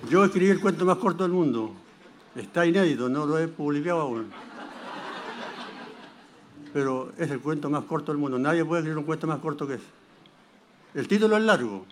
Yo 0.09 0.25
escribí 0.25 0.51
el 0.51 0.61
cuento 0.61 0.85
más 0.85 0.99
corto 0.99 1.25
del 1.25 1.33
mundo. 1.33 1.73
Está 2.37 2.65
inédito, 2.65 3.09
no 3.09 3.27
lo 3.27 3.39
he 3.39 3.49
publicado 3.49 4.01
aún. 4.01 4.31
Pero 6.73 7.13
es 7.19 7.31
el 7.31 7.41
cuento 7.41 7.69
más 7.71 7.85
corto 7.85 8.13
del 8.13 8.21
mundo. 8.21 8.39
Nadie 8.39 8.65
puede 8.65 8.81
escribir 8.81 8.99
un 8.99 9.05
cuento 9.05 9.27
más 9.27 9.41
corto 9.41 9.67
que 9.67 9.75
ese. 9.75 9.85
El 10.95 11.07
título 11.07 11.37
es 11.37 11.43
largo, 11.43 11.85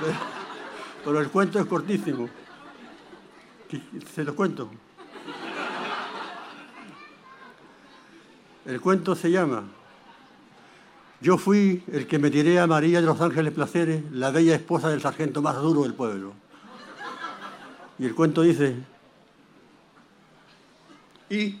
pero 1.04 1.20
el 1.20 1.28
cuento 1.28 1.58
es 1.58 1.66
cortísimo. 1.66 2.28
Se 4.14 4.24
los 4.24 4.34
cuento. 4.34 4.70
El 8.64 8.80
cuento 8.80 9.14
se 9.16 9.30
llama 9.30 9.64
Yo 11.20 11.38
fui 11.38 11.82
el 11.92 12.06
que 12.06 12.18
me 12.18 12.30
tiré 12.30 12.60
a 12.60 12.66
María 12.66 13.00
de 13.00 13.06
los 13.06 13.20
Ángeles 13.20 13.52
Placeres, 13.52 14.04
la 14.12 14.30
bella 14.30 14.54
esposa 14.54 14.88
del 14.88 15.00
sargento 15.00 15.42
más 15.42 15.56
duro 15.56 15.82
del 15.82 15.94
pueblo. 15.94 16.32
Y 17.98 18.06
el 18.06 18.14
cuento 18.14 18.42
dice, 18.42 18.76
y 21.30 21.60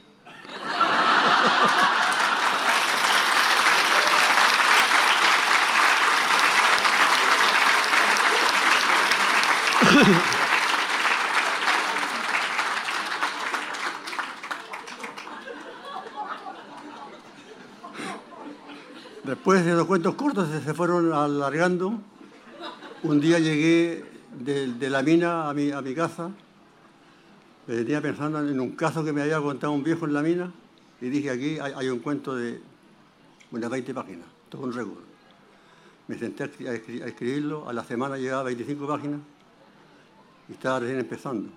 Después 19.42 19.64
de 19.64 19.74
los 19.74 19.88
cuentos 19.88 20.14
cortos 20.14 20.48
se 20.64 20.72
fueron 20.72 21.12
alargando. 21.12 21.98
Un 23.02 23.20
día 23.20 23.40
llegué 23.40 24.04
de, 24.38 24.88
la 24.88 25.02
mina 25.02 25.50
a 25.50 25.52
mi, 25.52 25.72
a 25.72 25.82
casa. 25.96 26.30
Me 27.66 27.74
venía 27.74 28.00
pensando 28.00 28.38
en 28.38 28.60
un 28.60 28.76
caso 28.76 29.04
que 29.04 29.12
me 29.12 29.20
había 29.20 29.40
contado 29.40 29.72
un 29.72 29.82
viejo 29.82 30.06
en 30.06 30.12
la 30.12 30.22
mina 30.22 30.52
y 31.00 31.08
dije 31.08 31.30
aquí 31.30 31.58
hay, 31.58 31.88
un 31.88 31.98
cuento 31.98 32.36
de 32.36 32.60
unas 33.50 33.68
20 33.68 33.92
páginas, 33.92 34.26
todo 34.48 34.62
un 34.62 34.72
récord. 34.72 35.02
Me 36.06 36.16
senté 36.16 36.44
a, 36.44 36.74
escribirlo, 37.04 37.68
a 37.68 37.72
la 37.72 37.82
semana 37.82 38.16
llegaba 38.18 38.42
a 38.42 38.44
25 38.44 38.86
páginas 38.86 39.18
y 40.48 40.52
estaba 40.52 40.78
recién 40.78 41.00
empezando. 41.00 41.50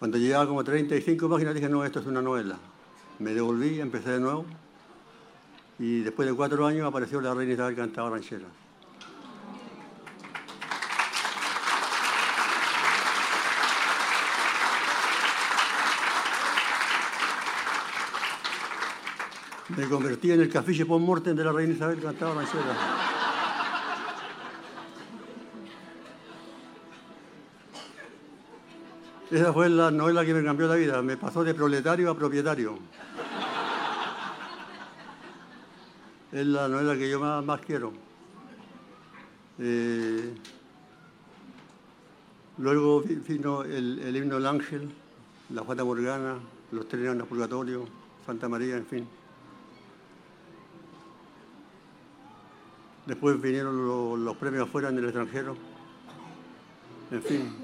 Cuando 0.00 0.18
llegaba 0.18 0.48
como 0.48 0.64
35 0.64 1.28
páginas 1.28 1.54
dije, 1.54 1.68
no, 1.68 1.84
esto 1.84 2.00
es 2.00 2.06
una 2.06 2.20
novela. 2.20 2.58
Me 3.20 3.34
devolví, 3.34 3.78
empecé 3.80 4.10
de 4.10 4.18
nuevo 4.18 4.44
y 5.78 6.00
después 6.00 6.28
de 6.28 6.34
cuatro 6.34 6.66
años 6.66 6.86
apareció 6.86 7.20
la 7.20 7.34
reina 7.34 7.54
Isabel 7.54 7.74
cantaba 7.74 8.10
ranchera. 8.10 8.46
Me 19.76 19.88
convertí 19.88 20.30
en 20.30 20.40
el 20.40 20.48
cafiche 20.48 20.86
post 20.86 21.04
mortem 21.04 21.34
de 21.34 21.44
la 21.44 21.50
reina 21.50 21.74
Isabel 21.74 22.00
cantaba 22.00 22.34
ranchera. 22.34 23.04
Esa 29.30 29.52
fue 29.52 29.68
la 29.68 29.90
novela 29.90 30.24
que 30.24 30.32
me 30.32 30.44
cambió 30.44 30.68
la 30.68 30.76
vida. 30.76 31.02
Me 31.02 31.16
pasó 31.16 31.42
de 31.42 31.54
proletario 31.54 32.08
a 32.08 32.16
propietario. 32.16 32.78
Es 36.34 36.44
la 36.44 36.66
novela 36.66 36.98
que 36.98 37.08
yo 37.08 37.20
más, 37.20 37.60
quiero. 37.60 37.92
Eh, 39.60 40.34
luego 42.58 43.02
vino 43.02 43.62
el, 43.62 44.16
himno 44.16 44.34
del 44.34 44.46
ángel, 44.46 44.90
la 45.50 45.62
Fata 45.62 45.84
Morgana, 45.84 46.38
los 46.72 46.88
trenes 46.88 47.10
al 47.10 47.24
purgatorio, 47.24 47.84
Santa 48.26 48.48
María, 48.48 48.76
en 48.76 48.84
fin. 48.84 49.06
Después 53.06 53.40
vinieron 53.40 54.24
los, 54.24 54.36
premios 54.36 54.66
afuera 54.66 54.88
en 54.88 54.98
el 54.98 55.04
extranjero. 55.04 55.54
En 57.12 57.22
fin. 57.22 57.54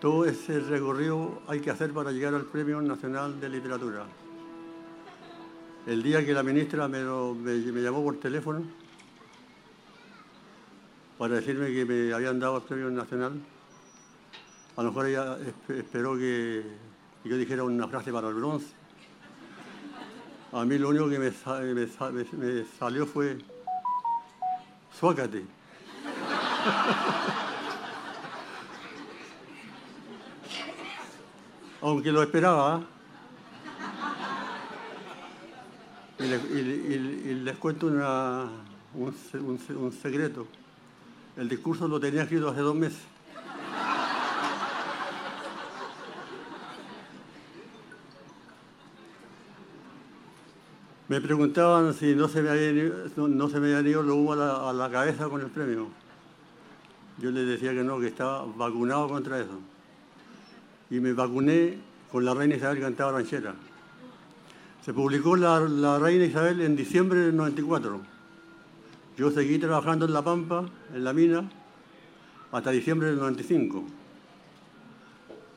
Todo 0.00 0.24
ese 0.24 0.60
recorrido 0.60 1.42
hay 1.48 1.58
que 1.58 1.72
hacer 1.72 1.92
para 1.92 2.12
llegar 2.12 2.32
al 2.32 2.44
Premio 2.44 2.80
Nacional 2.80 3.40
de 3.40 3.48
Literatura. 3.48 4.06
El 5.88 6.02
día 6.02 6.22
que 6.22 6.34
la 6.34 6.42
ministra 6.42 6.86
me, 6.86 7.00
llamó 7.00 8.04
por 8.04 8.20
teléfono 8.20 8.62
para 11.16 11.36
decirme 11.36 11.72
que 11.72 11.86
me 11.86 12.12
habían 12.12 12.38
dado 12.38 12.58
el 12.58 12.64
Premio 12.64 12.90
Nacional, 12.90 13.40
a 14.76 14.82
lo 14.82 14.90
mejor 14.90 15.06
ella 15.06 15.38
esperó 15.70 16.18
que 16.18 16.62
yo 17.24 17.38
dijera 17.38 17.64
una 17.64 17.88
frase 17.88 18.12
para 18.12 18.28
el 18.28 18.34
bronce 18.34 18.66
a 20.52 20.62
mí 20.66 20.76
lo 20.76 20.90
único 20.90 21.08
que 21.08 21.18
me, 21.18 21.32
salió 22.78 23.06
fue, 23.06 23.38
suácate. 24.98 25.42
Aunque 31.80 32.12
lo 32.12 32.22
esperaba. 32.22 32.97
Y, 36.20 37.34
les 37.34 37.56
cuento 37.58 37.86
un 37.86 39.92
secreto. 40.02 40.46
El 41.36 41.48
discurso 41.48 41.86
lo 41.86 42.00
tenía 42.00 42.22
escrito 42.22 42.48
hace 42.48 42.60
dos 42.60 42.74
meses. 42.74 43.02
Me 51.08 51.22
preguntaban 51.22 51.94
si 51.94 52.14
no 52.14 52.28
se 52.28 52.42
me 52.42 52.50
había 52.50 52.92
no, 53.16 53.48
se 53.48 53.60
me 53.60 53.74
había 53.74 53.90
ido 53.90 54.02
lo 54.02 54.16
humo 54.16 54.34
a 54.34 54.72
la, 54.74 54.90
cabeza 54.90 55.26
con 55.28 55.40
el 55.40 55.46
premio. 55.46 55.88
Yo 57.16 57.30
les 57.30 57.46
decía 57.46 57.72
que 57.72 57.82
no, 57.82 57.98
que 57.98 58.08
estaba 58.08 58.44
vacunado 58.44 59.08
contra 59.08 59.40
eso. 59.40 59.58
Y 60.90 61.00
me 61.00 61.14
vacuné 61.14 61.78
con 62.12 62.26
la 62.26 62.34
reina 62.34 62.56
Isabel 62.56 62.80
cantaba 62.80 63.12
ranchera. 63.12 63.54
Se 64.88 64.94
publicó 64.94 65.36
la, 65.36 65.60
la, 65.60 65.98
reina 65.98 66.24
Isabel 66.24 66.62
en 66.62 66.74
diciembre 66.74 67.18
del 67.18 67.36
94. 67.36 68.00
Yo 69.18 69.30
seguí 69.30 69.58
trabajando 69.58 70.06
en 70.06 70.14
La 70.14 70.22
Pampa, 70.22 70.64
en 70.94 71.04
la 71.04 71.12
mina, 71.12 71.46
hasta 72.52 72.70
diciembre 72.70 73.08
del 73.08 73.18
95. 73.18 73.84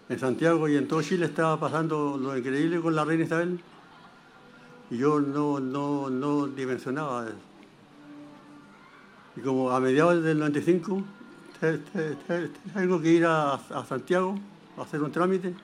En 0.09 0.19
Santiago 0.19 0.67
y 0.67 0.75
en 0.75 0.85
todo 0.85 1.01
Chile 1.01 1.27
estaba 1.27 1.57
pasando 1.57 2.17
lo 2.21 2.37
increíble 2.37 2.81
con 2.81 2.93
la 2.93 3.05
reina 3.05 3.23
Isabel 3.23 3.61
y 4.89 4.97
yo 4.97 5.21
no, 5.21 5.61
no, 5.61 6.09
no 6.09 6.47
dimensionaba 6.47 7.27
eso. 7.27 7.35
Y 9.37 9.39
como 9.39 9.71
a 9.71 9.79
mediados 9.79 10.21
del 10.21 10.39
95 10.39 11.03
tengo 12.73 13.01
que 13.01 13.13
ir 13.13 13.25
a, 13.25 13.57
Santiago 13.87 14.35
a 14.77 14.81
hacer 14.81 15.01
un 15.01 15.13
trámite 15.13 15.55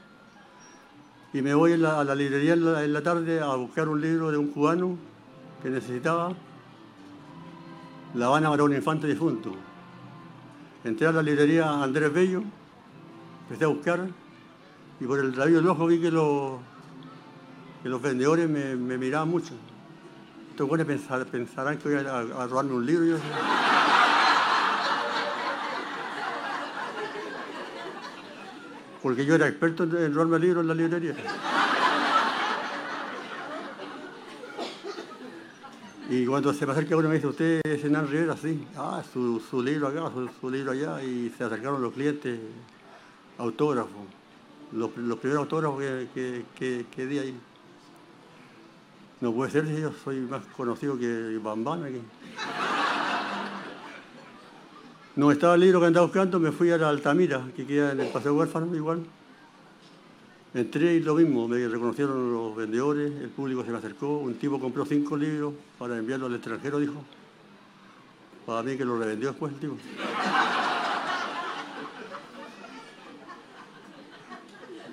y 1.33 1.41
me 1.41 1.53
voy 1.53 1.73
a 1.73 1.77
la 1.77 2.15
librería 2.15 2.53
en 2.53 2.93
la, 2.93 3.01
tarde 3.01 3.39
a 3.39 3.55
buscar 3.55 3.89
un 3.89 4.01
libro 4.01 4.31
de 4.31 4.37
un 4.37 4.47
cubano 4.47 4.97
que 5.61 5.69
necesitaba, 5.69 6.33
La 8.13 8.27
Habana 8.27 8.49
para 8.49 8.63
un 8.63 8.73
infante 8.73 9.07
difunto. 9.07 9.51
Entré 10.83 11.07
a 11.07 11.11
la 11.11 11.21
librería 11.21 11.83
Andrés 11.83 12.13
Bello, 12.13 12.43
empecé 13.43 13.65
a 13.65 13.67
buscar 13.67 14.07
y 14.99 15.05
por 15.05 15.19
el 15.19 15.35
rabillo 15.35 15.57
del 15.57 15.67
ojo 15.67 15.85
vi 15.85 15.99
que 15.99 16.11
lo, 16.11 16.59
que 17.83 17.89
los 17.89 18.01
vendedores 18.01 18.49
me, 18.49 18.75
miraban 18.97 19.29
mucho. 19.29 19.53
Estos 20.51 20.69
pensarán 20.85 21.77
que 21.77 21.89
voy 21.89 21.97
a, 21.97 22.47
robarme 22.47 22.73
un 22.73 22.85
libro. 22.85 23.17
Porque 29.07 29.25
yo 29.25 29.35
era 29.35 29.47
experto 29.47 29.83
en 29.83 30.13
robarme 30.13 30.37
libros 30.37 30.63
en 30.63 30.67
la 30.67 30.73
librería. 30.73 31.15
Y 36.09 36.25
cuando 36.25 36.53
se 36.53 36.65
me 36.65 36.73
acerca 36.73 36.97
uno 36.97 37.07
me 37.07 37.15
dice, 37.15 37.27
usted 37.27 37.61
es 37.63 37.85
Hernán 37.85 38.09
Rivera, 38.09 38.35
sí. 38.35 38.67
Ah, 38.75 39.01
su, 39.13 39.39
libro 39.63 39.87
acá, 39.87 40.11
su, 40.41 40.49
libro 40.49 40.73
allá. 40.73 41.01
Y 41.01 41.33
se 41.37 41.45
acercaron 41.45 41.81
los 41.81 41.93
clientes, 41.93 42.37
autógrafos. 43.37 43.93
los, 44.73 44.91
primeros 44.91 45.43
autógrafos 45.43 45.81
que, 46.13 46.43
que, 46.93 47.05
di 47.05 47.19
ahí. 47.19 47.39
No 49.21 49.31
puede 49.31 49.51
ser 49.51 49.73
yo 49.73 49.93
soy 50.03 50.17
más 50.19 50.43
conocido 50.57 50.99
que 50.99 51.39
Bambán 51.41 51.85
aquí. 51.85 52.01
No 55.17 55.31
estaba 55.31 55.55
el 55.55 55.61
libro 55.61 55.79
que 55.79 55.87
andaba 55.87 56.05
buscando, 56.05 56.39
me 56.39 56.51
fui 56.51 56.69
a 56.69 56.77
la 56.77 56.89
Altamira, 56.89 57.41
que 57.55 57.65
queda 57.65 57.91
en 57.91 58.01
el 58.01 58.07
Paseo 58.09 58.35
Huérfano 58.35 58.75
igual. 58.75 59.03
Entré 60.53 60.93
y 60.93 60.99
lo 60.99 61.15
mismo, 61.15 61.47
me 61.47 61.67
reconocieron 61.67 62.31
los 62.31 62.55
vendedores, 62.55 63.11
el 63.19 63.29
público 63.29 63.65
se 63.65 63.71
me 63.71 63.79
acercó, 63.79 64.19
un 64.19 64.35
tipo 64.35 64.59
compró 64.59 64.85
cinco 64.85 65.17
libros 65.17 65.55
para 65.79 65.97
enviarlo 65.97 66.27
al 66.27 66.35
extranjero, 66.35 66.77
dijo. 66.77 67.03
Para 68.45 68.61
mí 68.61 68.77
que 68.77 68.85
lo 68.85 68.95
revendió 68.99 69.29
después 69.29 69.53
el 69.53 69.59
tipo. 69.59 69.75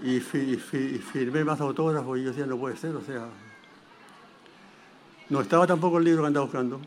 Y, 0.05 0.21
firmé 0.21 1.45
más 1.45 1.61
autógrafos 1.61 2.19
y 2.19 2.23
yo 2.23 2.29
decía, 2.31 2.47
no 2.47 2.57
puede 2.57 2.79
ser, 2.79 2.97
o 2.97 3.03
sea. 3.03 3.29
No 5.29 5.43
estaba 5.43 5.67
tampoco 5.67 5.99
el 5.99 6.05
libro 6.05 6.23
que 6.23 6.29
andaba 6.29 6.47
buscando. 6.47 6.81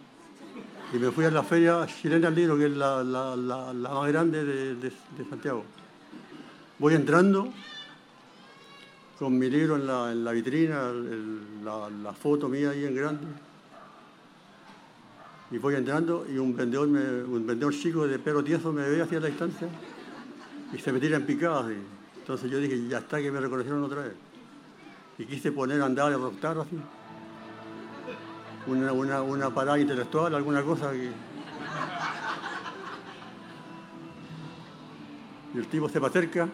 Y 0.93 0.97
me 0.99 1.11
fui 1.11 1.25
a 1.25 1.31
la 1.31 1.43
feria 1.43 1.85
chilena 1.85 2.29
del 2.29 2.35
libro, 2.35 2.57
que 2.57 2.67
es 2.67 2.77
la, 2.77 3.03
más 3.03 4.07
grande 4.07 4.45
de, 4.75 4.91
Santiago. 5.29 5.65
Voy 6.79 6.93
entrando 6.93 7.51
con 9.19 9.37
mi 9.37 9.49
libro 9.49 9.75
en 9.75 10.23
la, 10.23 10.31
vitrina, 10.31 10.91
la, 11.63 12.13
foto 12.13 12.47
mía 12.47 12.69
ahí 12.69 12.85
en 12.85 12.95
grande. 12.95 13.27
Y 15.51 15.57
voy 15.57 15.75
entrando 15.75 16.25
y 16.29 16.37
un 16.37 16.55
vendedor, 16.55 16.87
un 16.87 17.45
vendedor 17.45 17.73
chico 17.73 18.07
de 18.07 18.19
pelo 18.19 18.43
tieso 18.43 18.71
me 18.71 18.87
ve 18.87 19.01
hacia 19.01 19.19
la 19.19 19.27
distancia 19.27 19.67
y 20.73 20.77
se 20.77 20.91
me 20.91 20.99
tira 20.99 21.17
en 21.17 21.25
picadas. 21.25 21.71
entonces 22.17 22.49
yo 22.51 22.59
dije, 22.59 22.87
ya 22.87 22.99
está 22.99 23.21
que 23.21 23.31
me 23.31 23.39
reconocieron 23.41 23.83
otra 23.83 24.03
vez. 24.03 24.13
Y 25.17 25.25
quise 25.25 25.51
poner 25.51 25.81
andar 25.81 26.11
de 26.11 26.17
rotar 26.17 26.57
así 26.59 26.77
una, 28.67 28.91
una, 28.91 29.21
una 29.21 29.49
parada 29.49 29.79
intelectual, 29.79 30.35
alguna 30.35 30.61
cosa 30.63 30.91
que... 30.91 31.11
Y 35.53 35.57
el 35.57 35.67
tipo 35.67 35.89
se 35.89 35.99
me 35.99 36.07
acerca, 36.07 36.47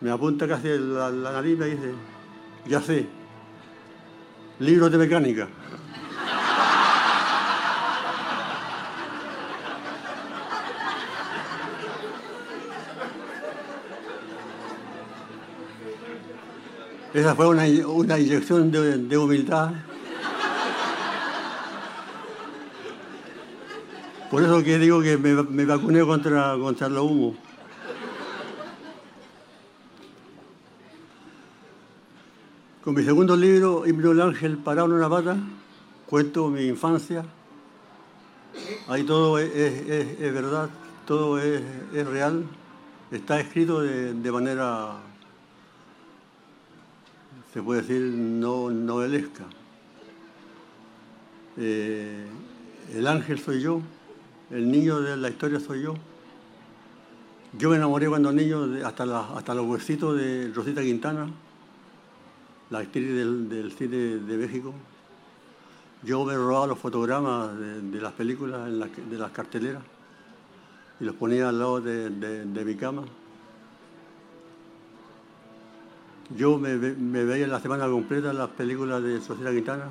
me 0.00 0.10
apunta 0.10 0.46
casi 0.46 0.68
la, 0.68 1.10
la 1.10 1.32
nariz 1.32 1.54
y 1.54 1.56
me 1.56 1.66
dice, 1.66 1.92
ya 2.66 2.80
sé, 2.80 3.06
libros 4.60 4.90
de 4.90 4.98
mecánica. 4.98 5.48
Esa 17.16 17.34
fue 17.34 17.48
una, 17.48 17.62
una 17.86 18.18
inyección 18.18 18.70
de, 18.70 19.16
humildad. 19.16 19.72
Por 24.30 24.42
eso 24.42 24.62
que 24.62 24.78
digo 24.78 25.00
que 25.00 25.16
me, 25.16 25.64
vacuné 25.64 26.04
contra, 26.04 26.58
contra 26.58 26.90
los 26.90 27.10
humos. 27.10 27.36
Con 32.84 32.94
mi 32.94 33.02
segundo 33.02 33.34
libro, 33.34 33.86
Himno 33.86 34.10
del 34.10 34.20
Ángel 34.20 34.58
parado 34.58 34.88
en 34.88 34.92
una 34.92 35.08
pata, 35.08 35.38
cuento 36.04 36.48
mi 36.48 36.66
infancia. 36.66 37.24
Ahí 38.88 39.04
todo 39.04 39.38
es, 39.38 40.34
verdad, 40.34 40.68
todo 41.06 41.38
es, 41.38 41.62
real. 42.06 42.44
Está 43.10 43.40
escrito 43.40 43.80
de 43.80 44.30
manera 44.30 45.05
se 47.56 47.62
puede 47.62 47.80
decir, 47.80 48.02
no 48.02 48.70
novelesca. 48.70 49.44
Eh, 51.56 52.26
el 52.94 53.06
ángel 53.06 53.38
soy 53.38 53.62
yo, 53.62 53.80
el 54.50 54.70
niño 54.70 55.00
de 55.00 55.16
la 55.16 55.30
historia 55.30 55.58
soy 55.58 55.80
yo. 55.80 55.94
Yo 57.56 57.70
me 57.70 57.76
enamoré 57.76 58.08
cuando 58.08 58.30
niño 58.30 58.68
hasta, 58.84 59.04
hasta 59.34 59.54
los 59.54 59.64
huesitos 59.64 60.18
de 60.18 60.52
Rosita 60.54 60.82
Quintana, 60.82 61.30
la 62.68 62.80
actriz 62.80 63.08
del, 63.08 63.72
cine 63.72 63.96
de 63.96 64.36
México. 64.36 64.74
Yo 66.02 66.26
me 66.26 66.34
robaba 66.34 66.66
los 66.66 66.78
fotogramas 66.78 67.58
de, 67.58 68.02
las 68.02 68.12
películas, 68.12 68.66
de 68.66 69.16
las 69.16 69.30
carteleras, 69.30 69.82
y 71.00 71.04
los 71.04 71.14
ponía 71.14 71.48
al 71.48 71.58
lado 71.58 71.80
de 71.80 72.64
mi 72.66 72.74
cama. 72.74 73.04
Yo 76.34 76.58
me, 76.58 76.76
veía 76.76 77.46
la 77.46 77.60
semana 77.60 77.86
completa 77.86 78.32
las 78.32 78.50
películas 78.50 79.00
de 79.00 79.20
Sociedad 79.20 79.52
Quintana, 79.52 79.88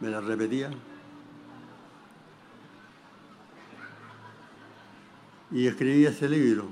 me 0.00 0.10
las 0.10 0.22
repetía. 0.22 0.70
Y 5.50 5.66
escribí 5.66 6.04
ese 6.04 6.28
libro, 6.28 6.66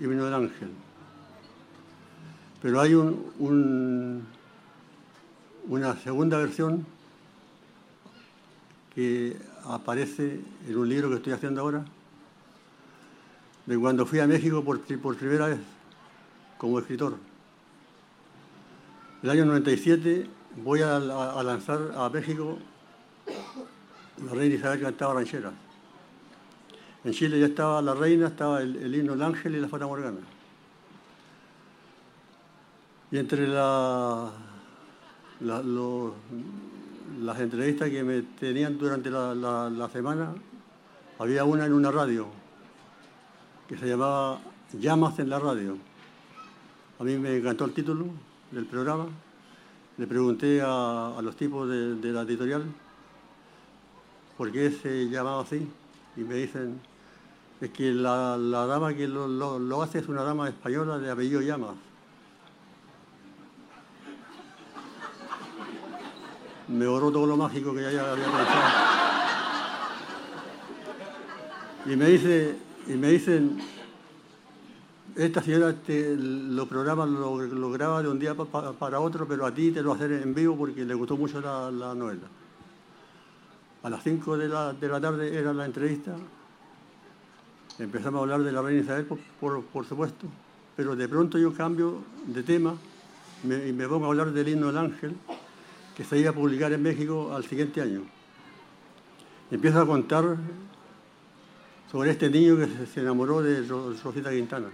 Himno 0.00 0.24
del 0.24 0.34
Ángel. 0.34 0.70
Pero 2.60 2.80
hay 2.80 2.94
un, 2.94 4.26
una 5.68 5.96
segunda 5.96 6.38
versión 6.38 6.84
que 8.96 9.36
aparece 9.64 10.40
en 10.68 10.76
un 10.76 10.88
libro 10.88 11.08
que 11.08 11.16
estoy 11.16 11.32
haciendo 11.34 11.60
ahora, 11.60 11.84
de 13.66 13.78
cuando 13.78 14.06
fui 14.06 14.18
a 14.18 14.26
México 14.26 14.64
por 14.64 14.80
primera 15.16 15.46
vez 15.46 15.60
como 16.58 16.80
escritor. 16.80 17.16
El 19.24 19.30
año 19.30 19.46
97 19.46 20.28
voy 20.62 20.82
a, 20.82 20.98
lanzar 20.98 21.92
a 21.96 22.10
México 22.10 22.58
la 24.22 24.34
reina 24.34 24.56
Isabel 24.56 24.82
cantaba 24.82 25.14
ranchera. 25.14 25.50
En 27.04 27.12
Chile 27.14 27.40
ya 27.40 27.46
estaba 27.46 27.80
la 27.80 27.94
reina, 27.94 28.26
estaba 28.26 28.60
el, 28.60 28.94
himno 28.94 29.12
del 29.12 29.22
ángel 29.22 29.54
y 29.54 29.60
la 29.60 29.68
fata 29.68 29.86
morgana. 29.86 30.18
Y 33.10 33.16
entre 33.16 33.48
las 33.48 34.30
entrevistas 37.40 37.88
que 37.88 38.04
me 38.04 38.20
tenían 38.20 38.76
durante 38.76 39.08
la, 39.08 39.88
semana, 39.90 40.34
había 41.18 41.44
una 41.44 41.64
en 41.64 41.72
una 41.72 41.90
radio 41.90 42.26
que 43.66 43.78
se 43.78 43.86
llamaba 43.88 44.38
Llamas 44.78 45.18
en 45.18 45.30
la 45.30 45.38
radio. 45.38 45.78
A 47.00 47.04
mí 47.04 47.16
me 47.16 47.38
encantó 47.38 47.64
el 47.64 47.72
título, 47.72 48.10
del 48.50 48.66
programa, 48.66 49.06
le 49.96 50.06
pregunté 50.06 50.60
a, 50.62 51.18
los 51.22 51.36
tipos 51.36 51.68
de, 51.68 52.12
la 52.12 52.22
editorial 52.22 52.64
por 54.36 54.50
qué 54.50 54.70
se 54.70 55.08
llamaba 55.08 55.42
así 55.42 55.68
y 56.16 56.20
me 56.20 56.34
dicen 56.34 56.80
es 57.60 57.70
que 57.70 57.92
la, 57.92 58.36
dama 58.36 58.94
que 58.94 59.06
lo, 59.06 59.82
hace 59.82 60.00
es 60.00 60.08
una 60.08 60.22
dama 60.22 60.48
española 60.48 60.98
de 60.98 61.10
apellido 61.10 61.40
Llamas. 61.40 61.76
Me 66.68 66.86
borró 66.86 67.10
todo 67.12 67.26
lo 67.26 67.36
mágico 67.36 67.74
que 67.74 67.82
ya 67.82 67.88
había 67.88 68.24
pensado. 68.24 68.94
Y 71.86 71.96
me 71.96 72.06
dice, 72.06 72.56
y 72.86 72.92
me 72.94 73.08
dicen, 73.08 73.60
esta 75.16 75.42
señora 75.42 75.72
te, 75.72 76.16
lo 76.16 76.66
programa, 76.66 77.06
lo, 77.06 77.70
graba 77.70 78.02
de 78.02 78.08
un 78.08 78.18
día 78.18 78.34
para 78.34 79.00
otro, 79.00 79.28
pero 79.28 79.46
a 79.46 79.54
ti 79.54 79.70
te 79.70 79.82
lo 79.82 79.92
hacer 79.92 80.12
en 80.12 80.34
vivo 80.34 80.56
porque 80.56 80.84
le 80.84 80.94
gustó 80.94 81.16
mucho 81.16 81.40
la, 81.40 81.94
novela. 81.94 82.26
A 83.82 83.90
las 83.90 84.02
5 84.02 84.36
de 84.36 84.48
la, 84.48 85.00
tarde 85.00 85.38
era 85.38 85.52
la 85.52 85.66
entrevista. 85.66 86.16
Empezamos 87.78 88.18
a 88.18 88.22
hablar 88.22 88.42
de 88.42 88.52
la 88.52 88.62
reina 88.62 88.82
Isabel, 88.82 89.06
por, 89.40 89.86
supuesto, 89.86 90.26
pero 90.76 90.96
de 90.96 91.08
pronto 91.08 91.38
yo 91.38 91.52
cambio 91.52 92.02
de 92.26 92.42
tema 92.42 92.74
y 93.44 93.72
me 93.72 93.86
pongo 93.86 94.06
a 94.06 94.08
hablar 94.08 94.32
del 94.32 94.48
himno 94.48 94.68
del 94.68 94.78
ángel, 94.78 95.14
que 95.96 96.02
se 96.02 96.18
iba 96.18 96.30
a 96.30 96.32
publicar 96.32 96.72
en 96.72 96.82
México 96.82 97.32
al 97.32 97.44
siguiente 97.44 97.80
año. 97.80 98.02
empiezo 99.50 99.80
a 99.80 99.86
contar 99.86 100.36
sobre 101.90 102.10
este 102.10 102.30
niño 102.30 102.56
que 102.56 102.86
se 102.86 103.00
enamoró 103.00 103.42
de 103.42 103.62
Rosita 103.62 104.30
Quintana 104.30 104.68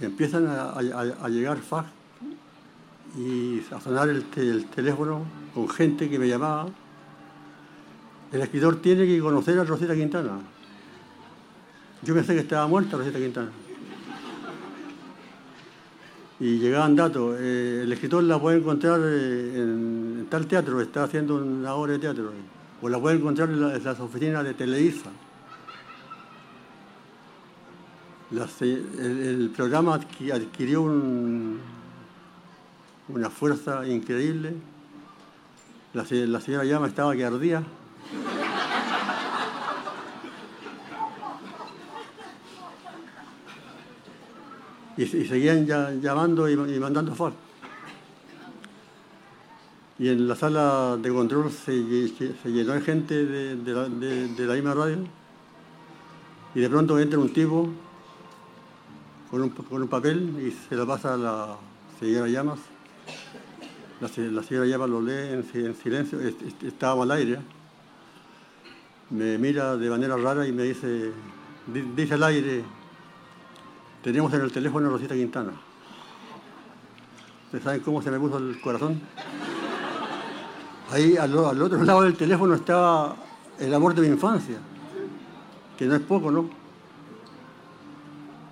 empiezan 0.00 0.46
a, 0.46 1.28
llegar 1.28 1.58
fax 1.58 1.88
y 3.16 3.60
a 3.72 3.80
sonar 3.80 4.08
el, 4.08 4.24
teléfono 4.66 5.24
con 5.54 5.68
gente 5.68 6.08
que 6.08 6.18
me 6.18 6.28
llamaba. 6.28 6.66
El 8.32 8.42
escritor 8.42 8.80
tiene 8.80 9.06
que 9.06 9.18
conocer 9.20 9.58
a 9.58 9.64
Rosita 9.64 9.94
Quintana. 9.94 10.38
Yo 12.02 12.14
pensé 12.14 12.34
que 12.34 12.40
estaba 12.40 12.66
muerta 12.66 12.96
Rosita 12.96 13.18
Quintana. 13.18 13.50
Y 16.40 16.58
llegaban 16.58 16.94
datos. 16.94 17.36
Eh, 17.40 17.80
el 17.82 17.92
escritor 17.92 18.22
la 18.22 18.38
puede 18.40 18.58
encontrar 18.58 19.00
eh, 19.02 19.52
en, 19.56 20.26
tal 20.30 20.46
teatro, 20.46 20.80
está 20.80 21.04
haciendo 21.04 21.36
una 21.36 21.74
obra 21.74 21.94
de 21.94 21.98
teatro. 21.98 22.32
O 22.80 22.88
la 22.88 23.00
puede 23.00 23.16
encontrar 23.16 23.48
en, 23.48 23.82
las 23.82 23.98
oficinas 23.98 24.44
de 24.44 24.54
Televisa. 24.54 25.10
El, 28.30 29.50
programa 29.56 29.94
adquirió 29.94 30.82
una 30.82 31.60
fuerza 33.30 33.86
increíble. 33.86 34.52
La, 35.94 36.04
señora 36.04 36.64
Llama 36.64 36.88
estaba 36.88 37.16
que 37.16 37.24
ardía. 37.24 37.62
Y, 44.98 45.06
seguían 45.06 45.66
llamando 46.02 46.46
y, 46.48 46.56
mandando 46.78 47.14
fax. 47.14 47.34
Y 50.00 50.08
en 50.08 50.28
la 50.28 50.36
sala 50.36 50.96
de 51.00 51.10
control 51.10 51.50
se, 51.50 51.72
llenó 52.44 52.74
de 52.74 52.80
gente 52.82 53.24
de, 53.24 53.72
la, 53.72 53.88
de 53.88 54.46
la 54.46 54.54
misma 54.54 54.74
radio. 54.74 54.98
Y 56.54 56.60
de 56.60 56.68
pronto 56.68 56.98
entra 56.98 57.18
un 57.18 57.32
tipo 57.32 57.70
con 59.30 59.42
un, 59.42 59.88
papel 59.88 60.34
y 60.40 60.50
se 60.50 60.74
lo 60.74 60.86
pasa 60.86 61.14
a 61.14 61.16
la 61.16 61.56
señora 62.00 62.28
Llamas. 62.28 62.58
La, 64.00 64.08
señora 64.08 64.66
Llamas 64.66 64.88
lo 64.88 65.02
lee 65.02 65.42
en, 65.54 65.74
silencio, 65.74 66.18
estaba 66.62 67.02
al 67.02 67.10
aire. 67.10 67.38
Me 69.10 69.36
mira 69.38 69.76
de 69.76 69.90
manera 69.90 70.16
rara 70.16 70.46
y 70.46 70.52
me 70.52 70.62
dice, 70.62 71.12
dice 71.94 72.14
al 72.14 72.22
aire, 72.22 72.64
tenemos 74.02 74.32
en 74.32 74.40
el 74.40 74.52
teléfono 74.52 74.88
Rosita 74.88 75.14
Quintana. 75.14 75.52
¿Ustedes 77.46 77.64
saben 77.64 77.80
cómo 77.80 78.02
se 78.02 78.10
me 78.10 78.18
puso 78.18 78.38
el 78.38 78.60
corazón? 78.60 79.00
Ahí 80.90 81.16
al, 81.16 81.36
al 81.38 81.62
otro 81.62 81.82
lado 81.84 82.02
del 82.02 82.16
teléfono 82.16 82.54
estaba 82.54 83.16
el 83.58 83.74
amor 83.74 83.94
de 83.94 84.02
mi 84.02 84.08
infancia, 84.08 84.56
que 85.76 85.86
no 85.86 85.96
es 85.96 86.02
poco, 86.02 86.30
¿no? 86.30 86.67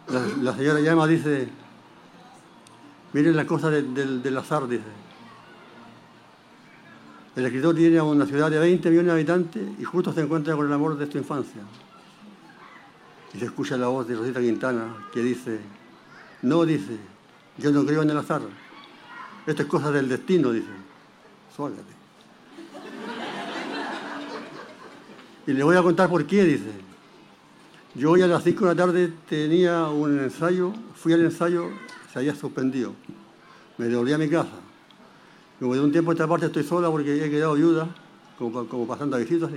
La, 0.08 0.54
señora 0.54 0.80
Llama 0.80 1.06
dice, 1.06 1.48
miren 3.12 3.34
la 3.34 3.44
cosa 3.44 3.70
del 3.70 4.38
azar, 4.38 4.68
dice. 4.68 4.84
El 7.34 7.44
escritor 7.44 7.74
tiene 7.74 8.00
una 8.00 8.24
ciudad 8.24 8.50
de 8.50 8.58
20 8.58 8.88
millones 8.88 9.06
de 9.06 9.12
habitantes 9.12 9.68
y 9.78 9.84
justo 9.84 10.12
se 10.12 10.22
encuentra 10.22 10.56
con 10.56 10.66
el 10.66 10.72
amor 10.72 10.96
de 10.96 11.10
su 11.10 11.18
infancia. 11.18 11.60
Y 13.34 13.38
se 13.38 13.44
escucha 13.44 13.76
la 13.76 13.88
voz 13.88 14.08
de 14.08 14.14
Rosita 14.14 14.40
Quintana 14.40 15.08
que 15.12 15.20
dice, 15.20 15.60
no, 16.42 16.64
dice, 16.64 16.96
yo 17.58 17.72
no 17.72 17.84
creo 17.84 18.02
en 18.02 18.10
el 18.10 18.16
azar. 18.16 18.40
Esto 19.46 19.62
es 19.62 19.68
cosa 19.68 19.90
del 19.90 20.08
destino, 20.08 20.50
dice. 20.52 20.70
Suágate. 21.54 21.82
Y 25.46 25.52
le 25.52 25.62
voy 25.62 25.76
a 25.76 25.82
contar 25.82 26.08
por 26.08 26.24
qué, 26.26 26.44
dice. 26.44 26.85
Yo 27.96 28.10
hoy 28.10 28.20
a 28.20 28.26
las 28.26 28.44
5 28.44 28.66
de 28.66 28.74
la 28.74 28.76
tarde 28.76 29.10
tenía 29.26 29.88
un 29.88 30.18
ensayo, 30.18 30.74
fui 30.94 31.14
al 31.14 31.22
ensayo, 31.22 31.70
se 32.12 32.18
había 32.18 32.34
suspendido. 32.34 32.92
Me 33.78 33.86
devolví 33.86 34.12
a 34.12 34.18
mi 34.18 34.28
casa. 34.28 34.50
Como 35.58 35.74
de 35.74 35.80
un 35.80 35.90
tiempo 35.90 36.10
a 36.10 36.14
esta 36.14 36.28
parte 36.28 36.44
estoy 36.44 36.62
sola 36.62 36.90
porque 36.90 37.24
he 37.24 37.30
quedado 37.30 37.54
viuda, 37.54 37.88
como, 38.38 38.86
pasando 38.86 39.16
a 39.16 39.18
visitas. 39.18 39.50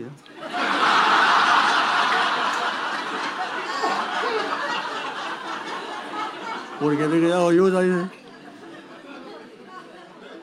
Porque 6.80 7.08
me 7.10 7.18
he 7.18 7.20
quedado 7.20 7.50
viuda. 7.50 8.10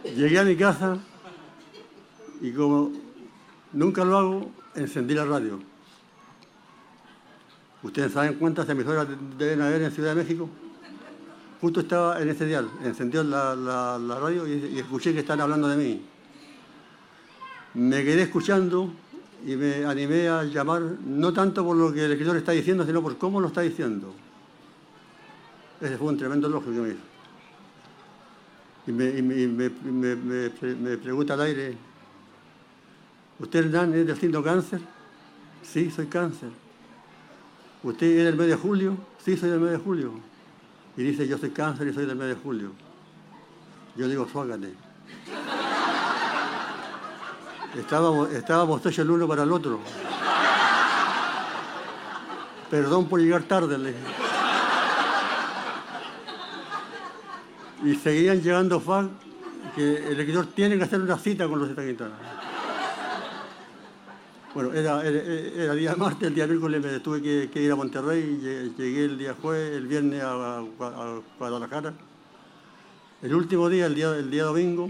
Llegué 0.05 0.39
a 0.39 0.45
mi 0.45 0.55
casa 0.55 0.99
y 2.43 2.53
como 2.53 2.93
nunca 3.73 4.05
lo 4.05 4.19
hago, 4.19 4.51
encendí 4.75 5.15
la 5.15 5.25
radio. 5.25 5.76
¿Ustedes 7.83 8.13
saben 8.13 8.35
cuántas 8.35 8.69
emisoras 8.69 9.07
deben 9.39 9.61
haber 9.61 9.83
en 9.83 9.93
Ciudad 9.93 10.15
de 10.15 10.23
México? 10.23 10.49
Justo 11.61 11.81
estaba 11.81 12.21
en 12.21 12.29
ese 12.29 12.47
dial, 12.47 12.69
encendió 12.85 13.23
la, 13.23 13.99
radio 14.21 14.47
y, 14.47 14.79
escuché 14.79 15.13
que 15.13 15.21
están 15.21 15.41
hablando 15.41 15.69
de 15.69 15.77
mí. 15.77 16.03
Me 17.75 18.05
quedé 18.05 18.23
escuchando 18.23 18.93
y 19.47 19.57
me 19.57 19.85
animé 19.85 20.29
a 20.29 20.45
llamar, 20.45 20.83
no 20.83 21.33
tanto 21.33 21.65
por 21.65 21.77
lo 21.77 21.93
que 21.93 22.05
el 22.05 22.13
escritor 22.13 22.37
está 22.37 22.53
diciendo, 22.53 22.85
sino 22.85 23.03
por 23.03 23.17
cómo 23.19 23.41
lo 23.41 23.49
está 23.49 23.63
diciendo. 23.63 24.15
Ese 25.81 25.97
fue 25.97 26.09
un 26.09 26.19
tremendo 26.19 26.49
elogio 26.49 26.73
que 26.73 26.79
me 26.79 26.89
hizo. 26.89 26.99
Y 28.87 28.93
me, 28.93 29.11
pregunta 30.99 31.35
al 31.35 31.41
aire, 31.41 31.77
¿usted 33.39 33.65
Hernán 33.65 33.95
es 33.95 34.21
del 34.21 34.43
cáncer? 34.43 34.81
Sí, 35.63 35.91
soy 35.91 36.07
cáncer. 36.07 36.51
¿Usted 37.87 38.19
es 38.19 38.25
del 38.25 38.35
mes 38.35 38.49
de 38.49 38.57
julio? 38.57 38.97
Sí, 39.25 39.37
soy 39.37 39.49
del 39.49 39.61
mes 39.61 39.71
de 39.71 39.79
julio. 39.79 40.11
Y 40.97 41.05
dice, 41.05 41.29
yo 41.29 41.39
soy 41.39 41.51
cáncer 41.51 41.87
y 41.87 41.95
soy 41.95 42.05
del 42.05 42.17
mes 42.17 42.27
de 42.27 42.35
julio. 42.35 42.73
Yo 43.95 44.09
digo, 44.09 44.27
suágate. 44.29 44.75
Estábamos, 47.79 48.33
estábamos 48.33 48.83
todos 48.83 48.99
el 48.99 49.09
uno 49.09 49.29
para 49.29 49.45
el 49.45 49.53
otro. 49.53 49.79
Perdón 52.69 53.09
por 53.09 53.21
llegar 53.21 53.45
tarde, 53.45 53.79
le 53.79 53.95
Y 57.85 57.95
seguían 57.95 58.43
llegando 58.43 58.81
fans 58.81 59.13
que 59.77 60.09
el 60.09 60.19
escritor 60.19 60.47
tiene 60.47 60.77
que 60.77 60.83
hacer 60.83 61.01
una 61.01 61.19
cita 61.19 61.47
con 61.47 61.61
los 61.61 61.69
Quintana. 61.69 62.36
Bueno, 64.57 64.73
era, 64.73 65.07
era, 65.07 65.75
día 65.75 65.95
martes, 65.97 66.29
el 66.29 66.35
día 66.35 66.47
miércoles 66.47 66.83
me 66.83 66.99
tuve 67.01 67.21
que, 67.21 67.63
ir 67.63 67.71
a 67.71 67.77
Monterrey, 67.77 68.73
llegué 68.79 69.05
el 69.05 69.19
día 69.19 69.37
jueves, 69.39 69.77
el 69.77 69.87
viernes 69.87 70.23
a, 70.23 70.65
Guadalajara. 71.39 71.93
El 73.21 73.35
último 73.35 73.69
día, 73.69 73.85
el 73.85 73.95
día, 73.95 74.45
domingo, 74.45 74.89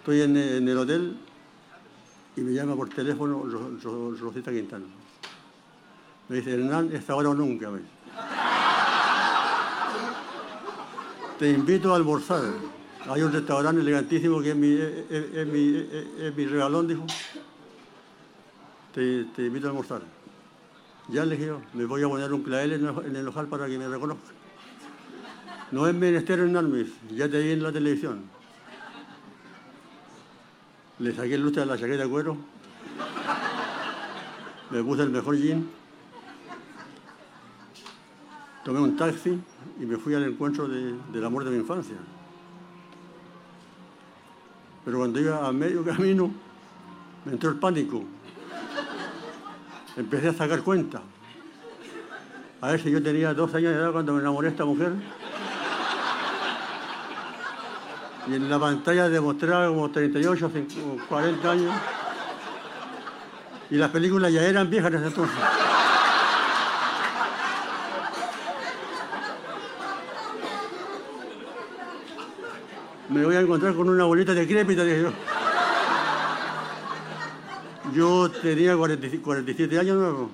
estoy 0.00 0.20
en, 0.20 0.36
el 0.36 0.76
hotel 0.76 1.16
y 2.36 2.42
me 2.42 2.52
llama 2.52 2.76
por 2.76 2.90
teléfono 2.90 3.42
Rosita 4.20 4.52
Quintana. 4.52 4.84
Me 6.28 6.36
dice, 6.36 6.52
Hernán, 6.52 6.90
esta 6.92 7.14
hora 7.14 7.30
o 7.30 7.34
nunca. 7.34 7.70
Te 11.38 11.48
invito 11.48 11.90
a 11.90 11.96
almorzar. 11.96 12.42
Hay 13.08 13.22
un 13.22 13.32
restaurante 13.32 13.80
elegantísimo 13.80 14.42
que 14.42 14.50
es 14.50 14.56
mi, 14.56 14.74
es 15.08 16.36
mi 16.36 16.44
regalón, 16.44 16.86
dijo 16.86 17.06
te, 18.94 19.46
invito 19.46 19.66
a 19.66 19.70
almorzar. 19.70 20.02
Ya 21.08 21.24
le 21.24 21.36
dije 21.36 21.52
me 21.74 21.84
voy 21.84 22.02
a 22.02 22.08
poner 22.08 22.32
un 22.32 22.42
clavel 22.42 22.72
en 22.72 23.16
el 23.16 23.28
ojal 23.28 23.48
para 23.48 23.66
que 23.66 23.76
me 23.76 23.88
reconozca. 23.88 24.30
No 25.72 25.86
es 25.86 25.94
menester 25.94 26.38
en 26.38 26.56
Armis, 26.56 26.88
ya 27.10 27.28
te 27.28 27.42
vi 27.42 27.50
en 27.50 27.62
la 27.62 27.72
televisión. 27.72 28.22
Le 31.00 31.12
saqué 31.12 31.34
el 31.34 31.42
lustre 31.42 31.62
a 31.62 31.66
la 31.66 31.76
chaqueta 31.76 32.04
de 32.04 32.08
cuero, 32.08 32.36
me 34.70 34.82
puse 34.84 35.02
el 35.02 35.10
mejor 35.10 35.36
jean, 35.36 35.68
tomé 38.64 38.78
un 38.78 38.96
taxi 38.96 39.40
y 39.80 39.84
me 39.84 39.96
fui 39.96 40.14
al 40.14 40.22
encuentro 40.22 40.68
del 40.68 41.24
amor 41.24 41.44
de 41.44 41.50
mi 41.50 41.56
infancia. 41.56 41.96
Pero 44.84 44.98
cuando 44.98 45.18
iba 45.18 45.44
a 45.44 45.52
medio 45.52 45.84
camino, 45.84 46.30
me 47.24 47.32
entró 47.32 47.50
el 47.50 47.56
pánico 47.56 48.04
empecé 49.96 50.28
a 50.28 50.32
sacar 50.32 50.62
cuenta. 50.62 51.02
A 52.60 52.68
ver 52.68 52.80
si 52.80 52.90
yo 52.90 53.02
tenía 53.02 53.34
dos 53.34 53.54
años 53.54 53.72
de 53.74 53.78
edad 53.78 53.92
cuando 53.92 54.14
me 54.14 54.20
enamoré 54.20 54.48
de 54.48 54.52
esta 54.52 54.64
mujer. 54.64 54.92
Y 58.26 58.34
en 58.34 58.48
la 58.48 58.58
pantalla 58.58 59.08
demostraba 59.08 59.68
como 59.68 59.90
38, 59.90 60.50
40 61.08 61.50
años. 61.50 61.74
Y 63.70 63.76
las 63.76 63.90
películas 63.90 64.32
ya 64.32 64.42
eran 64.42 64.70
viejas 64.70 64.90
en 64.92 64.98
ese 64.98 65.08
entonces. 65.08 65.36
Me 73.10 73.24
voy 73.24 73.36
a 73.36 73.40
encontrar 73.40 73.74
con 73.74 73.88
una 73.88 74.04
bolita 74.04 74.32
decrépita, 74.32 74.82
dije 74.82 75.02
yo. 75.02 75.12
Yo 77.94 78.28
tenía 78.28 78.76
47 78.76 79.78
años, 79.78 80.28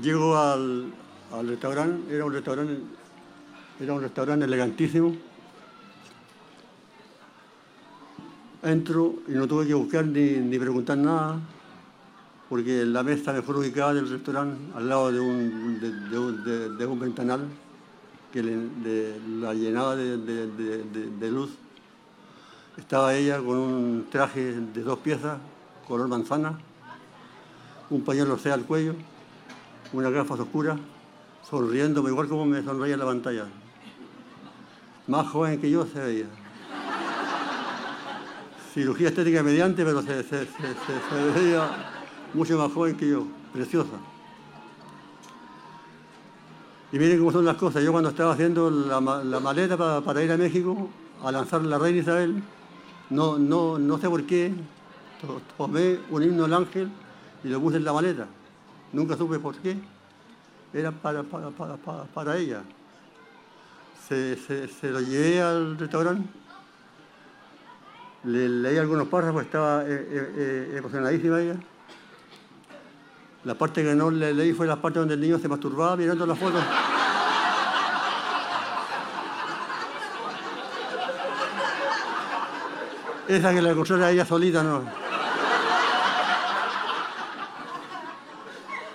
Llego 0.00 0.36
al, 0.36 0.92
restaurante, 1.44 2.14
era 2.14 2.24
un 2.24 2.32
restaurante, 2.32 2.78
era 3.80 3.94
un 3.94 4.02
restaurante 4.02 4.44
elegantísimo. 4.44 5.16
Entro 8.62 9.14
y 9.26 9.32
no 9.32 9.48
tuve 9.48 9.66
que 9.66 9.74
buscar 9.74 10.06
ni, 10.06 10.58
preguntar 10.58 10.98
nada, 10.98 11.40
porque 12.48 12.84
la 12.84 13.02
mesa 13.02 13.32
mejor 13.32 13.56
ubicada 13.56 13.94
del 13.94 14.08
restaurante, 14.08 14.56
al 14.76 14.88
lado 14.88 15.10
de 15.10 15.18
un, 15.18 15.80
de, 16.78 16.86
un 16.86 17.00
ventanal 17.00 17.48
que 18.32 18.42
la 19.40 19.54
llenaba 19.54 19.96
de 19.96 21.30
luz 21.30 21.50
estaba 22.76 23.14
ella 23.14 23.38
con 23.38 23.56
un 23.56 24.06
traje 24.10 24.52
de 24.52 24.82
dos 24.82 24.98
piezas, 24.98 25.38
color 25.86 26.08
manzana, 26.08 26.58
un 27.90 28.02
pañuelo 28.02 28.38
sea 28.38 28.54
al 28.54 28.64
cuello, 28.64 28.94
unas 29.92 30.12
gafas 30.12 30.40
oscuras, 30.40 30.78
sonriendo, 31.48 32.06
igual 32.08 32.28
como 32.28 32.44
me 32.44 32.62
sonreía 32.62 32.94
en 32.94 33.00
la 33.00 33.06
pantalla. 33.06 33.46
Más 35.06 35.28
joven 35.28 35.60
que 35.60 35.70
yo 35.70 35.86
se 35.86 36.00
veía. 36.00 36.26
Cirugía 38.74 39.08
estética 39.08 39.42
mediante, 39.42 39.84
pero 39.84 40.02
se, 40.02 40.22
veía 41.34 41.68
mucho 42.34 42.58
más 42.58 42.72
joven 42.72 42.96
que 42.96 43.08
yo, 43.08 43.26
preciosa. 43.52 43.96
Y 46.92 46.98
miren 46.98 47.18
cómo 47.18 47.32
son 47.32 47.44
las 47.44 47.56
cosas. 47.56 47.82
Yo 47.82 47.92
cuando 47.92 48.10
estaba 48.10 48.32
haciendo 48.32 48.70
la, 48.70 49.00
maleta 49.00 49.76
para, 50.02 50.22
ir 50.22 50.32
a 50.32 50.36
México, 50.36 50.88
a 51.24 51.32
lanzar 51.32 51.62
la 51.62 51.78
reina 51.78 52.00
Isabel, 52.00 52.42
no, 53.10 53.38
no, 53.38 53.78
no 53.78 53.98
sé 53.98 54.08
por 54.08 54.24
qué, 54.24 54.52
tomé 55.56 55.98
un 56.10 56.22
himno 56.22 56.44
al 56.44 56.54
ángel 56.54 56.90
y 57.44 57.48
lo 57.48 57.60
puse 57.60 57.76
en 57.76 57.84
la 57.84 57.92
maleta. 57.92 58.26
Nunca 58.92 59.16
supe 59.16 59.38
por 59.38 59.56
qué. 59.56 59.76
Era 60.72 60.90
para, 60.90 61.22
para, 61.22 62.36
ella. 62.36 62.62
Se, 64.08 64.36
lo 64.82 65.00
llevé 65.00 65.40
al 65.40 65.78
restaurante, 65.78 66.28
le 68.24 68.48
leí 68.48 68.78
algunos 68.78 69.08
párrafos, 69.08 69.42
estaba 69.42 69.82
eh, 69.84 69.86
eh, 69.88 70.32
eh, 70.36 70.74
emocionadísima 70.78 71.40
ella. 71.40 71.56
La 73.44 73.54
parte 73.54 73.82
que 73.84 73.94
no 73.94 74.10
le 74.10 74.34
leí 74.34 74.52
fue 74.52 74.66
la 74.66 74.80
parte 74.80 74.98
donde 74.98 75.14
el 75.14 75.20
niño 75.20 75.38
se 75.38 75.48
masturbaba 75.48 75.96
mirando 75.96 76.26
la 76.26 76.34
foto. 76.34 76.58
Esa 83.28 83.52
que 83.52 83.60
la 83.60 83.70
encontré 83.70 84.04
a 84.04 84.10
ella 84.12 84.24
solita, 84.24 84.62
no. 84.62 84.84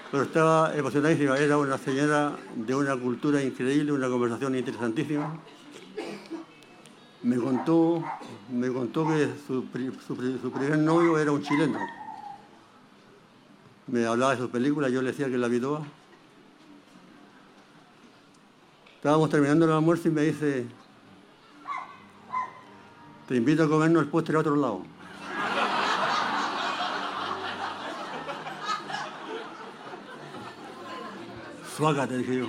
Pero 0.10 0.24
estaba 0.24 0.74
emocionadísima. 0.76 1.38
Era 1.38 1.58
una 1.58 1.78
señora 1.78 2.38
de 2.56 2.76
una 2.76 2.96
cultura 2.96 3.42
increíble, 3.42 3.92
una 3.92 4.10
conversación 4.10 4.56
interesantísima. 4.56 5.38
Me 7.24 7.38
contó, 7.38 8.04
me 8.52 8.70
contó 8.72 9.08
que 9.08 9.30
su, 9.48 9.66
primer 9.66 10.78
novio 10.78 11.18
era 11.18 11.32
un 11.32 11.42
chileno. 11.42 11.78
Me 13.88 14.06
hablaba 14.06 14.32
de 14.32 14.42
sus 14.42 14.50
películas, 14.50 14.92
yo 14.92 15.02
le 15.02 15.12
decía 15.12 15.30
que 15.30 15.38
la 15.38 15.48
vi 15.48 15.60
toda. 15.60 15.82
Estábamos 18.96 19.30
terminando 19.30 19.66
el 19.66 19.72
almuerzo 19.72 20.08
y 20.08 20.12
me 20.12 20.22
dice, 20.22 20.66
te 23.32 23.38
invito 23.38 23.64
a 23.64 23.70
comernos 23.70 24.04
el 24.04 24.10
postre 24.10 24.36
a 24.36 24.40
otro 24.42 24.58
lado. 24.58 24.84
te 32.10 32.18
dije 32.18 32.40
yo. 32.40 32.48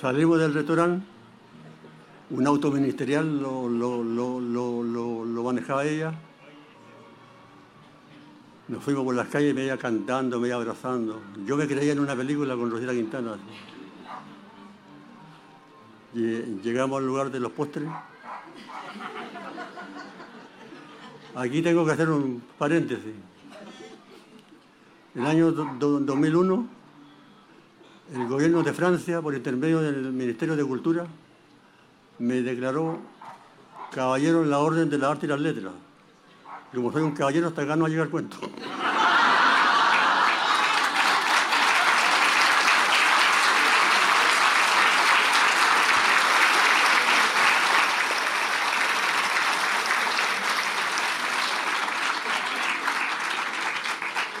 Salimos 0.00 0.38
del 0.38 0.54
restaurante, 0.54 1.04
un 2.30 2.46
auto 2.46 2.70
ministerial 2.70 3.42
lo, 3.42 3.68
manejaba 5.42 5.84
ella. 5.84 6.14
Nos 8.66 8.82
fuimos 8.82 9.04
por 9.04 9.14
las 9.14 9.28
calles, 9.28 9.54
me 9.54 9.66
iba 9.66 9.76
cantando, 9.76 10.40
me 10.40 10.48
iba 10.48 10.56
abrazando. 10.56 11.20
Yo 11.44 11.56
me 11.56 11.66
creía 11.66 11.92
en 11.92 12.00
una 12.00 12.16
película 12.16 12.56
con 12.56 12.70
Rosita 12.70 12.92
Quintana. 12.92 13.36
Llegamos 16.14 16.98
al 16.98 17.06
lugar 17.06 17.30
de 17.30 17.40
los 17.40 17.52
postres. 17.52 17.88
Aquí 21.34 21.60
tengo 21.60 21.84
que 21.84 21.92
hacer 21.92 22.08
un 22.08 22.42
paréntesis. 22.56 23.12
En 25.14 25.22
el 25.22 25.26
año 25.26 25.52
2001, 25.52 26.68
el 28.14 28.28
gobierno 28.28 28.62
de 28.62 28.72
Francia, 28.72 29.20
por 29.20 29.34
intermedio 29.34 29.80
del 29.80 30.10
Ministerio 30.12 30.56
de 30.56 30.64
Cultura, 30.64 31.06
me 32.18 32.40
declaró 32.40 32.98
caballero 33.92 34.42
en 34.42 34.50
la 34.50 34.58
Orden 34.60 34.88
de 34.88 34.96
la 34.96 35.10
Arte 35.10 35.26
y 35.26 35.28
las 35.28 35.40
Letras. 35.40 35.72
Como 36.74 36.92
soy 36.92 37.02
un 37.02 37.12
caballero, 37.12 37.48
hasta 37.48 37.62
acá 37.62 37.76
no 37.76 37.88
llega 37.88 38.02
el 38.02 38.10
cuento. 38.10 38.36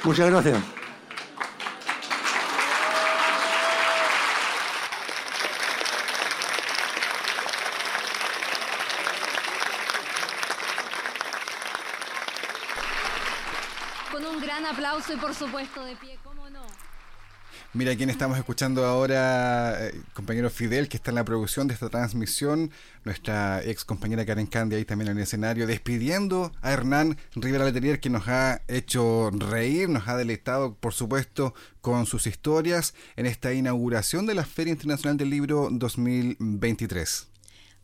Muchas 0.04 0.30
gracias. 0.30 0.62
Con 14.12 14.26
un 14.26 14.40
gran 14.40 14.66
por 15.20 15.34
supuesto 15.34 15.84
de 15.84 15.96
pie. 15.96 16.18
Mira 17.72 17.96
quién 17.96 18.08
estamos 18.08 18.38
escuchando 18.38 18.84
ahora, 18.84 19.88
eh, 19.88 20.00
compañero 20.12 20.48
Fidel, 20.48 20.88
que 20.88 20.96
está 20.96 21.10
en 21.10 21.16
la 21.16 21.24
producción 21.24 21.66
de 21.66 21.74
esta 21.74 21.88
transmisión, 21.88 22.70
nuestra 23.04 23.62
ex 23.64 23.84
compañera 23.84 24.24
Karen 24.24 24.46
Candy 24.46 24.76
ahí 24.76 24.84
también 24.84 25.10
en 25.10 25.16
el 25.16 25.24
escenario, 25.24 25.66
despidiendo 25.66 26.52
a 26.62 26.72
Hernán 26.72 27.18
Rivera 27.34 27.64
Letelier, 27.64 27.98
que 27.98 28.10
nos 28.10 28.28
ha 28.28 28.62
hecho 28.68 29.30
reír, 29.32 29.88
nos 29.88 30.06
ha 30.06 30.16
deleitado, 30.16 30.76
por 30.76 30.94
supuesto, 30.94 31.52
con 31.80 32.06
sus 32.06 32.28
historias 32.28 32.94
en 33.16 33.26
esta 33.26 33.52
inauguración 33.52 34.26
de 34.26 34.34
la 34.34 34.44
Feria 34.44 34.72
Internacional 34.72 35.16
del 35.16 35.30
Libro 35.30 35.68
2023. 35.70 37.33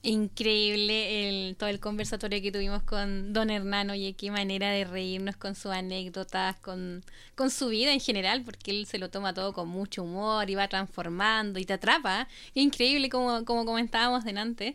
Increíble 0.03 1.49
el, 1.49 1.57
todo 1.57 1.69
el 1.69 1.79
conversatorio 1.79 2.41
que 2.41 2.51
tuvimos 2.51 2.83
con 2.85 3.35
don 3.35 3.51
Hernán, 3.51 3.91
oye, 3.91 4.15
qué 4.15 4.31
manera 4.31 4.71
de 4.71 4.85
reírnos 4.85 5.37
con 5.37 5.55
sus 5.55 5.73
anécdotas, 5.73 6.57
con, 6.57 7.05
con 7.35 7.51
su 7.51 7.69
vida 7.69 7.93
en 7.93 8.01
general, 8.01 8.43
porque 8.43 8.71
él 8.71 8.87
se 8.87 8.99
lo 8.99 9.11
toma 9.11 9.35
todo 9.35 9.53
con 9.53 9.69
mucho 9.69 10.03
humor 10.05 10.49
y 10.49 10.55
va 10.55 10.69
transformando 10.69 11.59
y 11.59 11.67
te 11.67 11.75
atrapa. 11.75 12.29
increíble 12.55 13.11
como, 13.11 13.45
como 13.45 13.67
comentábamos 13.67 14.25
delante, 14.25 14.75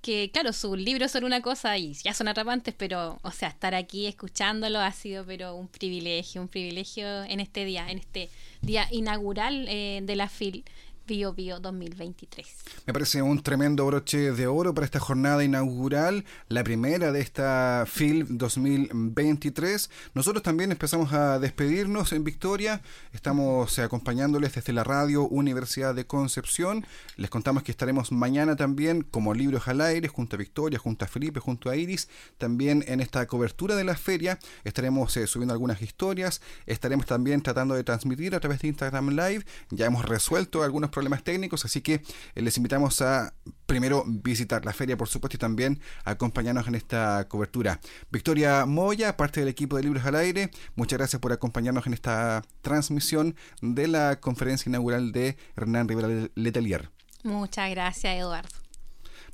que 0.00 0.30
claro, 0.32 0.52
sus 0.54 0.78
libros 0.78 1.10
son 1.12 1.24
una 1.24 1.42
cosa 1.42 1.76
y 1.76 1.92
ya 1.92 2.14
son 2.14 2.28
atrapantes, 2.28 2.74
pero, 2.76 3.18
o 3.22 3.30
sea, 3.32 3.48
estar 3.48 3.74
aquí 3.74 4.06
escuchándolo 4.06 4.80
ha 4.80 4.92
sido 4.92 5.26
pero 5.26 5.54
un 5.56 5.68
privilegio, 5.68 6.40
un 6.40 6.48
privilegio 6.48 7.24
en 7.24 7.40
este 7.40 7.66
día, 7.66 7.90
en 7.90 7.98
este 7.98 8.30
día 8.62 8.88
inaugural 8.90 9.66
eh, 9.68 10.00
de 10.02 10.16
la 10.16 10.30
FIL 10.30 10.64
Bio 11.06 11.34
Bio 11.34 11.60
2023. 11.60 12.46
Me 12.86 12.92
parece 12.94 13.20
un 13.20 13.42
tremendo 13.42 13.84
broche 13.84 14.32
de 14.32 14.46
oro 14.46 14.72
para 14.72 14.86
esta 14.86 15.00
jornada 15.00 15.44
inaugural, 15.44 16.24
la 16.48 16.64
primera 16.64 17.12
de 17.12 17.20
esta 17.20 17.84
FIL 17.86 18.38
2023. 18.38 19.90
Nosotros 20.14 20.42
también 20.42 20.72
empezamos 20.72 21.12
a 21.12 21.38
despedirnos 21.38 22.12
en 22.12 22.24
Victoria. 22.24 22.80
Estamos 23.12 23.78
acompañándoles 23.78 24.54
desde 24.54 24.72
la 24.72 24.82
radio 24.82 25.24
Universidad 25.28 25.94
de 25.94 26.06
Concepción. 26.06 26.86
Les 27.16 27.28
contamos 27.28 27.64
que 27.64 27.72
estaremos 27.72 28.10
mañana 28.10 28.56
también 28.56 29.02
como 29.02 29.34
libros 29.34 29.68
al 29.68 29.82
aire, 29.82 30.08
junto 30.08 30.36
a 30.36 30.38
Victoria, 30.38 30.78
junto 30.78 31.04
a 31.04 31.08
Felipe, 31.08 31.38
junto 31.38 31.68
a 31.68 31.76
Iris. 31.76 32.08
También 32.38 32.82
en 32.88 33.00
esta 33.00 33.26
cobertura 33.26 33.76
de 33.76 33.84
la 33.84 33.96
feria 33.96 34.38
estaremos 34.64 35.14
eh, 35.18 35.26
subiendo 35.26 35.52
algunas 35.52 35.82
historias. 35.82 36.40
Estaremos 36.64 37.04
también 37.04 37.42
tratando 37.42 37.74
de 37.74 37.84
transmitir 37.84 38.34
a 38.34 38.40
través 38.40 38.60
de 38.60 38.68
Instagram 38.68 39.10
Live. 39.10 39.44
Ya 39.70 39.84
hemos 39.84 40.06
resuelto 40.06 40.62
algunos 40.62 40.93
problemas 40.94 41.22
técnicos, 41.22 41.64
así 41.64 41.80
que 41.82 41.94
eh, 41.94 42.42
les 42.42 42.56
invitamos 42.56 43.02
a 43.02 43.34
primero 43.66 44.04
visitar 44.06 44.64
la 44.64 44.72
feria, 44.72 44.96
por 44.96 45.08
supuesto, 45.08 45.36
y 45.36 45.40
también 45.40 45.80
acompañarnos 46.04 46.68
en 46.68 46.76
esta 46.76 47.26
cobertura. 47.28 47.80
Victoria 48.10 48.64
Moya, 48.64 49.16
parte 49.16 49.40
del 49.40 49.48
equipo 49.48 49.76
de 49.76 49.82
Libros 49.82 50.04
al 50.06 50.14
Aire, 50.14 50.50
muchas 50.76 50.98
gracias 50.98 51.20
por 51.20 51.32
acompañarnos 51.32 51.86
en 51.86 51.94
esta 51.94 52.42
transmisión 52.62 53.34
de 53.60 53.88
la 53.88 54.20
conferencia 54.20 54.70
inaugural 54.70 55.12
de 55.12 55.36
Hernán 55.56 55.88
Rivera 55.88 56.08
Letelier. 56.34 56.90
Muchas 57.24 57.70
gracias, 57.70 58.16
Eduardo. 58.16 58.64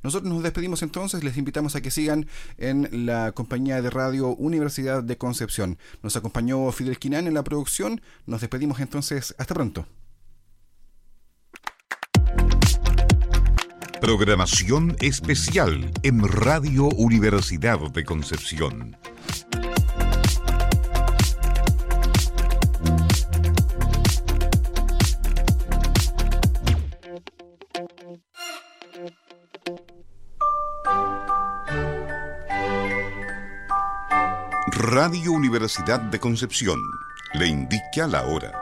Nosotros 0.03 0.33
nos 0.33 0.41
despedimos 0.41 0.81
entonces, 0.81 1.23
les 1.23 1.37
invitamos 1.37 1.75
a 1.75 1.81
que 1.81 1.91
sigan 1.91 2.27
en 2.57 3.05
la 3.05 3.33
compañía 3.33 3.81
de 3.81 3.89
radio 3.91 4.29
Universidad 4.29 5.03
de 5.03 5.17
Concepción. 5.17 5.77
Nos 6.01 6.15
acompañó 6.15 6.71
Fidel 6.71 6.97
Quinán 6.97 7.27
en 7.27 7.35
la 7.35 7.43
producción, 7.43 8.01
nos 8.25 8.41
despedimos 8.41 8.79
entonces, 8.79 9.35
hasta 9.37 9.53
pronto. 9.53 9.85
Programación 14.01 14.95
especial 14.99 15.91
en 16.01 16.27
Radio 16.27 16.85
Universidad 16.85 17.79
de 17.91 18.03
Concepción. 18.03 18.97
Radio 34.65 35.31
Universidad 35.31 35.99
de 35.99 36.19
Concepción 36.19 36.79
le 37.35 37.45
indica 37.45 38.07
la 38.07 38.23
hora. 38.23 38.60